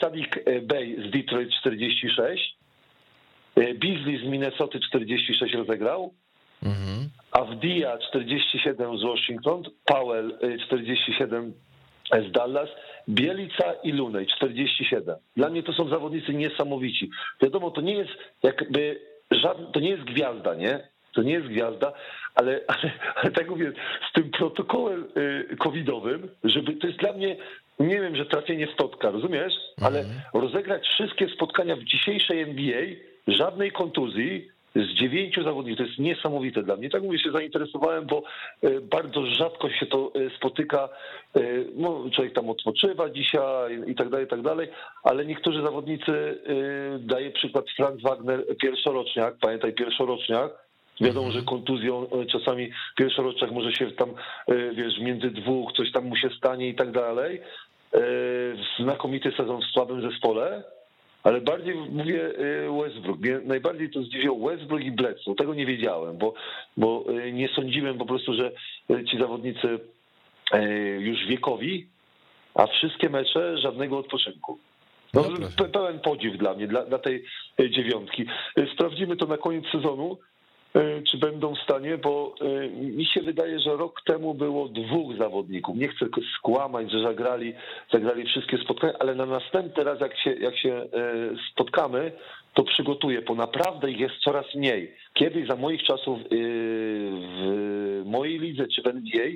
Sadik 0.00 0.44
Bay 0.62 0.96
z 1.08 1.10
Detroit 1.10 1.50
46, 1.60 2.56
Beasley 3.54 4.18
z 4.18 4.24
Minnesota 4.24 4.78
46 4.88 5.54
rozegrał, 5.54 6.14
mhm. 6.62 7.08
Avdia 7.32 7.98
47 7.98 8.98
z 8.98 9.02
Washington, 9.02 9.62
Powell 9.84 10.38
47 10.66 11.52
z 12.12 12.32
Dallas, 12.32 12.68
Bielica 13.08 13.72
i 13.82 13.92
Lunej 13.92 14.26
47. 14.26 15.16
Dla 15.36 15.48
mnie 15.48 15.62
to 15.62 15.72
są 15.72 15.88
zawodnicy 15.88 16.34
niesamowici. 16.34 17.10
Wiadomo, 17.42 17.70
to 17.70 17.80
nie 17.80 17.94
jest 17.94 18.10
jakby 18.42 19.00
żadny, 19.30 19.66
to 19.72 19.80
nie 19.80 19.90
jest 19.90 20.04
gwiazda, 20.04 20.54
nie? 20.54 20.88
To 21.12 21.22
nie 21.22 21.32
jest 21.32 21.46
gwiazda, 21.46 21.92
ale, 22.34 22.60
ale, 22.68 22.90
ale 23.14 23.30
tak 23.30 23.50
mówię, 23.50 23.72
z 24.10 24.12
tym 24.12 24.30
protokołem 24.30 25.04
covidowym, 25.58 26.28
żeby 26.44 26.72
to 26.72 26.86
jest 26.86 26.98
dla 26.98 27.12
mnie 27.12 27.36
nie 27.80 28.00
wiem, 28.00 28.16
że 28.16 28.26
trafienie 28.26 28.66
w 28.66 28.76
totka, 28.76 29.10
rozumiesz? 29.10 29.52
Ale 29.80 30.00
mhm. 30.00 30.20
rozegrać 30.34 30.86
wszystkie 30.86 31.28
spotkania 31.28 31.76
w 31.76 31.84
dzisiejszej 31.84 32.40
NBA, 32.40 32.82
żadnej 33.26 33.72
kontuzji, 33.72 34.48
z 34.74 35.00
dziewięciu 35.00 35.44
zawodników. 35.44 35.78
To 35.78 35.84
jest 35.84 35.98
niesamowite 35.98 36.62
dla 36.62 36.76
mnie. 36.76 36.90
Tak 36.90 37.02
mówię, 37.02 37.18
się 37.18 37.32
zainteresowałem, 37.32 38.06
bo 38.06 38.22
e, 38.62 38.80
bardzo 38.80 39.26
rzadko 39.26 39.70
się 39.70 39.86
to 39.86 40.12
e, 40.14 40.36
spotyka. 40.36 40.88
E, 41.36 41.40
no, 41.74 42.04
człowiek 42.14 42.34
tam 42.34 42.50
odpoczywa 42.50 43.10
dzisiaj 43.10 43.82
i 43.86 43.94
tak 43.94 44.08
dalej, 44.08 44.26
i 44.26 44.28
tak 44.28 44.42
dalej, 44.42 44.68
ale 45.02 45.26
niektórzy 45.26 45.62
zawodnicy, 45.62 46.38
daje 46.98 47.30
przykład 47.30 47.64
Frank 47.76 48.00
Wagner, 48.00 48.44
pierwszoroczniak, 48.60 49.34
pamiętaj, 49.40 49.72
pierwszoroczniak, 49.72 50.67
Wiadomo, 51.00 51.30
że 51.30 51.42
kontuzją 51.42 52.06
czasami 52.32 52.70
pierwszoroczniak 52.96 53.50
może 53.50 53.72
się 53.72 53.90
tam, 53.90 54.14
wiesz, 54.74 54.98
między 55.00 55.30
dwóch 55.30 55.72
coś 55.72 55.92
tam 55.92 56.04
mu 56.04 56.16
się 56.16 56.30
stanie 56.30 56.68
i 56.68 56.74
tak 56.74 56.92
dalej, 56.92 57.40
E, 57.94 58.00
znakomity 58.82 59.32
sezon 59.32 59.60
w 59.60 59.64
słabym 59.64 60.10
zespole, 60.10 60.64
ale 61.22 61.40
bardziej 61.40 61.74
mówię 61.74 62.24
e, 62.24 62.82
Westbrook. 62.82 63.18
Mnie 63.20 63.40
najbardziej 63.44 63.90
to 63.90 64.02
zdziwiło 64.02 64.48
Westbrook 64.48 64.82
i 64.82 64.92
Bledsoe. 64.92 65.34
Tego 65.34 65.54
nie 65.54 65.66
wiedziałem, 65.66 66.18
bo, 66.18 66.34
bo 66.76 67.04
e, 67.08 67.32
nie 67.32 67.48
sądziłem 67.48 67.98
po 67.98 68.06
prostu, 68.06 68.34
że 68.34 68.52
ci 69.10 69.18
zawodnicy 69.18 69.78
już 70.98 71.26
wiekowi, 71.26 71.86
a 72.54 72.66
wszystkie 72.66 73.10
mecze 73.10 73.58
żadnego 73.58 73.98
odpoczynku. 73.98 74.58
No, 75.14 75.22
no 75.40 75.68
pełen 75.68 76.00
podziw 76.00 76.36
dla 76.36 76.54
mnie, 76.54 76.66
dla, 76.66 76.84
dla 76.84 76.98
tej 76.98 77.24
dziewiątki. 77.70 78.26
Sprawdzimy 78.74 79.16
to 79.16 79.26
na 79.26 79.36
koniec 79.36 79.64
sezonu. 79.72 80.18
E, 80.74 81.02
czy 81.02 81.18
będą 81.18 81.54
w 81.54 81.58
stanie, 81.58 81.98
bo 81.98 82.34
e, 82.40 82.68
mi 82.70 83.06
się 83.06 83.20
wydaje, 83.20 83.60
że 83.60 83.76
rok 83.76 84.02
temu 84.06 84.34
było 84.34 84.68
dwóch 84.68 85.16
zawodników. 85.16 85.76
Nie 85.76 85.88
chcę 85.88 86.06
skłamać, 86.38 86.92
że 86.92 87.02
zagrali, 87.02 87.54
zagrali 87.92 88.24
wszystkie 88.24 88.58
spotkania, 88.58 88.92
ale 88.98 89.14
na 89.14 89.26
następny 89.26 89.84
raz, 89.84 90.00
jak 90.00 90.18
się, 90.18 90.32
jak 90.32 90.58
się 90.58 90.74
e, 90.74 90.88
spotkamy, 91.52 92.12
to 92.54 92.62
przygotuję, 92.64 93.22
bo 93.22 93.34
naprawdę 93.34 93.90
ich 93.90 94.00
jest 94.00 94.14
coraz 94.24 94.54
mniej. 94.54 94.94
Kiedyś 95.14 95.48
za 95.48 95.56
moich 95.56 95.82
czasów 95.82 96.18
w 96.30 98.02
mojej 98.04 98.38
lidze 98.38 98.66
czy 98.68 98.82
w 98.82 98.86
NBA 98.86 99.26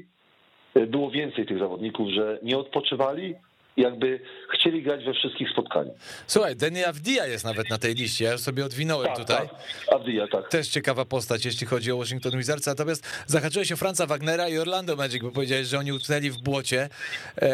było 0.87 1.11
więcej 1.11 1.47
tych 1.47 1.59
zawodników, 1.59 2.09
że 2.09 2.39
nie 2.43 2.59
odpoczywali, 2.59 3.35
jakby 3.77 4.21
chcieli 4.55 4.83
grać 4.83 5.05
we 5.05 5.15
wszystkich 5.15 5.51
spotkaniach. 5.51 5.97
Słuchaj, 6.27 6.57
Denny 6.57 6.87
Avdia 6.87 7.27
jest 7.27 7.45
nawet 7.45 7.71
na 7.71 7.79
tej 7.79 7.95
liście, 7.95 8.25
ja 8.25 8.39
sobie 8.39 8.65
odwinąłem 8.65 9.07
tak, 9.07 9.19
tutaj. 9.19 9.49
Tak, 9.49 9.95
Avdia, 9.95 10.29
tak. 10.29 10.49
Też 10.49 10.69
ciekawa 10.69 11.05
postać, 11.05 11.45
jeśli 11.45 11.67
chodzi 11.67 11.93
o 11.93 11.97
Washington 11.97 12.39
Wizards, 12.39 12.67
natomiast 12.67 13.07
zahaczyłeś 13.27 13.73
o 13.73 13.77
Franca 13.77 14.07
Wagnera 14.07 14.49
i 14.49 14.59
Orlando 14.59 14.97
Magic, 14.97 15.23
bo 15.23 15.31
powiedziałeś, 15.31 15.67
że 15.67 15.79
oni 15.79 15.93
utknęli 15.93 16.31
w 16.31 16.43
błocie. 16.43 16.89
Eee, 17.37 17.51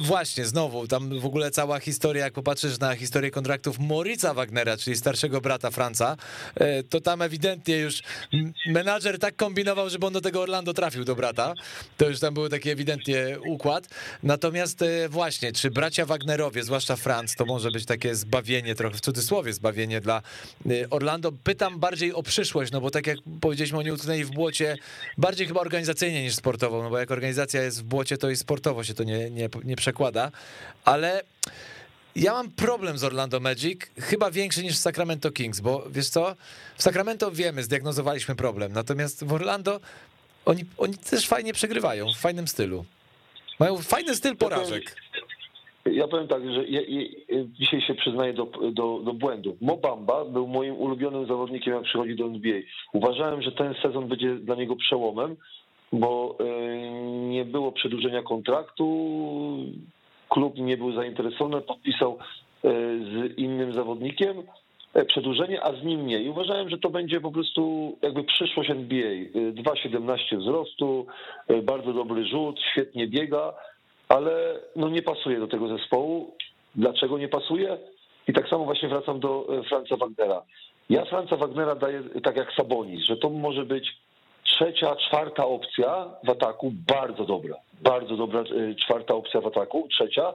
właśnie, 0.00 0.44
znowu, 0.44 0.88
tam 0.88 1.20
w 1.20 1.26
ogóle 1.26 1.50
cała 1.50 1.80
historia, 1.80 2.24
jak 2.24 2.32
popatrzysz 2.32 2.78
na 2.78 2.94
historię 2.94 3.30
kontraktów 3.30 3.78
Morica 3.78 4.34
Wagnera, 4.34 4.76
czyli 4.76 4.96
starszego 4.96 5.40
brata 5.40 5.70
Franca, 5.70 6.16
e, 6.54 6.82
to 6.82 7.00
tam 7.00 7.22
ewidentnie 7.22 7.76
już 7.76 8.02
menadżer 8.66 9.18
tak 9.18 9.36
kombinował, 9.36 9.90
żeby 9.90 10.06
on 10.06 10.12
do 10.12 10.20
tego 10.20 10.40
Orlando 10.40 10.72
trafił, 10.72 11.04
do 11.04 11.16
brata. 11.16 11.54
To 11.96 12.08
już 12.08 12.20
tam 12.20 12.34
był 12.34 12.48
taki 12.48 12.70
ewidentnie 12.70 13.36
układ. 13.46 13.88
Natomiast 14.22 14.82
e, 14.82 14.95
właśnie, 15.08 15.52
czy 15.52 15.70
bracia 15.70 16.06
Wagnerowie, 16.06 16.62
zwłaszcza 16.62 16.96
Franz, 16.96 17.34
to 17.34 17.44
może 17.44 17.70
być 17.70 17.84
takie 17.84 18.14
zbawienie, 18.14 18.74
trochę 18.74 18.96
w 18.96 19.00
cudzysłowie 19.00 19.52
zbawienie 19.52 20.00
dla 20.00 20.22
y, 20.70 20.86
Orlando. 20.90 21.32
Pytam 21.44 21.78
bardziej 21.78 22.12
o 22.12 22.22
przyszłość, 22.22 22.72
no 22.72 22.80
bo 22.80 22.90
tak 22.90 23.06
jak 23.06 23.18
powiedzieliśmy, 23.40 23.78
oni 23.78 23.92
utknęli 23.92 24.24
w 24.24 24.30
błocie 24.30 24.76
bardziej 25.18 25.46
chyba 25.46 25.60
organizacyjnie 25.60 26.22
niż 26.22 26.34
sportowo, 26.34 26.82
no 26.82 26.90
bo 26.90 26.98
jak 26.98 27.10
organizacja 27.10 27.62
jest 27.62 27.80
w 27.80 27.84
błocie, 27.84 28.18
to 28.18 28.30
i 28.30 28.36
sportowo 28.36 28.84
się 28.84 28.94
to 28.94 29.04
nie, 29.04 29.30
nie, 29.30 29.48
nie 29.64 29.76
przekłada, 29.76 30.30
ale... 30.84 31.22
Ja 32.16 32.32
mam 32.32 32.50
problem 32.50 32.98
z 32.98 33.04
Orlando 33.04 33.40
Magic, 33.40 33.80
chyba 34.00 34.30
większy 34.30 34.62
niż 34.62 34.74
w 34.74 34.78
Sacramento 34.78 35.30
Kings, 35.30 35.60
bo 35.60 35.86
wiesz 35.90 36.08
co, 36.08 36.36
w 36.76 36.82
Sacramento 36.82 37.30
wiemy, 37.30 37.62
zdiagnozowaliśmy 37.62 38.34
problem, 38.34 38.72
natomiast 38.72 39.24
w 39.24 39.32
Orlando 39.32 39.80
oni, 40.46 40.64
oni 40.78 40.98
też 40.98 41.28
fajnie 41.28 41.52
przegrywają, 41.52 42.12
w 42.12 42.16
fajnym 42.16 42.48
stylu. 42.48 42.84
Mają 43.58 43.76
fajny 43.76 44.14
styl 44.14 44.36
porażek. 44.36 44.96
Ja 45.92 46.08
powiem 46.08 46.28
tak, 46.28 46.52
że 46.52 46.64
ja, 46.64 46.80
ja, 46.88 47.00
dzisiaj 47.60 47.80
się 47.80 47.94
przyznaję 47.94 48.32
do, 48.32 48.44
do, 48.72 49.00
do 49.04 49.12
błędu. 49.12 49.56
Mobamba 49.60 50.24
był 50.24 50.46
moim 50.46 50.76
ulubionym 50.76 51.26
zawodnikiem, 51.26 51.74
jak 51.74 51.82
przychodzi 51.82 52.16
do 52.16 52.24
NBA. 52.24 52.60
Uważałem, 52.92 53.42
że 53.42 53.52
ten 53.52 53.74
sezon 53.82 54.08
będzie 54.08 54.34
dla 54.34 54.54
niego 54.54 54.76
przełomem, 54.76 55.36
bo 55.92 56.36
y, 56.40 56.90
nie 57.28 57.44
było 57.44 57.72
przedłużenia 57.72 58.22
kontraktu, 58.22 58.86
klub 60.28 60.58
nie 60.58 60.76
był 60.76 60.92
zainteresowany, 60.92 61.62
podpisał 61.62 62.12
y, 62.12 62.68
z 63.04 63.38
innym 63.38 63.72
zawodnikiem 63.72 64.38
e, 64.38 64.42
przedłużenie, 65.04 65.62
a 65.62 65.72
z 65.72 65.84
nim 65.84 66.06
nie. 66.06 66.18
I 66.18 66.28
uważałem, 66.28 66.68
że 66.68 66.78
to 66.78 66.90
będzie 66.90 67.20
po 67.20 67.32
prostu 67.32 67.96
jakby 68.02 68.24
przyszłość 68.24 68.70
NBA. 68.70 69.10
2,17 69.34 70.38
wzrostu, 70.38 71.06
y, 71.50 71.62
bardzo 71.62 71.92
dobry 71.92 72.24
rzut, 72.24 72.60
świetnie 72.72 73.08
biega 73.08 73.52
ale 74.08 74.60
no 74.76 74.88
nie 74.88 75.02
pasuje 75.02 75.38
do 75.40 75.48
tego 75.48 75.78
zespołu. 75.78 76.34
Dlaczego 76.74 77.18
nie 77.18 77.28
pasuje? 77.28 77.78
I 78.28 78.32
tak 78.32 78.48
samo 78.48 78.64
właśnie 78.64 78.88
wracam 78.88 79.20
do 79.20 79.46
e, 79.58 79.62
Franca 79.62 79.96
Wagnera. 79.96 80.42
Ja 80.90 81.04
Franca 81.04 81.36
Wagnera 81.36 81.74
daję 81.74 82.02
tak 82.22 82.36
jak 82.36 82.52
Sabonis, 82.52 83.04
że 83.04 83.16
to 83.16 83.30
może 83.30 83.64
być 83.64 83.96
trzecia, 84.44 84.96
czwarta 84.96 85.46
opcja 85.46 86.10
w 86.24 86.30
ataku, 86.30 86.72
bardzo 86.88 87.24
dobra. 87.24 87.56
Bardzo 87.82 88.16
dobra 88.16 88.40
e, 88.40 88.74
czwarta 88.74 89.14
opcja 89.14 89.40
w 89.40 89.46
ataku, 89.46 89.88
trzecia 89.90 90.32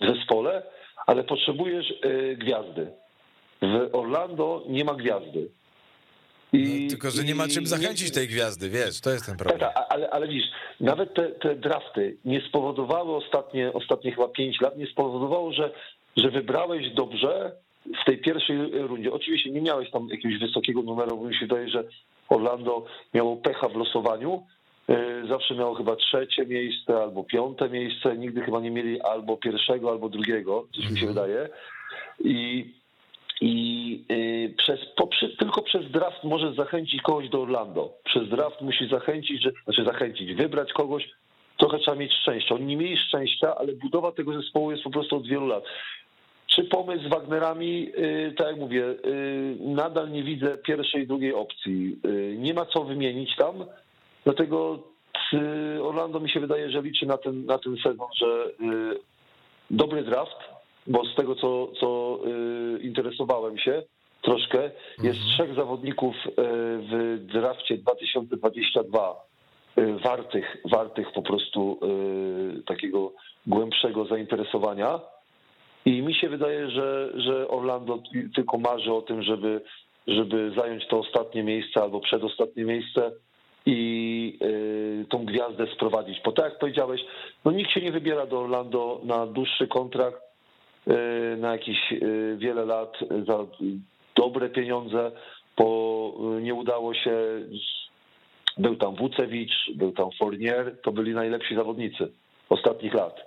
w 0.00 0.06
zespole, 0.06 0.62
ale 1.06 1.24
potrzebujesz 1.24 1.90
e, 1.90 2.36
gwiazdy. 2.36 2.92
W 3.66 3.94
Orlando 3.94 4.62
nie 4.68 4.84
ma 4.84 4.94
gwiazdy. 4.94 5.48
I, 6.52 6.82
no, 6.84 6.90
tylko, 6.90 7.10
że 7.10 7.24
nie 7.24 7.34
ma 7.34 7.48
czym 7.48 7.66
zachęcić 7.66 8.12
tej 8.12 8.28
gwiazdy, 8.28 8.70
wiesz, 8.70 9.00
to 9.00 9.10
jest 9.10 9.26
ten 9.26 9.36
problem. 9.36 9.60
Tak, 9.60 9.86
ale, 9.88 10.10
ale 10.10 10.28
widzisz, 10.28 10.46
nawet 10.80 11.14
te, 11.14 11.30
te 11.30 11.54
drafty 11.54 12.16
nie 12.24 12.40
spowodowały 12.40 13.16
ostatnie, 13.16 13.72
ostatnie 13.72 14.12
chyba 14.12 14.28
pięć 14.28 14.60
lat, 14.60 14.78
nie 14.78 14.86
spowodowało, 14.86 15.52
że, 15.52 15.70
że 16.16 16.30
wybrałeś 16.30 16.94
dobrze 16.94 17.52
w 18.02 18.04
tej 18.06 18.18
pierwszej 18.18 18.56
rundzie. 18.72 19.12
Oczywiście 19.12 19.50
nie 19.50 19.60
miałeś 19.60 19.90
tam 19.90 20.08
jakiegoś 20.08 20.38
wysokiego 20.38 20.82
numeru, 20.82 21.16
bo 21.16 21.24
mi 21.24 21.34
się 21.34 21.46
wydaje, 21.46 21.68
że 21.68 21.84
Orlando 22.28 22.84
miało 23.14 23.36
pecha 23.36 23.68
w 23.68 23.76
losowaniu, 23.76 24.42
y, 24.90 24.94
zawsze 25.28 25.54
miało 25.54 25.74
chyba 25.74 25.96
trzecie 25.96 26.46
miejsce 26.46 26.96
albo 26.96 27.24
piąte 27.24 27.68
miejsce, 27.68 28.16
nigdy 28.16 28.40
chyba 28.40 28.60
nie 28.60 28.70
mieli 28.70 29.00
albo 29.00 29.36
pierwszego, 29.36 29.90
albo 29.90 30.08
drugiego, 30.08 30.66
coś 30.76 30.90
mi 30.90 30.98
się 30.98 31.06
mhm. 31.06 31.14
wydaje. 31.14 31.48
I 32.24 32.64
i 33.44 34.04
y, 34.10 34.54
przez, 34.58 34.80
tylko 35.38 35.62
przez 35.62 35.90
draft 35.90 36.24
może 36.24 36.52
zachęcić 36.54 37.02
kogoś 37.02 37.28
do 37.28 37.42
Orlando. 37.42 37.92
Przez 38.04 38.28
draft 38.28 38.60
musi 38.60 38.88
zachęcić, 38.88 39.42
że, 39.42 39.52
znaczy 39.64 39.84
zachęcić, 39.84 40.34
wybrać 40.34 40.72
kogoś, 40.72 41.10
trochę 41.58 41.78
trzeba 41.78 41.96
mieć 41.96 42.12
szczęścia. 42.12 42.54
Oni 42.54 42.66
nie 42.66 42.76
mieli 42.76 42.96
szczęścia, 42.96 43.54
ale 43.54 43.72
budowa 43.72 44.12
tego 44.12 44.42
zespołu 44.42 44.70
jest 44.70 44.82
po 44.82 44.90
prostu 44.90 45.16
od 45.16 45.26
wielu 45.26 45.46
lat. 45.46 45.64
Czy 46.46 46.64
pomysł 46.64 47.04
z 47.04 47.10
Wagnerami, 47.10 47.88
y, 47.98 48.34
tak 48.36 48.46
jak 48.46 48.56
mówię, 48.56 48.84
y, 48.84 49.56
nadal 49.60 50.10
nie 50.10 50.22
widzę 50.22 50.58
pierwszej 50.58 51.02
i 51.02 51.06
drugiej 51.06 51.34
opcji. 51.34 51.96
Nie 52.36 52.54
ma 52.54 52.66
co 52.66 52.84
wymienić 52.84 53.36
tam, 53.36 53.64
dlatego 54.24 54.78
Orlando 55.82 56.20
mi 56.20 56.30
się 56.30 56.40
wydaje, 56.40 56.70
że 56.70 56.82
liczy 56.82 57.06
na 57.06 57.18
ten, 57.18 57.46
na 57.46 57.58
ten 57.58 57.76
sezon, 57.76 58.08
że 58.16 58.50
dobry 59.70 60.02
draft, 60.02 60.53
bo 60.86 61.04
z 61.04 61.14
tego, 61.14 61.34
co, 61.34 61.68
co 61.80 62.18
y, 62.26 62.82
interesowałem 62.82 63.58
się 63.58 63.82
troszkę, 64.22 64.62
jest 65.02 65.20
mhm. 65.20 65.34
trzech 65.34 65.54
zawodników 65.54 66.14
y, 66.26 66.32
w 66.78 67.18
drafcie 67.32 67.78
2022 67.78 69.26
y, 69.78 69.98
wartych, 69.98 70.56
wartych 70.70 71.12
po 71.12 71.22
prostu 71.22 71.80
takiego 72.66 73.12
głębszego 73.46 74.04
zainteresowania. 74.04 75.00
I 75.84 76.02
mi 76.02 76.14
się 76.14 76.28
wydaje, 76.28 76.70
że, 76.70 77.12
że 77.14 77.48
Orlando 77.48 77.98
tylko 78.34 78.58
marzy 78.58 78.92
o 78.92 79.02
tym, 79.02 79.22
żeby, 79.22 79.60
żeby 80.06 80.52
zająć 80.56 80.86
to 80.86 80.98
ostatnie 80.98 81.42
miejsce 81.42 81.82
albo 81.82 82.00
przedostatnie 82.00 82.64
miejsce 82.64 83.12
i 83.66 84.38
tą 85.10 85.24
gwiazdę 85.24 85.66
sprowadzić. 85.74 86.20
Bo 86.24 86.32
tak 86.32 86.44
jak 86.44 86.58
powiedziałeś, 86.58 87.00
no 87.44 87.50
nikt 87.50 87.70
się 87.70 87.80
nie 87.80 87.92
wybiera 87.92 88.26
do 88.26 88.40
Orlando 88.40 89.00
na 89.04 89.26
dłuższy 89.26 89.68
kontrakt, 89.68 90.24
Y, 90.24 90.33
na 91.36 91.52
jakieś 91.52 91.92
y, 91.92 92.36
wiele 92.38 92.64
lat 92.64 92.92
za 93.26 93.38
dobre 94.16 94.48
pieniądze, 94.48 95.12
bo 95.56 96.36
y, 96.38 96.42
nie 96.42 96.54
udało 96.54 96.94
się. 96.94 97.16
Był 98.58 98.76
tam 98.76 98.96
Wucewicz, 98.96 99.52
był 99.74 99.92
tam 99.92 100.10
Fournier, 100.18 100.76
to 100.82 100.92
byli 100.92 101.14
najlepsi 101.14 101.54
zawodnicy 101.54 102.08
ostatnich 102.48 102.94
lat. 102.94 103.20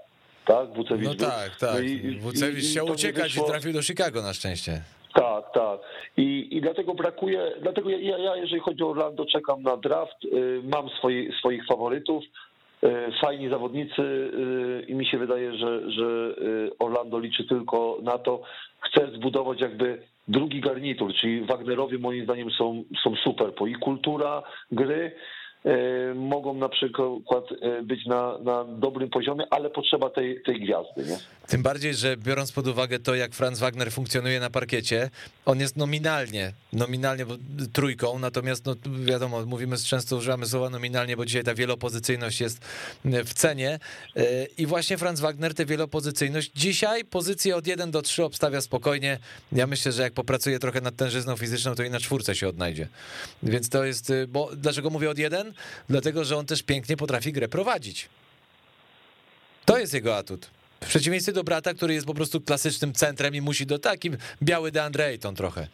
Tak, 0.46 0.74
Wucewicz. 0.74 1.08
No 1.08 1.16
był. 1.16 1.28
tak, 1.28 1.56
tak. 1.60 1.74
No 1.74 1.80
i, 1.80 2.20
Wucewicz 2.20 2.64
i, 2.64 2.68
chciał 2.68 2.86
uciekać 2.86 3.34
wyszło... 3.34 3.48
i 3.48 3.52
trafił 3.52 3.74
do 3.74 3.82
Chicago 3.82 4.22
na 4.22 4.34
szczęście. 4.34 4.82
Tak, 5.14 5.44
tak. 5.54 5.80
I, 6.18 6.48
i 6.52 6.62
dlatego 6.62 6.94
brakuje, 6.94 7.52
dlatego 7.62 7.90
ja, 7.90 8.18
ja, 8.18 8.36
jeżeli 8.36 8.62
chodzi 8.62 8.84
o 8.84 8.90
Orlando, 8.90 9.26
czekam 9.26 9.64
na 9.64 9.78
draft. 9.78 10.18
Mam 10.64 10.90
swoich, 10.90 11.36
swoich 11.40 11.66
faworytów. 11.66 12.24
E, 12.84 13.12
fajni 13.22 13.50
zawodnicy 13.50 14.02
e, 14.02 14.82
i 14.82 14.96
mi 14.96 15.06
się 15.06 15.18
wydaje, 15.18 15.58
że, 15.58 15.92
że 15.92 16.06
e, 16.06 16.78
Orlando 16.80 17.20
liczy 17.20 17.44
tylko 17.44 17.98
na 18.04 18.18
to, 18.18 18.42
chce 18.80 19.12
zbudować 19.12 19.62
jakby 19.62 20.02
drugi 20.28 20.62
garnitur, 20.62 21.14
czyli 21.14 21.42
Wagnerowie 21.42 21.98
moim 21.98 22.24
zdaniem 22.24 22.52
są, 22.52 22.84
są 23.04 23.16
super, 23.16 23.52
bo 23.60 23.68
i 23.68 23.76
kultura 23.76 24.44
gry, 24.72 25.12
mogą 26.16 26.54
na 26.54 26.70
przykład 26.70 27.46
e, 27.62 27.82
być 27.84 28.06
na, 28.06 28.38
na 28.38 28.64
dobrym 28.64 29.10
poziomie, 29.10 29.46
ale 29.50 29.70
potrzeba 29.70 30.10
tej, 30.10 30.42
tej 30.44 30.60
gwiazdy. 30.60 31.04
Nie? 31.04 31.18
Tym 31.48 31.64
bardziej, 31.64 31.94
że 31.94 32.18
biorąc 32.18 32.52
pod 32.52 32.68
uwagę 32.68 33.00
to, 33.00 33.16
jak 33.16 33.34
Franz 33.34 33.60
Wagner 33.60 33.92
funkcjonuje 33.92 34.40
na 34.40 34.50
parkiecie, 34.50 35.10
on 35.46 35.60
jest 35.60 35.78
nominalnie, 35.78 36.54
nominalnie 36.74 37.26
trójką, 37.74 38.20
natomiast 38.20 38.66
no, 38.66 38.76
wiadomo, 39.06 39.46
mówimy 39.46 39.78
często, 39.78 40.16
używamy 40.16 40.46
słowa 40.46 40.70
nominalnie, 40.70 41.18
bo 41.18 41.26
dzisiaj 41.26 41.44
ta 41.44 41.54
wielopozycyjność 41.54 42.42
jest 42.42 42.66
w 43.06 43.34
cenie 43.34 43.80
e, 44.16 44.46
i 44.58 44.66
właśnie 44.66 44.98
Franz 44.98 45.20
Wagner 45.20 45.54
tę 45.54 45.66
wielopozycyjność 45.66 46.52
dzisiaj 46.56 47.06
pozycję 47.06 47.56
od 47.56 47.68
1 47.68 47.92
do 47.92 48.02
3 48.02 48.24
obstawia 48.24 48.62
spokojnie. 48.62 49.20
Ja 49.52 49.68
myślę, 49.68 49.92
że 49.92 50.02
jak 50.02 50.14
popracuje 50.14 50.60
trochę 50.60 50.82
nad 50.82 50.96
tężyzną 50.96 51.38
fizyczną, 51.38 51.76
to 51.76 51.84
i 51.84 51.90
na 51.90 52.00
czwórce 52.00 52.36
się 52.36 52.48
odnajdzie. 52.48 52.88
Więc 53.44 53.70
to 53.70 53.86
jest, 53.86 54.14
bo 54.28 54.50
dlaczego 54.56 54.90
mówię 54.90 55.10
od 55.10 55.18
1? 55.18 55.54
Dlatego 55.90 56.24
że 56.24 56.38
on 56.38 56.46
też 56.46 56.64
pięknie 56.64 56.98
potrafi 56.98 57.32
grę 57.32 57.48
prowadzić. 57.48 58.10
To 59.66 59.78
jest 59.78 59.94
jego 59.94 60.18
atut. 60.18 60.50
W 60.84 60.88
przeciwieństwie 60.88 61.34
do 61.34 61.44
brata, 61.44 61.74
który 61.74 61.94
jest 61.94 62.08
po 62.08 62.14
prostu 62.14 62.42
klasycznym 62.42 62.94
centrem 62.94 63.36
i 63.36 63.42
musi 63.42 63.66
do 63.66 63.80
takim 63.80 64.18
biały 64.44 64.72
DeAndre 64.72 65.06
Ayton 65.06 65.36
trochę. 65.36 65.68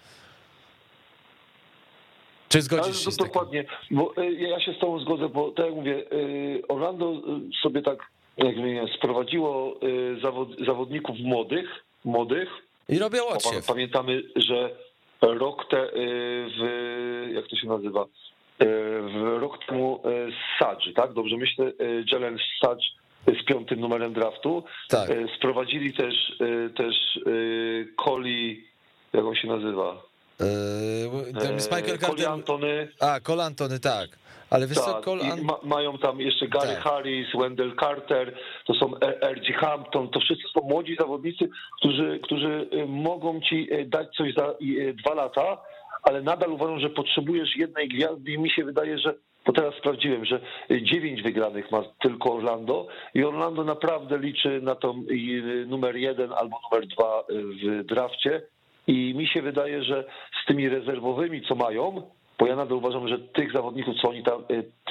Czy 2.49 2.61
zgodzisz 2.61 3.05
się 3.05 3.11
z? 3.11 3.17
Dokładnie, 3.17 3.65
bo 3.91 4.13
y, 4.17 4.33
ja 4.33 4.59
się 4.59 4.73
z 4.73 4.79
tobą 4.79 4.99
zgodzę, 4.99 5.29
bo 5.29 5.51
tak 5.51 5.65
jak 5.65 5.75
mówię, 5.75 6.03
y, 6.13 6.61
Orlando 6.67 7.13
y, 7.13 7.61
sobie 7.61 7.81
tak 7.81 7.99
jak 8.37 8.55
mówię, 8.57 8.85
sprowadziło 8.97 9.79
zawod, 10.21 10.49
zawodników 10.65 11.15
młodych, 11.19 11.69
młodych. 12.05 12.49
I 12.89 12.99
robią 12.99 13.27
odsiew. 13.27 13.65
Pamiętamy, 13.67 14.23
że 14.35 14.75
rok 15.21 15.69
te 15.69 15.87
w, 16.57 17.29
jak 17.33 17.47
to 17.47 17.55
się 17.55 17.67
nazywa, 17.67 18.05
E, 18.05 18.32
rok 19.39 19.65
temu 19.65 20.01
e, 20.05 20.09
Sadge, 20.59 20.93
tak? 20.95 21.13
Dobrze 21.13 21.37
myślę, 21.37 21.65
e, 21.65 21.71
Jalen 22.11 22.37
Sadge 22.61 22.85
z 23.41 23.45
piątym 23.45 23.79
numerem 23.79 24.13
draftu. 24.13 24.63
Tak. 24.89 25.09
Sprowadzili 25.37 25.93
też, 25.93 26.13
też 26.77 27.19
Coli, 28.05 28.67
jak 29.13 29.25
on 29.25 29.35
się 29.35 29.47
nazywa? 29.47 30.03
Jest 31.53 31.71
Michael 31.71 31.97
Carter. 31.97 32.27
Antony. 32.27 32.87
A, 32.99 33.19
Cole 33.19 33.43
Antony, 33.43 33.79
tak. 33.79 34.09
Ale 34.49 34.67
wiesz 34.67 34.77
tak. 34.77 35.03
Cole 35.03 35.23
An... 35.31 35.41
ma, 35.41 35.57
mają 35.63 35.97
tam 35.97 36.19
jeszcze 36.19 36.47
Gary 36.47 36.67
tak. 36.67 36.83
Harris, 36.83 37.27
Wendell 37.39 37.75
Carter, 37.79 38.35
to 38.65 38.73
są 38.73 38.99
R.G. 39.21 39.53
Hampton, 39.53 40.09
to 40.09 40.19
wszyscy 40.19 40.43
są 40.53 40.61
młodzi 40.61 40.95
zawodnicy, 40.99 41.49
którzy, 41.79 42.19
którzy 42.23 42.69
mogą 42.87 43.41
ci 43.41 43.67
dać 43.85 44.07
coś 44.17 44.33
za 44.33 44.53
dwa 45.03 45.13
lata, 45.13 45.57
ale 46.03 46.21
nadal 46.21 46.51
uważam, 46.51 46.79
że 46.79 46.89
potrzebujesz 46.89 47.55
jednej 47.55 47.87
gwiazdy 47.87 48.31
i 48.31 48.39
mi 48.39 48.49
się 48.49 48.63
wydaje, 48.63 48.97
że 48.99 49.13
bo 49.45 49.53
teraz 49.53 49.75
sprawdziłem, 49.75 50.25
że 50.25 50.39
dziewięć 50.81 51.21
wygranych 51.21 51.71
ma 51.71 51.83
tylko 52.01 52.33
Orlando 52.33 52.87
i 53.13 53.23
Orlando 53.23 53.63
naprawdę 53.63 54.17
liczy 54.17 54.61
na 54.61 54.75
to 54.75 54.95
numer 55.67 55.95
jeden 55.95 56.33
albo 56.33 56.59
numer 56.63 56.87
dwa 56.87 57.23
w 57.29 57.83
drafcie. 57.83 58.41
I 58.87 59.13
mi 59.15 59.27
się 59.27 59.41
wydaje, 59.41 59.83
że 59.83 60.05
z 60.43 60.47
tymi 60.47 60.69
rezerwowymi, 60.69 61.41
co 61.41 61.55
mają, 61.55 62.01
bo 62.39 62.47
ja 62.47 62.55
nadal 62.55 62.77
uważam, 62.77 63.07
że 63.07 63.19
tych 63.19 63.53
zawodników, 63.53 63.95
co 64.01 64.09
oni 64.09 64.23
tam 64.23 64.43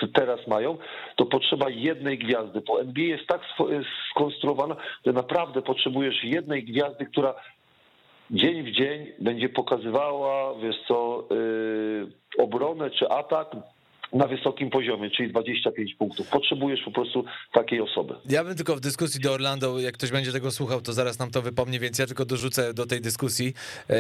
y, 0.02 0.08
teraz 0.14 0.46
mają, 0.46 0.78
to 1.16 1.26
potrzeba 1.26 1.70
jednej 1.70 2.18
gwiazdy, 2.18 2.60
bo 2.66 2.80
NBA 2.80 3.04
jest 3.04 3.26
tak 3.26 3.40
skonstruowana, 4.10 4.76
że 5.06 5.12
naprawdę 5.12 5.62
potrzebujesz 5.62 6.24
jednej 6.24 6.64
gwiazdy, 6.64 7.06
która 7.06 7.34
dzień 8.32 8.62
w 8.62 8.70
dzień 8.70 9.06
będzie 9.18 9.48
pokazywała, 9.48 10.54
wiesz 10.54 10.76
co, 10.88 11.24
yy, 11.30 12.06
obronę 12.38 12.90
czy 12.90 13.08
atak 13.08 13.56
na 14.12 14.26
wysokim 14.26 14.70
poziomie, 14.70 15.10
czyli 15.10 15.30
25 15.30 15.94
punktów. 15.94 16.28
Potrzebujesz 16.28 16.82
po 16.84 16.90
prostu 16.90 17.24
takiej 17.52 17.80
osoby. 17.80 18.14
Ja 18.28 18.44
bym 18.44 18.54
tylko 18.54 18.76
w 18.76 18.80
dyskusji 18.80 19.20
do 19.20 19.32
Orlando, 19.32 19.80
jak 19.80 19.94
ktoś 19.94 20.10
będzie 20.10 20.32
tego 20.32 20.50
słuchał, 20.50 20.80
to 20.80 20.92
zaraz 20.92 21.18
nam 21.18 21.30
to 21.30 21.42
wypomnie, 21.42 21.80
więc 21.80 21.98
ja 21.98 22.06
tylko 22.06 22.24
dorzucę 22.24 22.74
do 22.74 22.86
tej 22.86 23.00
dyskusji 23.00 23.54
e, 23.88 23.96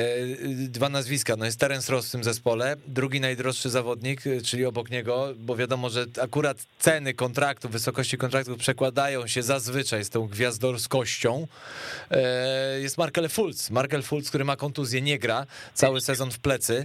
dwa 0.68 0.88
nazwiska. 0.88 1.36
No 1.36 1.44
jest 1.44 1.60
Terence 1.60 1.92
Ross 1.92 2.08
w 2.08 2.12
tym 2.12 2.24
zespole, 2.24 2.76
drugi 2.86 3.20
najdroższy 3.20 3.70
zawodnik, 3.70 4.26
e, 4.26 4.40
czyli 4.40 4.64
obok 4.64 4.90
niego, 4.90 5.28
bo 5.38 5.56
wiadomo, 5.56 5.90
że 5.90 6.04
akurat 6.22 6.66
ceny 6.78 7.14
kontraktów, 7.14 7.70
wysokości 7.70 8.18
kontraktów 8.18 8.58
przekładają 8.58 9.26
się 9.26 9.42
zazwyczaj 9.42 10.04
z 10.04 10.10
tą 10.10 10.26
gwiazdorskością. 10.26 11.46
E, 12.10 12.80
jest 12.80 12.98
Markel 12.98 13.28
Fultz. 13.28 13.70
Markel 13.70 14.02
Fultz, 14.02 14.28
który 14.28 14.44
ma 14.44 14.56
kontuzję, 14.56 15.02
nie 15.02 15.18
gra 15.18 15.46
cały 15.74 16.00
sezon 16.00 16.30
w 16.30 16.38
plecy, 16.38 16.84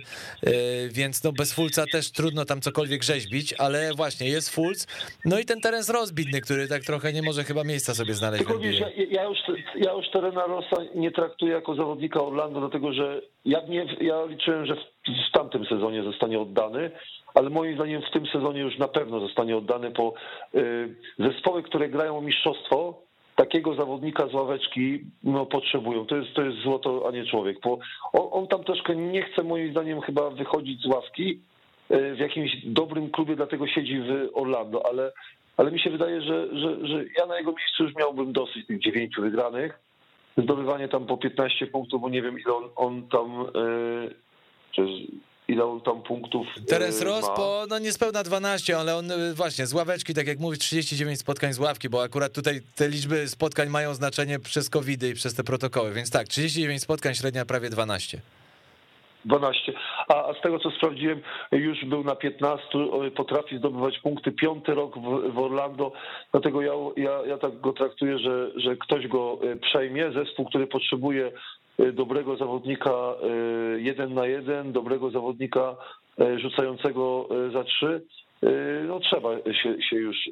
więc 0.91 1.23
no 1.23 1.31
bez 1.31 1.53
Fulca 1.53 1.85
też 1.91 2.11
trudno 2.11 2.45
tam 2.45 2.61
cokolwiek 2.61 3.03
rzeź 3.03 3.16
rzeźbić, 3.17 3.53
ale 3.59 3.93
właśnie 3.93 4.27
jest 4.29 4.55
Fulc, 4.55 4.87
no 5.25 5.39
i 5.39 5.45
ten 5.45 5.61
teren 5.61 5.83
rozbitny, 5.93 6.41
który 6.41 6.67
tak 6.67 6.83
trochę 6.83 7.13
nie 7.13 7.21
może 7.21 7.43
chyba 7.43 7.63
miejsca 7.63 7.93
sobie 7.93 8.13
znaleźć. 8.13 8.45
Tylko 8.45 8.59
wiesz, 8.59 8.79
ja, 8.79 8.89
ja, 9.09 9.23
już, 9.23 9.37
ja 9.75 9.91
już 9.93 10.09
terena 10.09 10.45
Rossa 10.45 10.77
nie 10.95 11.11
traktuję 11.11 11.53
jako 11.53 11.75
zawodnika 11.75 12.21
Orlando, 12.21 12.59
dlatego 12.59 12.93
że 12.93 13.21
ja, 13.45 13.61
nie, 13.69 13.85
ja 14.01 14.25
liczyłem, 14.25 14.65
że 14.65 14.75
w, 14.75 14.79
w 15.29 15.31
tamtym 15.33 15.65
sezonie 15.65 16.03
zostanie 16.03 16.39
oddany, 16.39 16.91
ale 17.33 17.49
moim 17.49 17.75
zdaniem 17.75 18.01
w 18.01 18.13
tym 18.13 18.25
sezonie 18.27 18.61
już 18.61 18.77
na 18.77 18.87
pewno 18.87 19.19
zostanie 19.19 19.57
oddany, 19.57 19.91
po 19.91 20.13
y, 20.55 20.95
zespoły, 21.19 21.63
które 21.63 21.89
grają 21.89 22.17
o 22.17 22.21
mistrzostwo, 22.21 23.01
takiego 23.35 23.75
zawodnika 23.75 24.27
z 24.27 24.33
ławeczki 24.33 24.99
no, 25.23 25.45
potrzebują. 25.45 26.05
To 26.05 26.15
jest, 26.15 26.33
to 26.33 26.41
jest 26.41 26.57
złoto, 26.57 27.03
a 27.07 27.11
nie 27.11 27.25
człowiek. 27.25 27.57
Bo 27.63 27.79
on, 28.13 28.27
on 28.31 28.47
tam 28.47 28.63
troszkę 28.63 28.95
nie 28.95 29.21
chce 29.21 29.43
moim 29.43 29.71
zdaniem 29.71 30.01
chyba 30.01 30.29
wychodzić 30.29 30.81
z 30.81 30.85
ławki, 30.85 31.39
w 31.89 32.19
jakimś 32.19 32.51
dobrym 32.65 33.09
klubie, 33.09 33.35
dlatego 33.35 33.67
siedzi 33.67 33.99
w 33.99 34.29
Orlando, 34.33 34.85
ale, 34.85 35.11
ale 35.57 35.71
mi 35.71 35.79
się 35.79 35.89
wydaje, 35.89 36.21
że, 36.21 36.47
że, 36.57 36.87
że 36.87 37.05
ja 37.19 37.25
na 37.25 37.37
jego 37.37 37.51
miejscu 37.51 37.83
już 37.83 37.95
miałbym 37.95 38.33
dosyć 38.33 38.67
tych 38.67 38.79
dziewięciu 38.79 39.21
wygranych. 39.21 39.79
Zdobywanie 40.37 40.87
tam 40.87 41.05
po 41.05 41.17
15 41.17 41.67
punktów, 41.67 42.01
bo 42.01 42.09
nie 42.09 42.21
wiem 42.21 42.39
ile 42.39 42.53
on, 42.53 42.69
on 42.75 43.07
tam 43.07 43.45
ile 45.47 45.65
on 45.65 45.81
tam 45.81 46.03
punktów 46.03 46.47
Teraz 46.67 47.01
Ross 47.01 47.25
po, 47.35 47.65
no 47.69 47.79
niespełna 47.79 48.23
12, 48.23 48.77
ale 48.77 48.95
on 48.95 49.11
właśnie 49.33 49.67
z 49.67 49.73
ławeczki, 49.73 50.13
tak 50.13 50.27
jak 50.27 50.39
mówisz, 50.39 50.59
39 50.59 51.19
spotkań 51.19 51.53
z 51.53 51.59
ławki, 51.59 51.89
bo 51.89 52.03
akurat 52.03 52.33
tutaj 52.33 52.61
te 52.75 52.89
liczby 52.89 53.27
spotkań 53.27 53.69
mają 53.69 53.93
znaczenie 53.93 54.39
przez 54.39 54.69
covid 54.69 55.03
i 55.03 55.13
przez 55.13 55.35
te 55.35 55.43
protokoły, 55.43 55.93
więc 55.93 56.11
tak, 56.11 56.27
39 56.27 56.81
spotkań, 56.81 57.15
średnia 57.15 57.45
prawie 57.45 57.69
12. 57.69 58.21
12. 59.27 59.73
A, 60.07 60.33
z 60.39 60.41
tego 60.41 60.59
co 60.59 60.71
sprawdziłem, 60.71 61.21
już 61.51 61.85
był 61.85 62.03
na 62.03 62.15
15, 62.15 62.63
potrafi 63.15 63.57
zdobywać 63.57 63.99
punkty. 63.99 64.31
Piąty 64.31 64.73
rok 64.73 64.97
w, 64.97 65.33
w 65.33 65.39
Orlando, 65.39 65.91
dlatego 66.31 66.61
ja, 66.61 66.73
ja, 66.97 67.11
ja 67.25 67.37
tak 67.37 67.61
go 67.61 67.73
traktuję, 67.73 68.19
że, 68.19 68.51
że 68.55 68.77
ktoś 68.77 69.07
go 69.07 69.39
e, 69.43 69.55
przejmie. 69.55 70.11
Zespół, 70.11 70.45
który 70.45 70.67
potrzebuje 70.67 71.31
e, 71.79 71.91
dobrego 71.91 72.37
zawodnika 72.37 72.91
e, 72.91 73.27
jeden 73.79 74.13
na 74.13 74.25
jeden, 74.25 74.71
dobrego 74.71 75.09
zawodnika 75.09 75.75
rzucającego 76.37 77.29
za 77.53 77.63
trzy, 77.63 78.01
no 78.87 78.99
trzeba 78.99 79.35
się, 79.37 79.81
się 79.89 79.95
już 79.95 80.29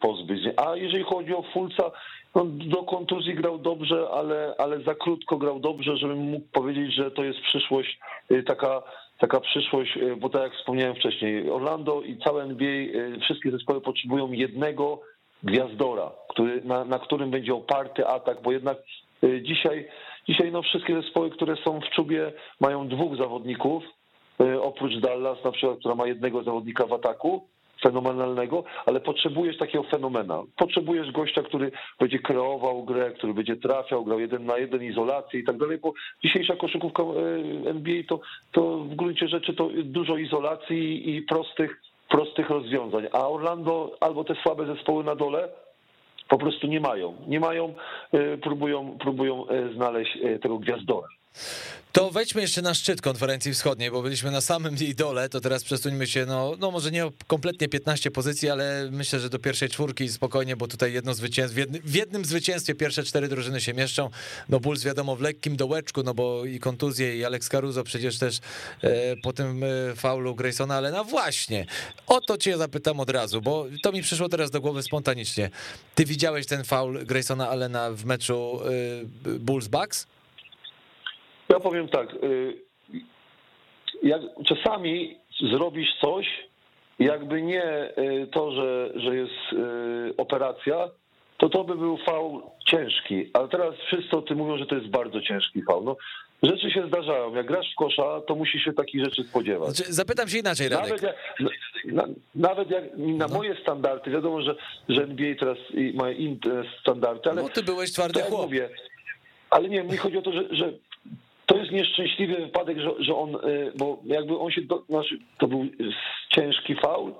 pozbyć. 0.00 0.40
A 0.56 0.76
jeżeli 0.76 1.04
chodzi 1.04 1.34
o 1.34 1.42
Fulca, 1.42 1.90
no, 2.34 2.44
do 2.44 2.82
kontuzji 2.82 3.34
grał 3.34 3.58
dobrze, 3.58 4.08
ale, 4.12 4.54
ale 4.58 4.80
za 4.80 4.94
krótko 4.94 5.36
grał 5.36 5.60
dobrze, 5.60 5.96
żebym 5.96 6.18
mógł 6.18 6.46
powiedzieć, 6.52 6.94
że 6.94 7.10
to 7.10 7.24
jest 7.24 7.40
przyszłość, 7.40 7.98
y, 8.30 8.42
taka, 8.42 8.82
taka 9.18 9.40
przyszłość, 9.40 9.96
y, 9.96 10.16
bo 10.16 10.28
tak 10.28 10.42
jak 10.42 10.54
wspomniałem 10.54 10.94
wcześniej, 10.94 11.50
Orlando 11.50 12.02
i 12.02 12.18
całe 12.18 12.42
NBA, 12.42 12.68
y, 12.68 13.18
wszystkie 13.20 13.50
zespoły 13.50 13.80
potrzebują 13.80 14.32
jednego 14.32 15.00
gwiazdora, 15.42 16.10
który, 16.28 16.62
na, 16.64 16.84
na 16.84 16.98
którym 16.98 17.30
będzie 17.30 17.54
oparty 17.54 18.06
atak, 18.06 18.42
bo 18.42 18.52
jednak 18.52 18.78
dzisiaj, 19.42 19.88
dzisiaj 20.28 20.52
no 20.52 20.62
wszystkie 20.62 21.02
zespoły, 21.02 21.30
które 21.30 21.56
są 21.56 21.80
w 21.80 21.90
czubie, 21.90 22.32
mają 22.60 22.88
dwóch 22.88 23.16
zawodników, 23.16 23.84
oprócz 24.62 24.96
Dallas 24.96 25.44
na 25.44 25.52
przykład, 25.52 25.78
która 25.78 25.94
ma 25.94 26.06
jednego 26.06 26.42
zawodnika 26.42 26.86
w 26.86 26.92
ataku, 26.92 27.48
fenomenalnego, 27.82 28.64
ale 28.86 29.00
potrzebujesz 29.00 29.58
takiego 29.58 29.84
fenomena. 29.84 30.42
Potrzebujesz 30.56 31.12
gościa, 31.12 31.42
który 31.42 31.70
będzie 32.00 32.18
kreował 32.18 32.84
grę, 32.84 33.10
który 33.10 33.34
będzie 33.34 33.56
trafiał, 33.56 34.04
grał 34.04 34.20
jeden 34.20 34.46
na 34.46 34.58
jeden, 34.58 34.84
izolację 34.84 35.40
i 35.40 35.44
tak 35.44 35.56
dalej, 35.56 35.78
bo 35.78 35.92
dzisiejsza 36.24 36.56
koszykówka 36.56 37.02
e, 37.02 37.70
NBA 37.70 38.02
to, 38.08 38.20
to 38.52 38.78
w 38.78 38.94
gruncie 38.94 39.28
rzeczy 39.28 39.54
to 39.54 39.70
dużo 39.84 40.16
izolacji 40.16 41.16
i 41.16 41.22
prostych, 41.22 41.82
prostych 42.08 42.50
rozwiązań. 42.50 43.06
A 43.12 43.28
Orlando 43.28 43.96
albo 44.00 44.24
te 44.24 44.34
słabe 44.34 44.66
zespoły 44.66 45.04
na 45.04 45.14
dole, 45.14 45.48
po 46.28 46.38
prostu 46.38 46.66
nie 46.66 46.80
mają. 46.80 47.14
Nie 47.26 47.40
mają, 47.40 47.74
e, 48.12 48.36
próbują, 48.36 48.98
próbują 48.98 49.48
e, 49.48 49.72
znaleźć 49.74 50.18
tego 50.42 50.58
gwiazdora. 50.58 51.17
To 51.92 52.10
wejdźmy 52.10 52.42
jeszcze 52.42 52.62
na 52.62 52.74
szczyt 52.74 53.02
konferencji 53.02 53.54
wschodniej, 53.54 53.90
bo 53.90 54.02
byliśmy 54.02 54.30
na 54.30 54.40
samym 54.40 54.76
jej 54.76 54.94
dole, 54.94 55.28
to 55.28 55.40
teraz 55.40 55.64
przesuńmy 55.64 56.06
się, 56.06 56.26
no, 56.26 56.54
no 56.58 56.70
może 56.70 56.90
nie 56.90 57.10
kompletnie 57.26 57.68
15 57.68 58.10
pozycji, 58.10 58.50
ale 58.50 58.88
myślę, 58.90 59.20
że 59.20 59.30
do 59.30 59.38
pierwszej 59.38 59.68
czwórki 59.68 60.08
spokojnie, 60.08 60.56
bo 60.56 60.68
tutaj 60.68 60.92
jedno 60.92 61.14
zwycięstwo, 61.14 61.54
w, 61.54 61.58
jednym, 61.58 61.82
w 61.82 61.94
jednym 61.94 62.24
zwycięstwie 62.24 62.74
pierwsze 62.74 63.04
cztery 63.04 63.28
drużyny 63.28 63.60
się 63.60 63.74
mieszczą, 63.74 64.10
no 64.48 64.60
Bulls 64.60 64.84
wiadomo 64.84 65.16
w 65.16 65.20
lekkim 65.20 65.56
dołeczku, 65.56 66.02
no 66.02 66.14
bo 66.14 66.44
i 66.44 66.58
kontuzje 66.58 67.16
i 67.16 67.24
Alex 67.24 67.48
Caruso 67.48 67.84
przecież 67.84 68.18
też 68.18 68.38
e, 68.82 69.16
po 69.16 69.32
tym 69.32 69.64
e, 69.64 69.96
faulu 69.96 70.34
Graysona, 70.34 70.76
ale 70.76 70.90
no 70.90 71.04
właśnie, 71.04 71.66
o 72.06 72.20
to 72.20 72.38
cię 72.38 72.58
zapytam 72.58 73.00
od 73.00 73.10
razu, 73.10 73.42
bo 73.42 73.66
to 73.82 73.92
mi 73.92 74.02
przyszło 74.02 74.28
teraz 74.28 74.50
do 74.50 74.60
głowy 74.60 74.82
spontanicznie. 74.82 75.50
Ty 75.94 76.04
widziałeś 76.04 76.46
ten 76.46 76.64
faul 76.64 77.06
Graysona 77.06 77.48
Allena 77.48 77.90
w 77.90 78.04
meczu 78.04 78.60
e, 79.26 79.38
Bulls-Bucks? 79.38 80.06
Ja 81.48 81.60
powiem 81.60 81.88
tak, 81.88 82.14
y, 82.14 82.54
jak 84.02 84.20
czasami 84.46 85.18
zrobisz 85.52 85.88
coś, 86.00 86.26
jakby 86.98 87.42
nie 87.42 87.90
y, 87.98 88.26
to, 88.32 88.52
że, 88.52 88.90
że 88.94 89.16
jest 89.16 89.52
y, 89.52 90.16
operacja, 90.16 90.88
to 91.38 91.48
to 91.48 91.64
by 91.64 91.74
był 91.74 91.96
faul 91.96 92.42
ciężki, 92.66 93.30
ale 93.32 93.48
teraz 93.48 93.74
wszyscy 93.86 94.16
o 94.16 94.22
tym 94.22 94.38
mówią, 94.38 94.58
że 94.58 94.66
to 94.66 94.74
jest 94.74 94.88
bardzo 94.88 95.20
ciężki 95.20 95.62
faul. 95.62 95.84
No, 95.84 95.96
rzeczy 96.42 96.70
się 96.70 96.86
zdarzają. 96.86 97.34
Jak 97.34 97.46
grasz 97.46 97.72
w 97.72 97.76
kosza, 97.76 98.20
to 98.26 98.34
musisz 98.34 98.64
się 98.64 98.72
takich 98.72 99.04
rzeczy 99.04 99.24
spodziewać. 99.24 99.76
Znaczy, 99.76 99.92
zapytam 99.92 100.28
się 100.28 100.38
inaczej, 100.38 100.68
Radek. 100.68 100.88
Nawet 100.88 101.02
jak, 101.02 101.16
na, 101.84 102.04
nawet 102.34 102.70
jak 102.70 102.84
na 102.96 103.26
no. 103.26 103.34
moje 103.34 103.56
standardy, 103.62 104.10
wiadomo, 104.10 104.42
że, 104.42 104.54
że 104.88 105.02
NBA 105.02 105.34
teraz 105.38 105.58
ma 105.94 106.10
inne 106.10 106.64
standardy, 106.80 107.30
ale... 107.30 107.42
No 107.42 107.48
ty 107.48 107.62
byłeś 107.62 107.92
twardy 107.92 108.22
chłop. 108.22 108.42
Mówię, 108.42 108.68
ale 109.50 109.68
nie, 109.68 109.84
mi 109.84 109.96
chodzi 109.96 110.18
o 110.18 110.22
to, 110.22 110.32
że, 110.32 110.44
że 110.50 110.72
to 111.48 111.56
jest 111.56 111.72
nieszczęśliwy 111.72 112.36
wypadek, 112.36 112.78
że, 112.78 112.90
że 112.98 113.14
on, 113.14 113.34
y, 113.34 113.72
bo 113.76 113.98
jakby 114.04 114.38
on 114.38 114.50
się, 114.50 114.62
do, 114.62 114.82
znaczy, 114.88 115.18
to 115.38 115.46
był 115.46 115.66
ciężki 116.30 116.74
faul, 116.74 117.12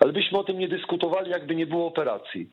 ale 0.00 0.12
byśmy 0.12 0.38
o 0.38 0.44
tym 0.44 0.58
nie 0.58 0.68
dyskutowali, 0.68 1.30
jakby 1.30 1.54
nie 1.54 1.66
było 1.66 1.86
operacji. 1.86 2.48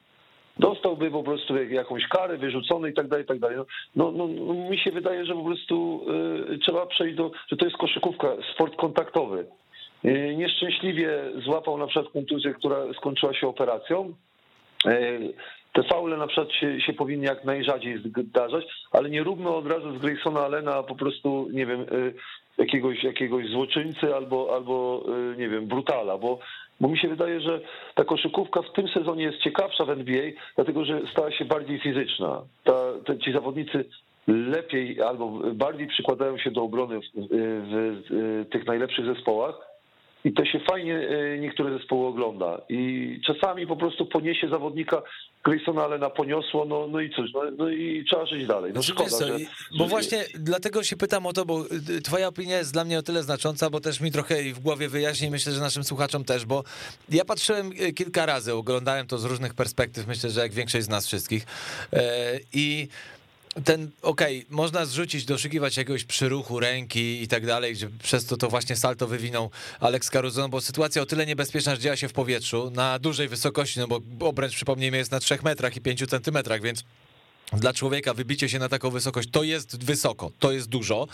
Dostałby 0.59 1.11
po 1.11 1.23
prostu 1.23 1.63
jakąś 1.63 2.07
karę, 2.07 2.37
wyrzucony 2.37 2.89
i 2.89 2.93
tak 2.93 3.07
dalej, 3.07 3.25
i 3.25 3.27
tak 3.27 3.39
dalej. 3.39 3.57
No, 3.95 4.11
no, 4.11 4.27
no, 4.27 4.53
mi 4.53 4.77
się 4.77 4.91
wydaje, 4.91 5.25
że 5.25 5.33
po 5.33 5.43
prostu 5.43 6.05
y, 6.53 6.59
trzeba 6.59 6.85
przejść 6.85 7.15
do, 7.15 7.31
że 7.47 7.57
to 7.57 7.65
jest 7.65 7.77
koszykówka, 7.77 8.27
sport 8.53 8.75
kontaktowy. 8.75 9.45
Y, 10.05 10.35
nieszczęśliwie 10.37 11.21
złapał 11.45 11.77
na 11.77 11.87
przykład 11.87 12.13
kontuzję, 12.13 12.53
która 12.53 12.93
skończyła 12.97 13.33
się 13.33 13.47
operacją. 13.47 14.13
Y, 14.85 15.33
te 15.73 15.83
faule 15.83 16.17
na 16.17 16.27
przykład 16.27 16.51
się, 16.51 16.81
się 16.81 16.93
powinny 16.93 17.25
jak 17.25 17.45
najrzadziej 17.45 17.97
zdarzać, 17.97 18.65
ale 18.91 19.09
nie 19.09 19.23
róbmy 19.23 19.49
od 19.49 19.67
razu 19.67 19.97
z 19.97 20.01
Graysona 20.01 20.39
Allena 20.39 20.83
po 20.83 20.95
prostu, 20.95 21.47
nie 21.51 21.65
wiem, 21.65 21.81
y, 21.81 22.13
jakiegoś, 22.57 23.03
jakiegoś 23.03 23.47
złoczyńcy 23.47 24.15
albo, 24.15 24.55
albo 24.55 25.03
y, 25.33 25.37
nie 25.37 25.49
wiem, 25.49 25.67
brutala, 25.67 26.17
bo, 26.17 26.39
bo 26.79 26.89
mi 26.89 26.99
się 26.99 27.07
wydaje, 27.07 27.41
że 27.41 27.61
ta 27.95 28.03
koszykówka 28.03 28.61
w 28.61 28.73
tym 28.73 28.87
sezonie 28.87 29.23
jest 29.23 29.37
ciekawsza 29.37 29.85
w 29.85 29.89
NBA, 29.89 30.31
dlatego 30.55 30.85
że 30.85 31.01
stała 31.11 31.31
się 31.31 31.45
bardziej 31.45 31.79
fizyczna. 31.79 32.41
Ta, 32.63 32.73
te, 33.05 33.17
ci 33.17 33.33
zawodnicy 33.33 33.85
lepiej 34.27 35.01
albo 35.01 35.29
bardziej 35.53 35.87
przykładają 35.87 36.37
się 36.37 36.51
do 36.51 36.63
obrony 36.63 36.99
w, 36.99 37.03
w, 37.03 38.03
w 38.09 38.49
tych 38.51 38.65
najlepszych 38.65 39.05
zespołach 39.05 39.70
i 40.25 40.33
to 40.33 40.45
się 40.45 40.59
fajnie 40.59 40.95
e, 40.95 41.37
niektóre 41.37 41.77
zespoły 41.77 42.07
ogląda. 42.07 42.61
I 42.69 43.21
czasami 43.25 43.67
po 43.67 43.75
prostu 43.75 44.05
poniesie 44.05 44.49
zawodnika 44.49 45.01
Graysona, 45.43 45.83
ale 45.83 45.97
na 45.97 46.09
poniosło, 46.09 46.65
no, 46.65 46.87
no 46.87 46.99
i 46.99 47.09
cóż, 47.09 47.33
no, 47.33 47.41
no 47.57 47.69
i 47.69 48.05
trzeba 48.09 48.25
żyć 48.25 48.47
dalej. 48.47 48.71
No 48.75 48.81
szkoda, 48.83 49.09
co, 49.09 49.27
że, 49.27 49.37
bo 49.77 49.83
że... 49.83 49.89
właśnie 49.89 50.23
dlatego 50.35 50.83
się 50.83 50.97
pytam 50.97 51.25
o 51.25 51.33
to, 51.33 51.45
bo 51.45 51.65
y, 51.97 52.01
twoja 52.01 52.27
opinia 52.27 52.57
jest 52.57 52.73
dla 52.73 52.83
mnie 52.83 52.99
o 52.99 53.01
tyle 53.01 53.23
znacząca, 53.23 53.69
bo 53.69 53.79
też 53.79 54.01
mi 54.01 54.11
trochę 54.11 54.43
w 54.43 54.59
głowie 54.59 54.89
wyjaśni, 54.89 55.29
myślę, 55.29 55.53
że 55.53 55.61
naszym 55.61 55.83
słuchaczom 55.83 56.23
też, 56.23 56.45
bo 56.45 56.63
ja 57.09 57.25
patrzyłem 57.25 57.71
y, 57.71 57.93
kilka 57.93 58.25
razy, 58.25 58.53
oglądałem 58.53 59.07
to 59.07 59.17
z 59.17 59.25
różnych 59.25 59.53
perspektyw, 59.53 60.07
myślę, 60.07 60.29
że 60.29 60.41
jak 60.41 60.51
większość 60.53 60.85
z 60.85 60.89
nas 60.89 61.07
wszystkich 61.07 61.45
e, 61.93 62.39
i 62.53 62.87
ten, 63.63 63.91
okej, 64.01 64.39
okay, 64.39 64.55
można 64.55 64.85
zrzucić, 64.85 65.25
doszukiwać 65.25 65.77
jakiegoś 65.77 66.03
przyruchu 66.03 66.59
ręki 66.59 67.21
i 67.21 67.27
tak 67.27 67.45
dalej, 67.45 67.73
gdzie 67.73 67.89
przez 68.03 68.25
to 68.25 68.37
to 68.37 68.49
właśnie 68.49 68.75
salto 68.75 69.07
wywinął 69.07 69.49
Alex 69.79 70.09
Caruso, 70.09 70.41
no 70.41 70.49
bo 70.49 70.61
sytuacja 70.61 71.01
o 71.01 71.05
tyle 71.05 71.25
niebezpieczna, 71.25 71.75
że 71.75 71.81
działa 71.81 71.95
się 71.95 72.07
w 72.07 72.13
powietrzu, 72.13 72.71
na 72.71 72.99
dużej 72.99 73.27
wysokości, 73.27 73.79
no 73.79 73.87
bo 73.87 74.27
obręcz, 74.27 74.55
przypomnijmy, 74.55 74.97
jest 74.97 75.11
na 75.11 75.19
3 75.19 75.37
metrach 75.43 75.75
i 75.75 75.81
5 75.81 76.09
centymetrach, 76.09 76.61
więc 76.61 76.83
dla 77.53 77.73
człowieka 77.73 78.13
wybicie 78.13 78.49
się 78.49 78.59
na 78.59 78.69
taką 78.69 78.89
wysokość 78.89 79.29
to 79.31 79.43
jest 79.43 79.83
wysoko, 79.83 80.31
to 80.39 80.51
jest 80.51 80.67
dużo, 80.67 81.07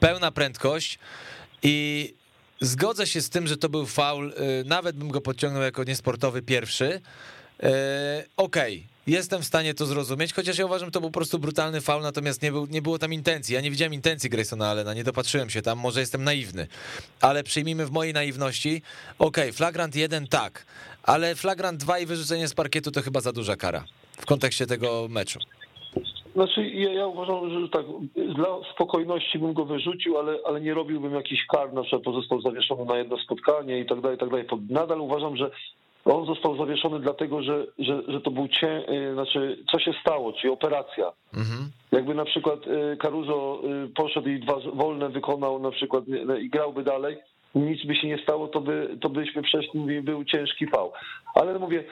pełna 0.00 0.30
prędkość 0.30 0.98
i 1.62 2.14
zgodzę 2.60 3.06
się 3.06 3.20
z 3.20 3.30
tym, 3.30 3.46
że 3.46 3.56
to 3.56 3.68
był 3.68 3.86
faul, 3.86 4.32
y, 4.60 4.64
nawet 4.64 4.96
bym 4.96 5.08
go 5.08 5.20
podciągnął 5.20 5.62
jako 5.62 5.84
niesportowy 5.84 6.42
pierwszy, 6.42 6.84
y, 6.84 7.00
okej, 8.36 8.76
okay 8.76 8.93
Jestem 9.06 9.42
w 9.42 9.44
stanie 9.44 9.74
to 9.74 9.86
zrozumieć, 9.86 10.32
chociaż 10.32 10.58
ja 10.58 10.66
uważam, 10.66 10.86
że 10.88 10.92
to 10.92 11.00
był 11.00 11.10
po 11.10 11.18
prostu 11.18 11.38
brutalny 11.38 11.80
faul, 11.80 12.02
natomiast 12.02 12.42
nie, 12.42 12.52
był, 12.52 12.66
nie 12.66 12.82
było 12.82 12.98
tam 12.98 13.12
intencji. 13.12 13.54
Ja 13.54 13.60
nie 13.60 13.70
widziałem 13.70 13.94
intencji 13.94 14.30
Graysona 14.30 14.68
Allena, 14.68 14.94
nie 14.94 15.04
dopatrzyłem 15.04 15.50
się 15.50 15.62
tam, 15.62 15.78
może 15.78 16.00
jestem 16.00 16.24
naiwny. 16.24 16.66
Ale 17.20 17.42
przyjmijmy 17.42 17.86
w 17.86 17.90
mojej 17.90 18.14
naiwności, 18.14 18.82
okej, 19.18 19.44
okay, 19.44 19.52
flagrant 19.52 19.96
1 19.96 20.26
tak, 20.26 20.66
ale 21.02 21.34
flagrant 21.34 21.80
2 21.80 21.98
i 21.98 22.06
wyrzucenie 22.06 22.48
z 22.48 22.54
parkietu 22.54 22.90
to 22.90 23.02
chyba 23.02 23.20
za 23.20 23.32
duża 23.32 23.56
kara 23.56 23.84
w 24.12 24.26
kontekście 24.26 24.66
tego 24.66 25.06
meczu. 25.10 25.38
Znaczy, 26.34 26.66
ja, 26.66 26.92
ja 26.92 27.06
uważam, 27.06 27.50
że 27.50 27.68
tak, 27.68 27.86
dla 28.34 28.48
spokojności 28.74 29.38
bym 29.38 29.52
go 29.52 29.64
wyrzucił, 29.64 30.18
ale, 30.18 30.38
ale 30.46 30.60
nie 30.60 30.74
robiłbym 30.74 31.14
jakichś 31.14 31.46
kar, 31.46 31.72
na 31.72 31.82
przykład 31.82 32.02
pozostał 32.02 32.40
zawieszony 32.40 32.84
na 32.84 32.98
jedno 32.98 33.18
spotkanie 33.18 33.80
i 33.80 33.86
tak 33.86 34.00
dalej, 34.00 34.16
i 34.16 34.20
tak 34.20 34.30
dalej. 34.30 34.46
Nadal 34.70 35.00
uważam, 35.00 35.36
że 35.36 35.50
on 36.04 36.26
został 36.26 36.56
zawieszony 36.56 37.00
dlatego, 37.00 37.42
że, 37.42 37.66
że, 37.78 38.02
że 38.08 38.20
to 38.20 38.30
był 38.30 38.48
cię, 38.48 38.84
y, 38.90 39.14
znaczy 39.14 39.58
co 39.72 39.78
się 39.78 39.92
stało, 40.00 40.32
czyli 40.32 40.52
operacja. 40.52 41.12
Mhm. 41.34 41.70
Jakby 41.92 42.14
na 42.14 42.24
przykład 42.24 42.66
y, 42.66 42.96
Caruso 42.96 43.60
y, 43.84 43.88
poszedł 43.88 44.28
i 44.28 44.40
dwa 44.40 44.56
wolne 44.74 45.08
wykonał 45.08 45.58
na 45.58 45.70
przykład 45.70 46.04
i 46.40 46.50
grałby 46.50 46.82
dalej, 46.82 47.16
nic 47.54 47.86
by 47.86 47.96
się 47.96 48.08
nie 48.08 48.18
stało, 48.18 48.48
to, 48.48 48.60
by, 48.60 48.96
to 49.00 49.08
byśmy 49.08 49.42
przeszli, 49.42 50.02
był 50.02 50.24
ciężki 50.24 50.66
fał. 50.66 50.92
Ale 51.34 51.58
mówię, 51.58 51.84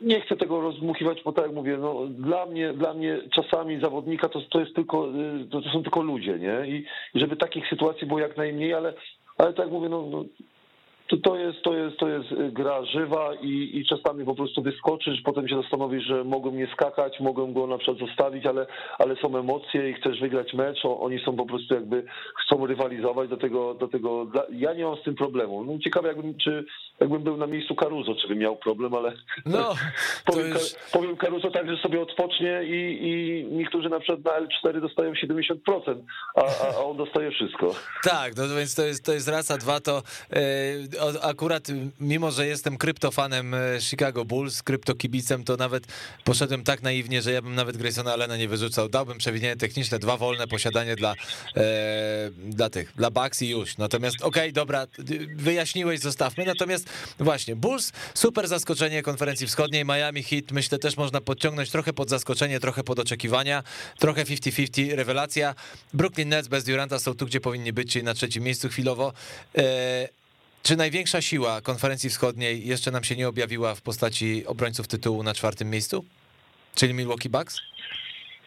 nie 0.00 0.20
chcę 0.20 0.36
tego 0.36 0.60
rozmuchiwać, 0.60 1.22
bo 1.24 1.32
tak 1.32 1.44
jak 1.44 1.54
mówię, 1.54 1.76
no, 1.76 2.06
dla 2.06 2.46
mnie, 2.46 2.72
dla 2.72 2.94
mnie 2.94 3.18
czasami 3.34 3.80
zawodnika 3.80 4.28
to, 4.28 4.40
to 4.50 4.60
jest 4.60 4.74
tylko, 4.74 5.08
to, 5.50 5.60
to 5.62 5.70
są 5.70 5.82
tylko 5.82 6.02
ludzie, 6.02 6.38
nie? 6.38 6.76
I 6.76 6.84
żeby 7.14 7.36
takich 7.36 7.68
sytuacji 7.68 8.06
było 8.06 8.20
jak 8.20 8.36
najmniej, 8.36 8.74
ale, 8.74 8.94
ale 9.38 9.52
tak 9.52 9.66
jak 9.66 9.70
mówię, 9.70 9.88
no, 9.88 10.06
no 10.10 10.24
to, 11.10 11.16
to, 11.16 11.36
jest, 11.36 11.62
to, 11.62 11.74
jest, 11.74 11.96
to 11.98 12.08
jest 12.08 12.32
y, 12.32 12.52
gra 12.52 12.84
żywa 12.84 13.34
i, 13.34 13.70
i 13.74 13.84
czasami 13.86 14.24
po 14.24 14.34
prostu 14.34 14.62
wyskoczysz, 14.62 15.22
potem 15.24 15.48
się 15.48 15.62
zastanowisz, 15.62 16.04
że 16.04 16.24
mogą 16.24 16.50
nie 16.50 16.66
skakać, 16.72 17.20
mogą 17.20 17.52
go 17.52 17.66
na 17.66 17.78
przykład 17.78 18.08
zostawić, 18.08 18.46
ale, 18.46 18.66
ale 18.98 19.16
są 19.16 19.38
emocje 19.38 19.90
i 19.90 19.94
chcesz 19.94 20.20
wygrać 20.20 20.54
mecz, 20.54 20.78
oni 20.84 21.20
są 21.24 21.36
po 21.36 21.46
prostu 21.46 21.74
jakby, 21.74 22.04
chcą 22.44 22.66
rywalizować, 22.66 23.30
do 23.30 23.36
tego, 23.36 23.74
do 23.74 23.88
tego 23.88 24.26
ja 24.52 24.74
nie 24.74 24.84
mam 24.84 24.96
z 24.96 25.02
tym 25.02 25.14
problemu. 25.14 25.64
No 25.64 25.78
ciekawe 25.78 26.08
jakbym, 26.08 26.34
czy 26.38 26.64
jakbym 27.00 27.22
był 27.22 27.36
na 27.36 27.46
miejscu 27.46 27.74
Caruso, 27.74 28.14
czy 28.14 28.28
bym 28.28 28.38
miał 28.38 28.56
problem, 28.56 28.94
ale 28.94 29.12
no, 29.46 29.74
powiem, 30.26 30.48
już... 30.48 30.74
powiem 30.92 31.16
Caruso 31.16 31.50
tak, 31.50 31.70
że 31.70 31.76
sobie 31.82 32.00
odpocznie 32.00 32.60
i, 32.64 32.98
i 33.02 33.44
niektórzy 33.56 33.88
na 33.88 34.00
przykład 34.00 34.24
na 34.24 34.46
L4 34.46 34.80
dostają 34.80 35.12
70%, 35.12 35.54
a, 36.34 36.42
a 36.76 36.84
on 36.84 36.96
dostaje 36.96 37.30
wszystko. 37.30 37.74
Tak, 38.04 38.36
no 38.36 38.42
więc 38.56 38.74
to 38.74 38.82
jest, 38.82 39.04
to 39.04 39.12
jest 39.12 39.28
rasa 39.28 39.56
dwa, 39.56 39.80
to 39.80 40.02
yy 40.32 40.99
akurat 41.22 41.68
mimo, 42.00 42.30
że 42.30 42.46
jestem 42.46 42.76
kryptofanem 42.76 43.54
e, 43.54 43.58
Chicago 43.80 44.24
Bulls, 44.24 44.62
kryptokibicem, 44.62 45.44
to 45.44 45.56
nawet 45.56 45.86
poszedłem 46.24 46.64
tak 46.64 46.82
naiwnie, 46.82 47.22
że 47.22 47.32
ja 47.32 47.42
bym 47.42 47.54
nawet 47.54 47.76
Graysona 47.76 48.12
Allena 48.12 48.36
nie 48.36 48.48
wyrzucał. 48.48 48.88
Dałbym 48.88 49.18
przewinienie 49.18 49.56
techniczne, 49.56 49.98
dwa 49.98 50.16
wolne 50.16 50.46
posiadanie 50.46 50.96
dla, 50.96 51.14
e, 51.56 52.30
dla 52.48 52.70
tych, 52.70 52.92
dla 52.96 53.10
Bucks 53.10 53.42
i 53.42 53.48
już. 53.48 53.78
Natomiast 53.78 54.16
okej, 54.16 54.28
okay, 54.28 54.52
dobra, 54.52 54.86
wyjaśniłeś, 55.36 56.00
zostawmy. 56.00 56.44
Natomiast 56.44 56.86
właśnie, 57.18 57.56
Bulls, 57.56 57.92
super 58.14 58.48
zaskoczenie 58.48 59.02
konferencji 59.02 59.46
wschodniej, 59.46 59.84
Miami 59.84 60.22
Heat, 60.22 60.52
myślę 60.52 60.78
też 60.78 60.96
można 60.96 61.20
podciągnąć 61.20 61.70
trochę 61.70 61.92
pod 61.92 62.10
zaskoczenie, 62.10 62.60
trochę 62.60 62.84
pod 62.84 62.98
oczekiwania, 62.98 63.62
trochę 63.98 64.24
50-50, 64.24 64.94
rewelacja. 64.94 65.54
Brooklyn 65.94 66.28
Nets 66.28 66.48
bez 66.48 66.64
Duranta 66.64 66.98
są 66.98 67.14
tu, 67.14 67.26
gdzie 67.26 67.40
powinni 67.40 67.72
być, 67.72 67.92
czyli 67.92 68.04
na 68.04 68.14
trzecim 68.14 68.44
miejscu 68.44 68.68
chwilowo. 68.68 69.12
E, 69.58 70.19
czy 70.62 70.76
największa 70.76 71.22
siła 71.22 71.60
konferencji 71.60 72.10
wschodniej 72.10 72.66
jeszcze 72.66 72.90
nam 72.90 73.04
się 73.04 73.16
nie 73.16 73.28
objawiła 73.28 73.74
w 73.74 73.82
postaci 73.82 74.46
obrońców 74.46 74.88
tytułu 74.88 75.22
na 75.22 75.34
czwartym 75.34 75.70
miejscu? 75.70 76.04
Czyli 76.74 76.94
Milwaukee 76.94 77.28
Bucks? 77.28 77.60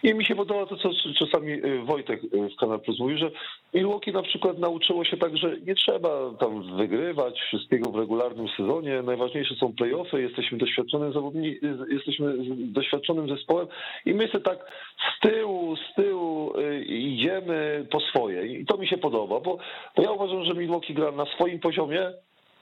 I 0.03 0.13
mi 0.13 0.25
się 0.25 0.35
podoba 0.35 0.65
to, 0.65 0.77
co 0.77 0.89
czasami 1.19 1.51
y, 1.51 1.79
Wojtek 1.83 2.23
y, 2.23 2.49
w 2.49 2.55
Kanal 2.59 2.79
Plus 2.79 2.99
mówił, 2.99 3.17
że 3.17 3.31
Milwaukee 3.73 4.11
na 4.11 4.21
przykład 4.23 4.59
nauczyło 4.59 5.05
się 5.05 5.17
tak, 5.17 5.37
że 5.37 5.57
nie 5.67 5.75
trzeba 5.75 6.33
tam 6.39 6.77
wygrywać 6.77 7.39
wszystkiego 7.39 7.91
w 7.91 7.95
regularnym 7.95 8.47
sezonie. 8.57 9.01
Najważniejsze 9.01 9.55
są 9.55 9.73
playoffy, 9.73 10.21
jesteśmy 10.21 10.57
doświadczonym 10.57 11.13
zawodni, 11.13 11.59
jesteśmy 11.89 12.33
doświadczonym 12.57 13.29
zespołem 13.29 13.67
i 14.05 14.13
my 14.13 14.27
sobie 14.27 14.43
tak 14.43 14.59
z 14.97 15.27
tyłu, 15.27 15.75
z 15.75 15.95
tyłu 15.95 16.59
y, 16.59 16.83
idziemy 16.83 17.87
po 17.91 17.99
swoje. 17.99 18.47
I 18.47 18.65
to 18.65 18.77
mi 18.77 18.87
się 18.87 18.97
podoba, 18.97 19.39
bo, 19.39 19.57
bo 19.95 20.03
ja 20.03 20.11
uważam, 20.11 20.45
że 20.45 20.53
Milwaukee 20.53 20.93
gra 20.93 21.11
na 21.11 21.25
swoim 21.25 21.59
poziomie, 21.59 22.11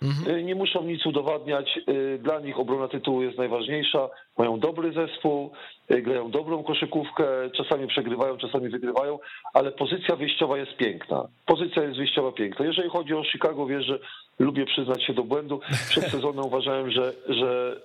Mhm. 0.02 0.38
Y, 0.38 0.44
nie 0.44 0.56
muszą 0.56 0.84
nic 0.84 1.06
udowadniać. 1.06 1.80
Y, 1.90 2.20
dla 2.24 2.40
nich 2.40 2.60
obrona 2.60 2.88
tytułu 2.88 3.22
jest 3.22 3.38
najważniejsza. 3.38 4.10
Mają 4.38 4.60
dobry 4.60 4.94
zespół, 4.94 5.52
y, 5.92 6.02
grają 6.02 6.32
dobrą 6.32 6.64
koszykówkę, 6.64 7.26
czasami 7.58 7.88
przegrywają, 7.88 8.38
czasami 8.38 8.70
wygrywają, 8.70 9.20
ale 9.54 9.72
pozycja 9.72 10.16
wyjściowa 10.16 10.58
jest 10.58 10.76
piękna. 10.78 11.28
Pozycja 11.46 11.84
jest 11.84 11.98
wyjściowa 11.98 12.32
piękna. 12.32 12.66
Jeżeli 12.66 12.90
chodzi 12.90 13.14
o 13.14 13.24
Chicago, 13.24 13.66
wiesz, 13.66 13.86
że 13.86 14.00
lubię 14.40 14.66
przyznać 14.66 15.04
się 15.04 15.14
do 15.14 15.24
błędu. 15.24 15.60
Przed 15.90 16.04
sezonem 16.16 16.46
uważałem, 16.46 16.92
że, 16.92 17.14
że 17.30 17.82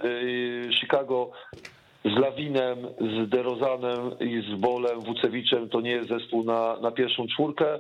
Chicago 0.81 1.31
z 2.05 2.19
Lawinem, 2.19 2.79
z 3.01 3.29
DeRozanem 3.29 4.19
i 4.21 4.43
z 4.51 4.61
Bolem, 4.61 5.01
Wucewiczem 5.01 5.69
to 5.69 5.81
nie 5.81 5.91
jest 5.91 6.09
zespół 6.09 6.45
na, 6.45 6.77
na 6.81 6.91
pierwszą 6.91 7.27
czwórkę. 7.27 7.79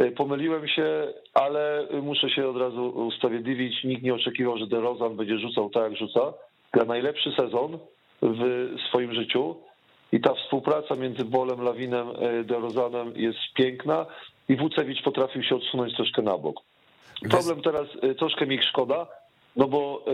E, 0.00 0.10
pomyliłem 0.10 0.68
się, 0.68 1.12
ale 1.34 1.86
muszę 2.02 2.30
się 2.30 2.48
od 2.48 2.56
razu 2.56 2.88
usprawiedliwić. 2.88 3.84
Nikt 3.84 4.02
nie 4.02 4.14
oczekiwał, 4.14 4.58
że 4.58 4.66
DeRozan 4.66 5.16
będzie 5.16 5.38
rzucał 5.38 5.70
tak, 5.70 5.82
jak 5.82 5.96
rzuca. 5.96 6.32
Gra 6.72 6.84
najlepszy 6.84 7.32
sezon 7.32 7.78
w 8.22 8.74
swoim 8.88 9.14
życiu 9.14 9.56
i 10.12 10.20
ta 10.20 10.34
współpraca 10.34 10.94
między 10.94 11.24
Bolem, 11.24 11.62
Lawinem, 11.62 12.08
e, 12.08 12.44
DeRozanem 12.44 13.12
jest 13.16 13.38
piękna 13.54 14.06
i 14.48 14.56
Wucewicz 14.56 15.02
potrafił 15.02 15.42
się 15.42 15.56
odsunąć 15.56 15.96
troszkę 15.96 16.22
na 16.22 16.38
bok. 16.38 16.56
Problem 17.30 17.62
teraz, 17.62 17.86
e, 18.02 18.14
troszkę 18.14 18.46
mi 18.46 18.54
ich 18.54 18.64
szkoda, 18.64 19.06
no 19.56 19.68
bo 19.68 20.04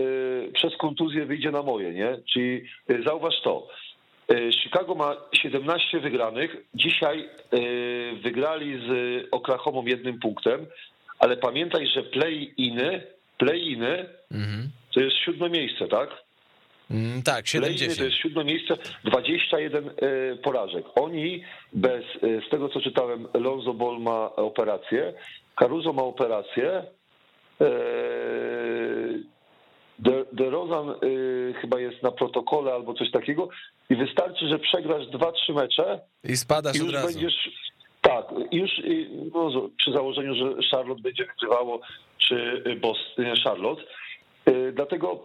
przez 0.53 0.77
kontuzję 0.77 1.25
wyjdzie 1.25 1.51
na 1.51 1.63
moje, 1.63 1.93
nie? 1.93 2.17
Czyli 2.33 2.63
zauważ 3.05 3.41
to, 3.43 3.67
Chicago 4.63 4.95
ma 4.95 5.15
17 5.33 5.99
wygranych. 5.99 6.55
Dzisiaj 6.73 7.19
e, 7.19 7.59
wygrali 8.15 8.79
z 8.87 8.89
Oklahoma 9.31 9.81
jednym 9.85 10.19
punktem, 10.19 10.65
ale 11.19 11.37
pamiętaj, 11.37 11.87
że 11.87 12.03
play-iny, 12.03 13.01
play-iny 13.37 14.09
mhm. 14.31 14.69
to 14.93 14.99
jest 14.99 15.15
siódme 15.25 15.49
miejsce, 15.49 15.87
tak? 15.87 16.09
Mm, 16.91 17.23
tak, 17.23 17.47
70. 17.47 17.97
To 17.97 18.03
jest 18.03 18.17
siódme 18.17 18.43
miejsce, 18.43 18.77
21 19.03 19.89
e, 19.89 19.91
porażek. 20.35 20.85
Oni 20.95 21.43
bez, 21.73 22.03
z 22.47 22.49
tego 22.49 22.69
co 22.69 22.81
czytałem, 22.81 23.27
Lonzo 23.33 23.73
Ball 23.73 23.99
ma 23.99 24.35
operację, 24.35 25.13
Caruso 25.55 25.93
ma 25.93 26.03
operację, 26.03 26.83
De, 29.99 30.25
De 30.33 30.49
Rozan 30.49 30.89
y, 31.03 31.53
chyba 31.61 31.79
jest 31.79 32.03
na 32.03 32.11
protokole 32.11 32.73
albo 32.73 32.93
coś 32.93 33.11
takiego 33.11 33.49
i 33.89 33.95
wystarczy, 33.95 34.47
że 34.47 34.59
przegrasz 34.59 35.07
dwa, 35.07 35.31
trzy 35.31 35.53
mecze 35.53 35.99
i 36.23 36.37
spadasz 36.37 36.75
i 36.75 36.79
już 36.79 36.87
od 36.87 36.93
razu. 36.93 37.07
będziesz 37.07 37.49
tak, 38.01 38.25
już 38.51 38.79
y, 38.79 39.09
no, 39.33 39.69
przy 39.77 39.91
założeniu, 39.91 40.35
że 40.35 40.69
Charlotte 40.71 41.01
będzie 41.01 41.25
wygrywało, 41.25 41.81
czy 42.17 42.63
Boston, 42.81 43.25
Charlotte. 43.43 43.83
Y, 44.49 44.71
dlatego 44.75 45.19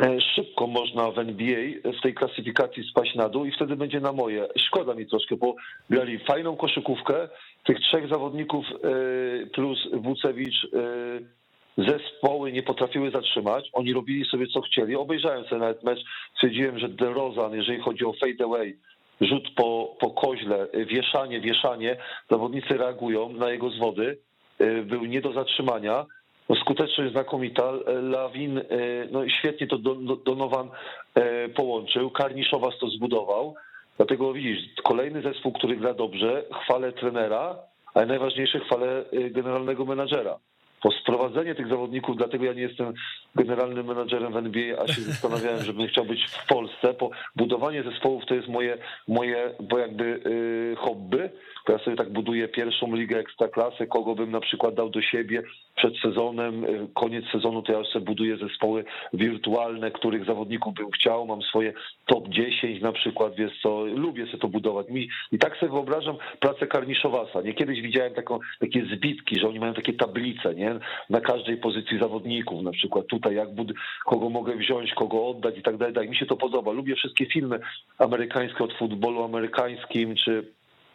e, 0.00 0.20
szybko 0.20 0.66
można 0.66 1.10
w 1.10 1.18
NBA 1.18 1.92
w 1.98 2.02
tej 2.02 2.14
klasyfikacji 2.14 2.90
spaść 2.90 3.14
na 3.14 3.28
dół 3.28 3.44
i 3.44 3.52
wtedy 3.52 3.76
będzie 3.76 4.00
na 4.00 4.12
moje. 4.12 4.48
Szkoda 4.56 4.94
mi 4.94 5.06
troszkę, 5.06 5.36
bo 5.36 5.54
grali 5.90 6.18
fajną 6.18 6.56
koszykówkę. 6.56 7.28
Tych 7.64 7.80
trzech 7.80 8.08
zawodników 8.08 8.64
e, 8.66 9.46
plus 9.46 9.78
Wucewicz 9.92 10.64
e, 10.64 11.41
zespoły 11.78 12.52
nie 12.52 12.62
potrafiły 12.62 13.10
zatrzymać, 13.10 13.70
oni 13.72 13.92
robili 13.92 14.24
sobie 14.24 14.46
co 14.46 14.60
chcieli. 14.60 14.96
Obejrzałem 14.96 15.44
sobie 15.44 15.60
nawet 15.60 15.82
mecz, 15.84 16.00
stwierdziłem, 16.34 16.78
że 16.78 16.88
DeRozan, 16.88 17.54
jeżeli 17.54 17.80
chodzi 17.80 18.04
o 18.04 18.12
fade 18.12 18.44
away, 18.44 18.76
rzut 19.20 19.50
po, 19.56 19.96
po 20.00 20.10
koźle, 20.10 20.66
wieszanie, 20.86 21.40
wieszanie, 21.40 21.96
zawodnicy 22.30 22.76
reagują 22.76 23.28
na 23.28 23.50
jego 23.50 23.70
zwody, 23.70 24.18
y, 24.60 24.82
był 24.82 25.04
nie 25.04 25.20
do 25.20 25.32
zatrzymania. 25.32 26.06
No, 26.48 26.56
skuteczność 26.56 27.12
znakomita. 27.12 27.72
Lawin, 28.02 28.58
y, 28.58 28.64
no 29.10 29.28
świetnie 29.28 29.66
to 29.66 29.78
Donovan 30.24 30.68
y, 30.68 31.48
połączył, 31.48 32.10
Karniszowas 32.10 32.74
to 32.80 32.88
zbudował. 32.88 33.54
Dlatego 33.96 34.32
widzisz, 34.32 34.58
kolejny 34.84 35.22
zespół, 35.22 35.52
który 35.52 35.76
gra 35.76 35.94
dobrze, 35.94 36.44
chwalę 36.62 36.92
trenera, 36.92 37.56
ale 37.94 38.06
najważniejsze 38.06 38.60
chwalę 38.60 39.04
generalnego 39.30 39.84
menadżera 39.84 40.38
po 40.82 40.90
sprowadzenie 40.90 41.54
tych 41.54 41.68
zawodników, 41.68 42.16
dlatego 42.16 42.44
ja 42.44 42.52
nie 42.52 42.62
jestem 42.62 42.94
generalnym 43.34 43.86
menadżerem 43.86 44.32
w 44.32 44.36
NBA, 44.36 44.82
a 44.82 44.88
się 44.88 45.00
zastanawiałem, 45.12 45.62
żebym 45.62 45.88
chciał 45.88 46.04
być 46.04 46.24
w 46.24 46.46
Polsce, 46.46 46.94
bo 47.00 47.10
budowanie 47.36 47.82
zespołów 47.82 48.26
to 48.26 48.34
jest 48.34 48.48
moje, 48.48 48.78
moje 49.08 49.54
bo 49.60 49.78
jakby 49.78 50.04
yy, 50.04 50.76
hobby, 50.76 51.18
bo 51.66 51.72
ja 51.72 51.78
sobie 51.78 51.96
tak 51.96 52.12
buduję 52.12 52.48
pierwszą 52.48 52.96
ligę 52.96 53.18
ekstraklasy, 53.18 53.86
kogo 53.86 54.14
bym 54.14 54.30
na 54.30 54.40
przykład 54.40 54.74
dał 54.74 54.90
do 54.90 55.02
siebie 55.02 55.42
przed 55.76 55.96
sezonem, 55.98 56.64
y, 56.64 56.88
koniec 56.94 57.24
sezonu 57.32 57.62
to 57.62 57.72
ja 57.72 57.84
sobie 57.84 58.04
buduję 58.04 58.36
zespoły 58.36 58.84
wirtualne, 59.12 59.90
których 59.90 60.24
zawodników 60.24 60.74
bym 60.74 60.90
chciał, 60.90 61.26
mam 61.26 61.42
swoje 61.42 61.72
top 62.06 62.28
10 62.28 62.80
na 62.80 62.92
przykład, 62.92 63.34
wiesz 63.34 63.52
co, 63.62 63.84
lubię 63.84 64.26
sobie 64.26 64.38
to 64.38 64.48
budować. 64.48 64.88
Mi, 64.88 65.08
I 65.32 65.38
tak 65.38 65.56
sobie 65.56 65.72
wyobrażam 65.72 66.16
pracę 66.40 66.66
Karniszowasa. 66.66 67.42
Nie 67.42 67.54
kiedyś 67.54 67.80
widziałem 67.80 68.14
taką, 68.14 68.38
takie 68.60 68.84
zbitki, 68.84 69.40
że 69.40 69.48
oni 69.48 69.60
mają 69.60 69.74
takie 69.74 69.92
tablice, 69.92 70.54
nie? 70.54 70.74
Na 71.10 71.20
każdej 71.20 71.56
pozycji 71.56 71.98
zawodników, 71.98 72.62
na 72.62 72.72
przykład 72.72 73.06
tutaj 73.06 73.34
jak 73.34 73.48
bud- 73.54 73.74
kogo 74.04 74.30
mogę 74.30 74.56
wziąć, 74.56 74.94
kogo 74.94 75.28
oddać 75.28 75.58
i 75.58 75.62
tak 75.62 75.76
dalej. 75.76 75.94
Tak, 75.94 76.08
mi 76.08 76.16
się 76.16 76.26
to 76.26 76.36
podoba. 76.36 76.72
Lubię 76.72 76.94
wszystkie 76.94 77.26
filmy 77.26 77.60
amerykańskie 77.98 78.64
od 78.64 78.72
futbolu 78.72 79.24
amerykańskim, 79.24 80.14
czy 80.14 80.52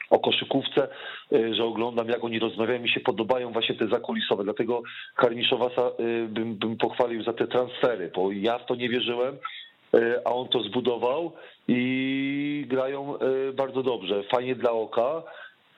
o 0.09 0.19
koszykówce, 0.19 0.87
y, 1.33 1.55
że 1.55 1.63
oglądam, 1.63 2.09
jak 2.09 2.23
oni 2.23 2.39
rozmawiają. 2.39 2.79
Mi 2.79 2.89
się 2.89 2.99
podobają 2.99 3.51
właśnie 3.51 3.75
te 3.75 3.87
zakulisowe, 3.87 4.43
dlatego 4.43 4.81
Karniszowasa 5.15 5.91
y, 5.99 6.27
bym, 6.27 6.55
bym 6.55 6.77
pochwalił 6.77 7.23
za 7.23 7.33
te 7.33 7.47
transfery, 7.47 8.11
bo 8.15 8.31
ja 8.31 8.57
w 8.57 8.65
to 8.65 8.75
nie 8.75 8.89
wierzyłem, 8.89 9.37
y, 9.95 10.25
a 10.25 10.29
on 10.29 10.47
to 10.47 10.63
zbudował 10.63 11.31
i 11.67 12.65
grają 12.67 13.17
bardzo 13.53 13.83
dobrze, 13.83 14.23
fajnie 14.23 14.55
dla 14.55 14.71
oka. 14.71 15.23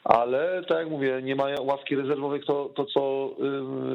Ale 0.04 0.62
tak 0.68 0.78
jak 0.78 0.90
mówię, 0.90 1.20
nie 1.24 1.36
ma 1.36 1.46
ławki 1.62 1.96
rezerwowych, 1.96 2.46
to, 2.46 2.70
to 2.76 2.86
co 2.86 3.30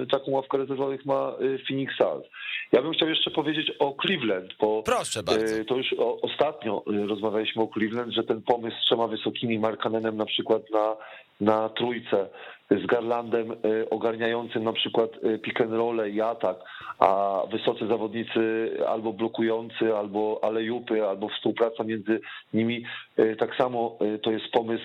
y, 0.02 0.06
taką 0.06 0.30
ławkę 0.30 0.58
rezerwowych 0.58 1.04
ma 1.04 1.32
y, 1.40 1.58
Phoenix 1.68 1.94
Suns. 1.96 2.24
Ja 2.72 2.82
bym 2.82 2.92
chciał 2.92 3.08
jeszcze 3.08 3.30
powiedzieć 3.30 3.72
o 3.78 3.94
Cleveland, 4.02 4.54
bo 4.60 4.82
Proszę 4.82 5.22
bardzo. 5.22 5.56
y, 5.56 5.64
to 5.64 5.76
już 5.76 5.94
o, 5.98 6.20
ostatnio 6.20 6.82
y, 6.92 7.06
rozmawialiśmy 7.06 7.62
o 7.62 7.68
Cleveland, 7.68 8.12
że 8.12 8.24
ten 8.24 8.42
pomysł 8.42 8.76
z 8.82 8.84
trzema 8.86 9.06
wysokimi 9.06 9.58
Markanenem 9.58 10.16
na 10.16 10.26
przykład 10.26 10.62
na, 10.70 10.96
na 11.40 11.68
trójce, 11.68 12.28
z 12.70 12.86
Garlandem 12.86 13.50
y, 13.52 13.90
ogarniającym 13.90 14.64
na 14.64 14.72
przykład 14.72 15.10
y, 15.24 15.38
pick 15.38 15.60
and 15.60 15.72
roll 15.72 16.10
i 16.12 16.20
atak, 16.20 16.56
a 16.98 17.42
wysocy 17.50 17.86
zawodnicy 17.86 18.70
albo 18.88 19.12
blokujący, 19.12 19.96
albo 19.96 20.40
alejupy, 20.42 21.04
albo 21.08 21.28
współpraca 21.28 21.84
między 21.84 22.20
nimi. 22.54 22.84
Y, 23.18 23.36
Tak 23.36 23.56
samo 23.56 23.98
to 24.22 24.30
jest 24.30 24.48
pomysł 24.52 24.84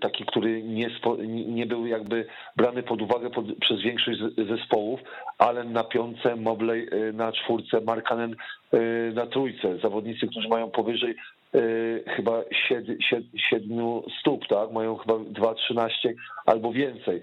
taki, 0.00 0.24
który 0.24 0.62
nie, 0.62 0.90
nie 1.46 1.66
był 1.66 1.86
jakby 1.86 2.26
brany 2.56 2.82
pod 2.82 3.02
uwagę 3.02 3.30
pod, 3.30 3.46
przez 3.60 3.80
większość 3.80 4.18
zespołów, 4.48 5.00
ale 5.38 5.64
na 5.64 5.84
piątce, 5.84 6.36
Mobley 6.36 6.86
na 7.12 7.32
czwórce, 7.32 7.80
Markanen 7.80 8.36
na 9.14 9.26
trójce. 9.26 9.78
Zawodnicy, 9.78 10.26
którzy 10.26 10.48
mają 10.48 10.70
powyżej 10.70 11.14
chyba 12.06 12.42
7 13.50 14.02
stóp, 14.20 14.46
tak? 14.48 14.72
Mają 14.72 14.96
chyba 14.96 15.14
2,13 15.14 15.88
albo 16.46 16.72
więcej. 16.72 17.22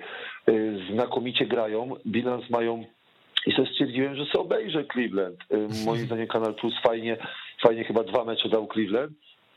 Y, 0.50 0.80
Znakomicie 0.94 1.46
grają, 1.46 1.96
bilans 2.08 2.50
mają 2.50 2.86
i 3.46 3.52
sobie 3.52 3.68
stwierdziłem, 3.72 4.16
że 4.16 4.26
sobie 4.26 4.40
obejrzę 4.40 4.86
Cleveland. 4.86 5.38
Y, 5.54 5.86
Moim 5.86 6.06
zdaniem 6.06 6.28
Kanal 6.28 6.54
Plus 6.54 6.74
fajnie, 6.84 7.18
fajnie 7.62 7.84
chyba 7.84 8.04
dwa 8.04 8.24
mecze 8.24 8.50
dał 8.50 8.68
Cleveland. 8.68 9.12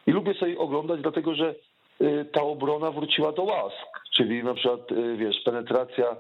I 0.07 0.11
lubię 0.11 0.35
sobie 0.35 0.59
oglądać, 0.59 1.01
dlatego 1.01 1.35
że 1.35 1.55
y, 2.01 2.25
ta 2.33 2.43
obrona 2.43 2.91
wróciła 2.91 3.33
do 3.33 3.43
łask. 3.43 4.01
Czyli 4.16 4.45
na 4.45 4.55
przykład, 4.55 4.93
y, 4.93 5.16
wiesz, 5.16 5.37
penetracja 5.45 6.07
y, 6.11 6.16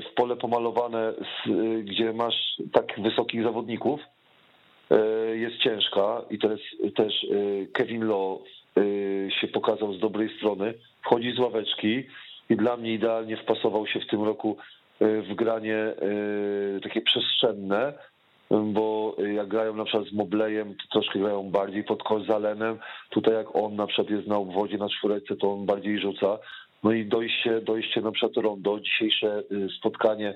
w 0.00 0.14
pole 0.16 0.36
pomalowane, 0.36 1.12
y, 1.46 1.82
gdzie 1.82 2.12
masz 2.12 2.34
tak 2.72 3.00
wysokich 3.00 3.42
zawodników, 3.42 4.00
y, 4.00 4.04
jest 5.34 5.56
ciężka 5.56 6.22
i 6.30 6.38
to 6.38 6.52
jest 6.52 6.96
też 6.96 7.24
y, 7.24 7.68
Kevin 7.72 8.08
Law 8.08 8.38
się 9.40 9.48
pokazał 9.48 9.94
z 9.94 10.00
dobrej 10.00 10.36
strony. 10.36 10.74
Wchodzi 11.02 11.32
z 11.32 11.38
ławeczki 11.38 12.04
i 12.50 12.56
dla 12.56 12.76
mnie 12.76 12.94
idealnie 12.94 13.36
wpasował 13.36 13.86
się 13.86 14.00
w 14.00 14.06
tym 14.06 14.22
roku 14.22 14.56
w 15.00 15.34
granie 15.34 15.76
takie 16.82 17.00
przestrzenne, 17.00 17.92
bo 18.50 19.16
jak 19.34 19.48
grają 19.48 19.74
na 19.74 19.84
przykład 19.84 20.08
z 20.08 20.12
Moblejem, 20.12 20.74
to 20.74 21.00
troszkę 21.00 21.18
grają 21.18 21.50
bardziej 21.50 21.84
pod 21.84 22.02
Kozalenem. 22.02 22.78
Tutaj 23.10 23.34
jak 23.34 23.56
on 23.56 23.76
na 23.76 23.86
przykład 23.86 24.10
jest 24.10 24.28
na 24.28 24.36
obwodzie, 24.36 24.78
na 24.78 24.88
czwórce, 24.88 25.36
to 25.36 25.52
on 25.52 25.66
bardziej 25.66 26.00
rzuca. 26.00 26.38
No 26.82 26.92
i 26.92 27.06
dojście, 27.06 27.60
dojście 27.60 28.00
na 28.00 28.12
przykład 28.12 28.44
Rondo, 28.44 28.80
dzisiejsze 28.80 29.42
spotkanie 29.78 30.34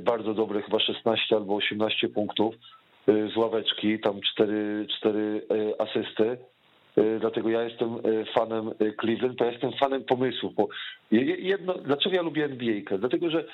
bardzo 0.00 0.34
dobre, 0.34 0.62
chyba 0.62 0.78
16 0.80 1.36
albo 1.36 1.54
18 1.54 2.08
punktów 2.08 2.54
z 3.06 3.36
ławeczki, 3.36 3.98
tam 4.00 4.20
cztery, 4.20 4.86
cztery 4.98 5.42
y, 5.52 5.80
asysty. 5.80 6.36
Y, 6.98 7.18
Dlatego 7.20 7.48
ja 7.50 7.62
jestem 7.62 7.94
y, 8.06 8.24
fanem 8.38 8.68
y, 8.82 8.92
Cleveland, 9.00 9.38
to 9.38 9.44
ja 9.44 9.50
jestem 9.52 9.72
fanem 9.72 10.04
pomysłów, 10.04 10.54
bo 10.54 10.68
je- 11.10 11.24
je- 11.24 11.36
jedno, 11.36 11.74
dlaczego 11.74 12.16
ja 12.16 12.22
lubię 12.22 12.44
NBA? 12.44 12.98
Dlatego, 12.98 13.30
że 13.30 13.44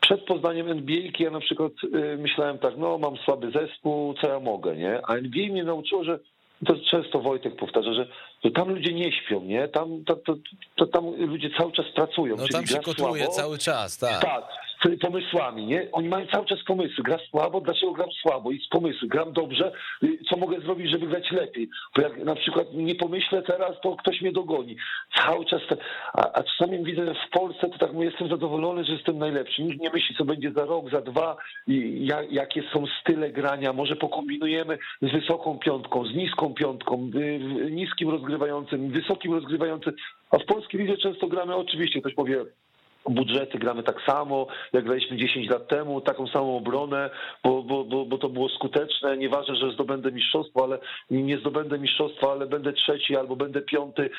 przed 0.00 0.20
poznaniem 0.24 0.68
NBA 0.68 0.96
ja 1.18 1.30
na 1.30 1.40
przykład 1.40 1.72
y, 1.84 2.16
myślałem 2.18 2.58
tak, 2.58 2.76
no 2.76 2.98
mam 2.98 3.16
słaby 3.16 3.50
zespół, 3.50 4.14
co 4.14 4.28
ja 4.28 4.40
mogę, 4.40 4.76
nie? 4.76 5.00
A 5.06 5.14
NBA 5.16 5.46
mnie 5.52 5.64
nauczyło, 5.64 6.04
że 6.04 6.18
to 6.66 6.74
często 6.90 7.20
Wojtek 7.20 7.56
powtarza, 7.56 7.92
że 7.94 8.06
tam 8.50 8.68
ludzie 8.68 8.92
nie 8.92 9.12
śpią, 9.12 9.40
nie? 9.40 9.68
Tam, 9.68 10.04
to, 10.04 10.16
to, 10.16 10.34
to 10.76 10.86
tam 10.86 11.04
ludzie 11.16 11.50
cały 11.58 11.72
czas 11.72 11.86
pracują. 11.94 12.36
No 12.36 12.48
tam 12.52 12.66
się 12.66 12.78
kotuje 12.78 13.28
cały 13.28 13.58
czas, 13.58 13.98
tak. 13.98 14.20
tak, 14.20 14.44
z 14.84 14.98
pomysłami, 15.00 15.66
nie? 15.66 15.88
Oni 15.92 16.08
mają 16.08 16.26
cały 16.26 16.46
czas 16.46 16.58
pomysły. 16.66 17.04
Gra 17.04 17.18
słabo, 17.30 17.60
dlaczego 17.60 17.92
gram 17.92 18.08
słabo? 18.22 18.50
I 18.50 18.58
z 18.58 18.68
pomysłu. 18.68 19.08
Gram 19.08 19.32
dobrze, 19.32 19.72
y, 20.02 20.18
co 20.30 20.36
mogę 20.36 20.60
zrobić, 20.60 20.90
żeby 20.90 21.06
grać 21.06 21.30
lepiej? 21.30 21.68
Bo 21.96 22.02
jak 22.02 22.24
na 22.24 22.34
przykład 22.34 22.66
nie 22.72 22.94
pomyślę 22.94 23.42
teraz, 23.42 23.80
to 23.82 23.96
ktoś 23.96 24.20
mnie 24.20 24.32
dogoni. 24.32 24.76
Cały 25.16 25.44
czas. 25.44 25.60
Te... 25.68 25.76
A, 26.12 26.32
a 26.32 26.42
czasami 26.42 26.84
widzę, 26.84 27.06
że 27.06 27.14
w 27.14 27.30
Polsce 27.30 27.68
to 27.68 27.78
tak 27.78 27.92
mówię, 27.92 28.06
jestem 28.06 28.28
zadowolony, 28.28 28.84
że 28.84 28.92
jestem 28.92 29.18
najlepszy. 29.18 29.62
Nikt 29.62 29.80
nie 29.80 29.90
myśli, 29.90 30.16
co 30.16 30.24
będzie 30.24 30.52
za 30.52 30.64
rok, 30.64 30.90
za 30.90 31.00
dwa, 31.00 31.36
i 31.66 32.06
jak, 32.06 32.32
jakie 32.32 32.62
są 32.72 32.84
style 33.00 33.30
grania. 33.30 33.72
Może 33.72 33.96
pokombinujemy 33.96 34.78
z 35.02 35.12
wysoką 35.12 35.58
piątką, 35.58 36.06
z 36.06 36.14
niską 36.14 36.54
piątką, 36.54 37.10
y, 37.14 37.18
y, 37.18 37.70
niskim 37.70 38.10
rozgrywającym, 38.34 38.90
wysokim 38.90 39.32
rozgrywającym. 39.32 39.92
A 40.30 40.38
w 40.38 40.44
polskiej 40.44 40.80
lidze 40.80 40.96
często 40.96 41.26
gramy, 41.26 41.56
oczywiście, 41.56 42.00
ktoś 42.00 42.14
powie, 42.14 42.44
budżety 43.06 43.58
gramy 43.58 43.82
tak 43.82 43.96
samo, 44.06 44.46
jak 44.72 44.84
graliśmy 44.84 45.16
10 45.16 45.50
lat 45.50 45.68
temu, 45.68 46.00
taką 46.00 46.26
samą 46.26 46.56
obronę, 46.56 47.10
bo, 47.44 47.62
bo, 47.62 47.84
bo, 47.84 48.04
bo 48.04 48.18
to 48.18 48.28
było 48.28 48.48
skuteczne. 48.48 49.16
Nieważne, 49.16 49.56
że 49.56 49.72
zdobędę 49.72 50.12
mistrzostwo, 50.12 50.64
ale 50.64 50.78
nie 51.10 51.38
zdobędę 51.38 51.78
mistrzostwa, 51.78 52.32
ale 52.32 52.46
będę 52.46 52.72
trzeci 52.72 53.16
albo 53.16 53.36
będę 53.36 53.62
piąty. 53.62 54.10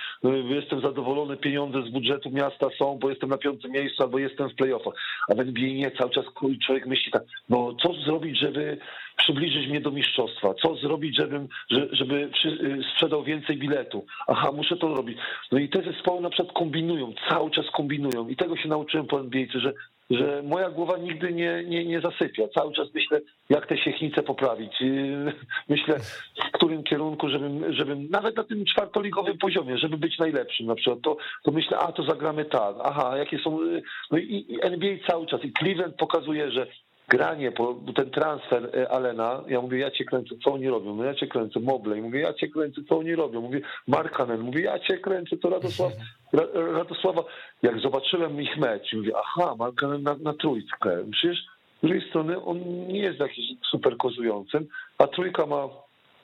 Jestem 0.50 0.82
zadowolony, 0.82 1.38
pieniądze 1.38 1.82
z 1.82 1.90
budżetu 1.90 2.30
miasta 2.32 2.68
są, 2.80 2.98
bo 3.02 3.10
jestem 3.10 3.30
na 3.30 3.38
piątym 3.38 3.72
miejscu 3.72 4.04
albo 4.04 4.20
jestem 4.20 4.50
w 4.50 4.56
playoffach. 4.56 4.94
A 5.32 5.36
w 5.36 5.40
NBA 5.40 5.68
nie, 5.68 5.92
cały 5.92 6.10
czas 6.10 6.26
człowiek 6.66 6.86
myśli 6.86 7.12
tak, 7.12 7.24
no 7.50 7.74
co 7.84 7.94
zrobić, 7.94 8.40
żeby 8.40 8.78
przybliżyć 9.18 9.68
mnie 9.68 9.82
do 9.82 9.92
mistrzostwa? 9.92 10.54
Co 10.54 10.76
zrobić, 10.76 11.18
żebym, 11.18 11.48
że- 11.72 11.88
żeby 11.92 12.30
przy- 12.34 12.80
sprzedał 12.94 13.24
więcej 13.24 13.58
biletu? 13.58 14.06
Aha, 14.28 14.52
muszę 14.52 14.78
to 14.78 14.88
robić. 14.96 15.18
No 15.52 15.60
i 15.60 15.70
te 15.70 15.82
zespoły 15.82 16.22
na 16.22 16.30
przykład 16.30 16.54
kombinują, 16.58 17.14
cały 17.30 17.52
czas 17.52 17.66
kombinują 17.74 18.28
i 18.28 18.36
tego 18.36 18.58
się 18.58 18.70
nauczyłem 18.70 19.08
po 19.08 19.20
NBA, 19.20 19.46
że, 19.56 19.74
że 20.10 20.42
moja 20.44 20.70
głowa 20.70 20.98
nigdy 20.98 21.34
nie, 21.34 21.64
nie, 21.68 21.86
nie 21.86 22.02
zasypia. 22.02 22.44
Cały 22.56 22.74
czas 22.74 22.88
myślę, 22.94 23.20
jak 23.50 23.68
te 23.68 23.78
siechnice 23.78 24.24
poprawić. 24.24 24.82
Yy, 24.82 25.34
Myślę, 25.70 26.00
w 26.48 26.52
którym 26.52 26.84
kierunku, 26.84 27.30
żebym, 27.30 27.74
żebym 27.74 28.08
nawet 28.10 28.38
na 28.38 28.44
tym 28.44 28.66
czwartoligowym 28.66 29.38
poziomie, 29.38 29.78
żeby 29.78 29.98
być 29.98 30.20
najlepszym 30.20 30.66
na 30.66 30.76
przykład, 30.76 31.00
to, 31.04 31.18
to 31.44 31.52
myślę, 31.52 31.78
a 31.78 31.92
to 31.92 32.04
zagramy 32.04 32.46
tak, 32.46 32.76
aha, 32.84 33.18
jakie 33.18 33.40
są... 33.40 33.62
yy, 33.62 33.82
No 34.12 34.18
i, 34.18 34.46
i 34.50 34.58
NBA 34.62 34.96
cały 35.08 35.26
czas 35.28 35.44
i 35.46 35.54
Cleveland 35.54 35.96
pokazuje, 35.96 36.52
że 36.52 36.68
granie, 37.10 37.52
ten 37.96 38.12
transfer 38.12 38.70
e, 38.78 38.92
Alena, 38.92 39.44
ja 39.48 39.62
mówię, 39.62 39.80
ja 39.80 39.92
cię 39.92 40.06
kręcę, 40.06 40.36
co 40.44 40.54
oni 40.54 40.70
robią? 40.70 40.96
No 40.96 41.04
ja 41.04 41.16
cię 41.16 41.28
kręcę, 41.28 41.60
Mobley, 41.60 42.02
mówię, 42.02 42.20
ja 42.20 42.34
cię 42.34 42.48
kręcę, 42.48 42.82
co 42.90 42.98
oni 42.98 43.16
robią? 43.16 43.42
Mówię, 43.42 43.62
Markanen, 43.88 44.42
mówię, 44.42 44.62
ja 44.62 44.80
cię 44.80 44.98
kręcę, 44.98 45.38
to 45.38 45.50
Radosław, 45.50 45.92
Ra, 46.34 46.44
Radosława, 46.54 47.24
jak 47.64 47.80
zobaczyłem 47.80 48.42
ich 48.42 48.58
mecz, 48.58 48.94
mówię, 48.94 49.12
aha, 49.16 49.56
Markanen 49.60 50.04
na, 50.04 50.16
na 50.16 50.34
trójkę, 50.34 51.06
przecież 51.12 51.38
z 51.78 51.82
drugiej 51.82 52.10
strony 52.10 52.44
on 52.44 52.60
nie 52.88 53.00
jest 53.00 53.20
jakiś 53.20 53.46
super 53.72 53.98
kozującym, 53.98 54.68
a 54.98 55.08
trójka 55.08 55.46
ma, 55.46 55.68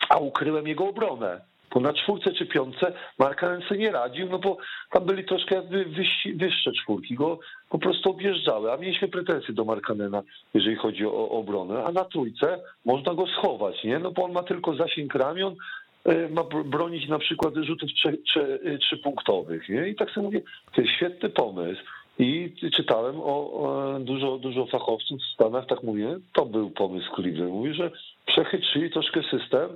a 0.09 0.17
ukryłem 0.17 0.67
jego 0.67 0.88
obronę. 0.88 1.51
Bo 1.74 1.80
na 1.80 1.93
czwórce 1.93 2.34
czy 2.34 2.45
piątce 2.45 2.93
Markanen 3.19 3.61
sobie 3.61 3.80
nie 3.80 3.91
radził, 3.91 4.30
no 4.30 4.39
bo 4.39 4.57
tam 4.91 5.05
byli 5.05 5.26
troszkę 5.26 5.61
wyższe 6.36 6.72
czwórki, 6.72 7.15
go 7.15 7.39
po 7.69 7.80
prostu 7.80 8.09
objeżdżały, 8.09 8.72
a 8.72 8.78
mieliśmy 8.78 9.07
pretensje 9.07 9.53
do 9.53 9.65
Markanena, 9.65 10.24
jeżeli 10.53 10.76
chodzi 10.76 11.05
o, 11.05 11.30
obronę, 11.30 11.84
a 11.84 11.91
na 11.91 12.05
trójce 12.05 12.59
można 12.86 13.13
go 13.13 13.28
schować, 13.28 13.84
nie? 13.84 13.99
No 13.99 14.11
bo 14.11 14.24
on 14.24 14.32
ma 14.32 14.43
tylko 14.43 14.76
zasięg 14.76 15.15
ramion, 15.15 15.55
y, 16.09 16.30
ma 16.30 16.41
br- 16.41 16.65
bronić 16.65 17.09
na 17.09 17.19
przykład 17.19 17.53
rzutów 17.55 17.89
trze, 17.93 18.13
trze, 18.17 18.59
y, 18.65 18.78
trzypunktowych, 18.78 19.69
nie? 19.69 19.88
I 19.88 19.95
tak 19.95 20.09
sobie 20.09 20.26
mówię, 20.26 20.41
to 20.76 20.82
jest 20.82 20.93
świetny 20.93 21.30
pomysł. 21.30 21.82
I 22.19 22.53
czytałem 22.76 23.15
o, 23.19 23.51
o 23.51 23.99
dużo, 23.99 24.38
dużo 24.38 24.65
fachowców 24.65 25.19
w 25.19 25.34
Stanach, 25.34 25.65
tak 25.65 25.84
mówię, 25.84 26.19
to 26.34 26.45
był 26.45 26.69
pomysł 26.69 27.15
Cleveland. 27.15 27.51
Mówi, 27.51 27.74
że 27.74 27.91
przechytrzyli 28.26 28.91
troszkę 28.91 29.22
system, 29.24 29.69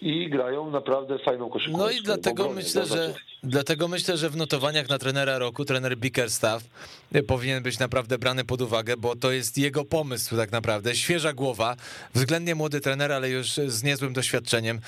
i 0.00 0.30
grają 0.30 0.70
naprawdę 0.70 1.18
fajną 1.18 1.50
koszykówkę. 1.50 1.84
No 1.84 1.90
i 1.90 2.02
dlatego 2.02 2.50
myślę, 2.50 2.86
że 2.86 3.14
dlatego 3.42 3.88
myślę, 3.88 4.16
że 4.16 4.30
w 4.30 4.36
notowaniach 4.36 4.88
na 4.88 4.98
trenera 4.98 5.38
roku 5.38 5.64
trener 5.64 5.96
Bickerstaff 5.96 6.64
y, 7.16 7.22
powinien 7.22 7.62
być 7.62 7.78
naprawdę 7.78 8.18
brany 8.18 8.44
pod 8.44 8.60
uwagę, 8.60 8.96
bo 8.96 9.16
to 9.16 9.30
jest 9.30 9.58
jego 9.58 9.84
pomysł 9.84 10.36
tak 10.36 10.52
naprawdę. 10.52 10.94
Świeża 10.94 11.32
głowa, 11.32 11.76
względnie 12.14 12.54
młody 12.54 12.80
trener, 12.80 13.12
ale 13.12 13.30
już 13.30 13.48
z 13.52 13.82
niezłym 13.82 14.12
doświadczeniem 14.12 14.76
e, 14.76 14.80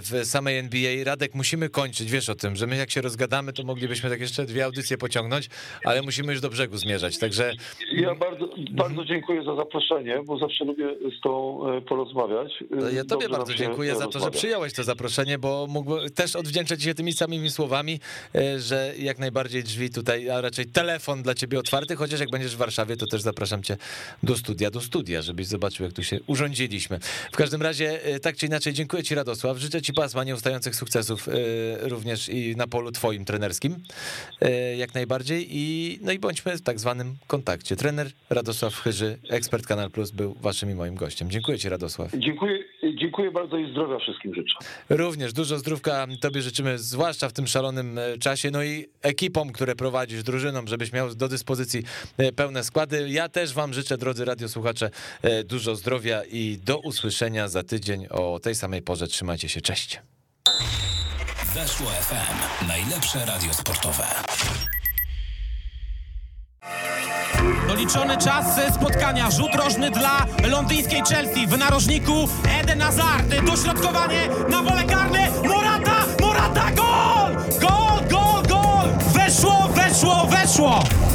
w 0.00 0.20
samej 0.24 0.58
NBA. 0.58 1.04
Radek, 1.04 1.34
musimy 1.34 1.68
kończyć, 1.68 2.10
wiesz 2.10 2.28
o 2.28 2.34
tym, 2.34 2.56
że 2.56 2.66
my 2.66 2.76
jak 2.76 2.90
się 2.90 3.00
rozgadamy, 3.00 3.52
to 3.52 3.62
moglibyśmy 3.62 4.10
tak 4.10 4.20
jeszcze 4.20 4.44
dwie 4.44 4.64
audycje 4.64 4.98
pociągnąć, 4.98 5.48
ale 5.84 6.02
musimy 6.02 6.32
już 6.32 6.40
do 6.40 6.50
brzegu 6.50 6.76
zmierzać, 6.76 7.18
także 7.18 7.52
Ja 7.92 8.14
bardzo, 8.14 8.48
bardzo 8.70 9.04
dziękuję 9.04 9.42
za 9.44 9.56
zaproszenie, 9.56 10.22
bo 10.24 10.38
zawsze 10.38 10.64
lubię 10.64 10.88
z 11.18 11.20
tą 11.20 11.60
e, 11.70 11.80
porozmawiać. 11.80 12.64
To 12.80 12.90
ja 12.90 13.04
to 13.04 13.15
tobie 13.16 13.28
bardzo 13.28 13.54
dziękuję 13.54 13.96
za 13.96 14.06
to, 14.06 14.20
że 14.20 14.30
przyjąłeś 14.30 14.72
to 14.72 14.84
zaproszenie, 14.84 15.38
bo 15.38 15.66
mógł 15.70 16.10
też 16.10 16.36
odwdzięczać 16.36 16.82
się 16.82 16.94
tymi 16.94 17.12
samymi 17.12 17.50
słowami, 17.50 18.00
e, 18.34 18.60
że 18.60 18.94
jak 18.98 19.18
najbardziej 19.18 19.64
drzwi 19.64 19.90
tutaj, 19.90 20.30
a 20.30 20.40
raczej 20.40 20.66
telefon 20.66 21.22
dla 21.22 21.34
ciebie 21.34 21.58
otwarty, 21.58 21.96
chociaż 21.96 22.20
jak 22.20 22.30
będziesz 22.30 22.54
w 22.54 22.58
Warszawie, 22.58 22.96
to 22.96 23.06
też 23.06 23.22
zapraszam 23.22 23.62
cię 23.62 23.76
do 24.22 24.36
studia, 24.36 24.70
do 24.70 24.80
studia, 24.80 25.22
żebyś 25.22 25.46
zobaczył, 25.46 25.84
jak 25.86 25.92
tu 25.94 26.02
się 26.02 26.20
urządziliśmy. 26.26 26.98
W 27.32 27.36
każdym 27.36 27.62
razie, 27.62 28.04
e, 28.04 28.20
tak 28.20 28.36
czy 28.36 28.46
inaczej, 28.46 28.72
dziękuję 28.72 29.02
ci 29.02 29.14
Radosław, 29.14 29.58
życzę 29.58 29.82
ci 29.82 29.92
pasma 29.92 30.24
nieustających 30.24 30.76
sukcesów 30.76 31.28
e, 31.28 31.32
również 31.88 32.28
i 32.28 32.56
na 32.56 32.66
polu 32.66 32.92
twoim 32.92 33.24
trenerskim, 33.24 33.76
jak 34.76 34.94
najbardziej 34.94 35.46
i 35.50 35.98
no 36.02 36.12
i 36.12 36.18
bądźmy 36.18 36.56
w 36.56 36.62
tak 36.62 36.80
zwanym 36.80 37.16
kontakcie. 37.26 37.76
Trener 37.76 38.10
Radosław 38.30 38.76
Chyży, 38.80 39.18
ekspert 39.28 39.66
Kanal 39.66 39.90
Plus 39.90 40.10
był 40.10 40.34
waszym 40.40 40.70
i 40.70 40.74
moim 40.74 40.94
gościem. 40.94 41.30
Dziękuję 41.30 41.58
ci 41.58 41.68
Radosław. 41.68 42.10
Dziękuję, 42.18 42.58
dziękuję 43.06 43.30
bardzo 43.30 43.56
i 43.56 43.70
zdrowia 43.70 43.98
wszystkim 43.98 44.34
życzę. 44.34 44.54
Również 44.88 45.32
dużo 45.32 45.58
zdrówka 45.58 46.06
tobie 46.20 46.42
życzymy, 46.42 46.78
zwłaszcza 46.78 47.28
w 47.28 47.32
tym 47.32 47.46
szalonym 47.46 47.98
e, 47.98 48.18
czasie, 48.18 48.50
no 48.50 48.64
i 48.64 48.86
ekipom, 49.02 49.52
które 49.52 49.74
prowadzisz, 49.76 50.22
drużynom, 50.22 50.68
żebyś 50.68 50.92
miał 50.92 51.14
do 51.14 51.28
dyspozycji 51.28 51.82
e, 52.18 52.32
pełne 52.32 52.64
składy. 52.64 53.08
Ja 53.08 53.28
też 53.28 53.54
wam 53.54 53.74
życzę, 53.74 53.98
drodzy 53.98 54.24
radiosłuchacze, 54.24 54.90
e, 55.22 55.44
dużo 55.44 55.76
zdrowia 55.76 56.22
i 56.24 56.58
do 56.64 56.78
usłyszenia 56.78 57.48
za 57.48 57.62
tydzień 57.62 58.06
o 58.10 58.40
tej 58.40 58.54
samej 58.54 58.82
porze. 58.82 59.06
Trzymajcie 59.06 59.48
się, 59.48 59.60
cześć. 59.60 60.00
Weszło 61.54 61.86
FM. 61.86 62.66
Najlepsze 62.68 63.26
radio 63.26 63.54
sportowe. 63.54 64.04
Doliczony 67.68 68.16
czas 68.16 68.46
spotkania, 68.74 69.30
rzut 69.30 69.54
rożny 69.54 69.90
dla 69.90 70.26
londyńskiej 70.50 71.02
Chelsea. 71.08 71.46
W 71.46 71.58
narożniku 71.58 72.28
Eden 72.60 72.80
Hazard, 72.80 73.44
dośrodkowanie 73.46 74.28
na 74.48 74.62
pole 74.62 74.84
karne, 74.84 75.28
Morata, 75.48 75.96
Morata, 76.20 76.70
gol! 76.70 77.36
Gol, 77.60 78.08
gol, 78.10 78.42
gol! 78.48 78.88
Weszło, 79.14 79.68
weszło, 79.74 80.26
weszło! 80.26 81.05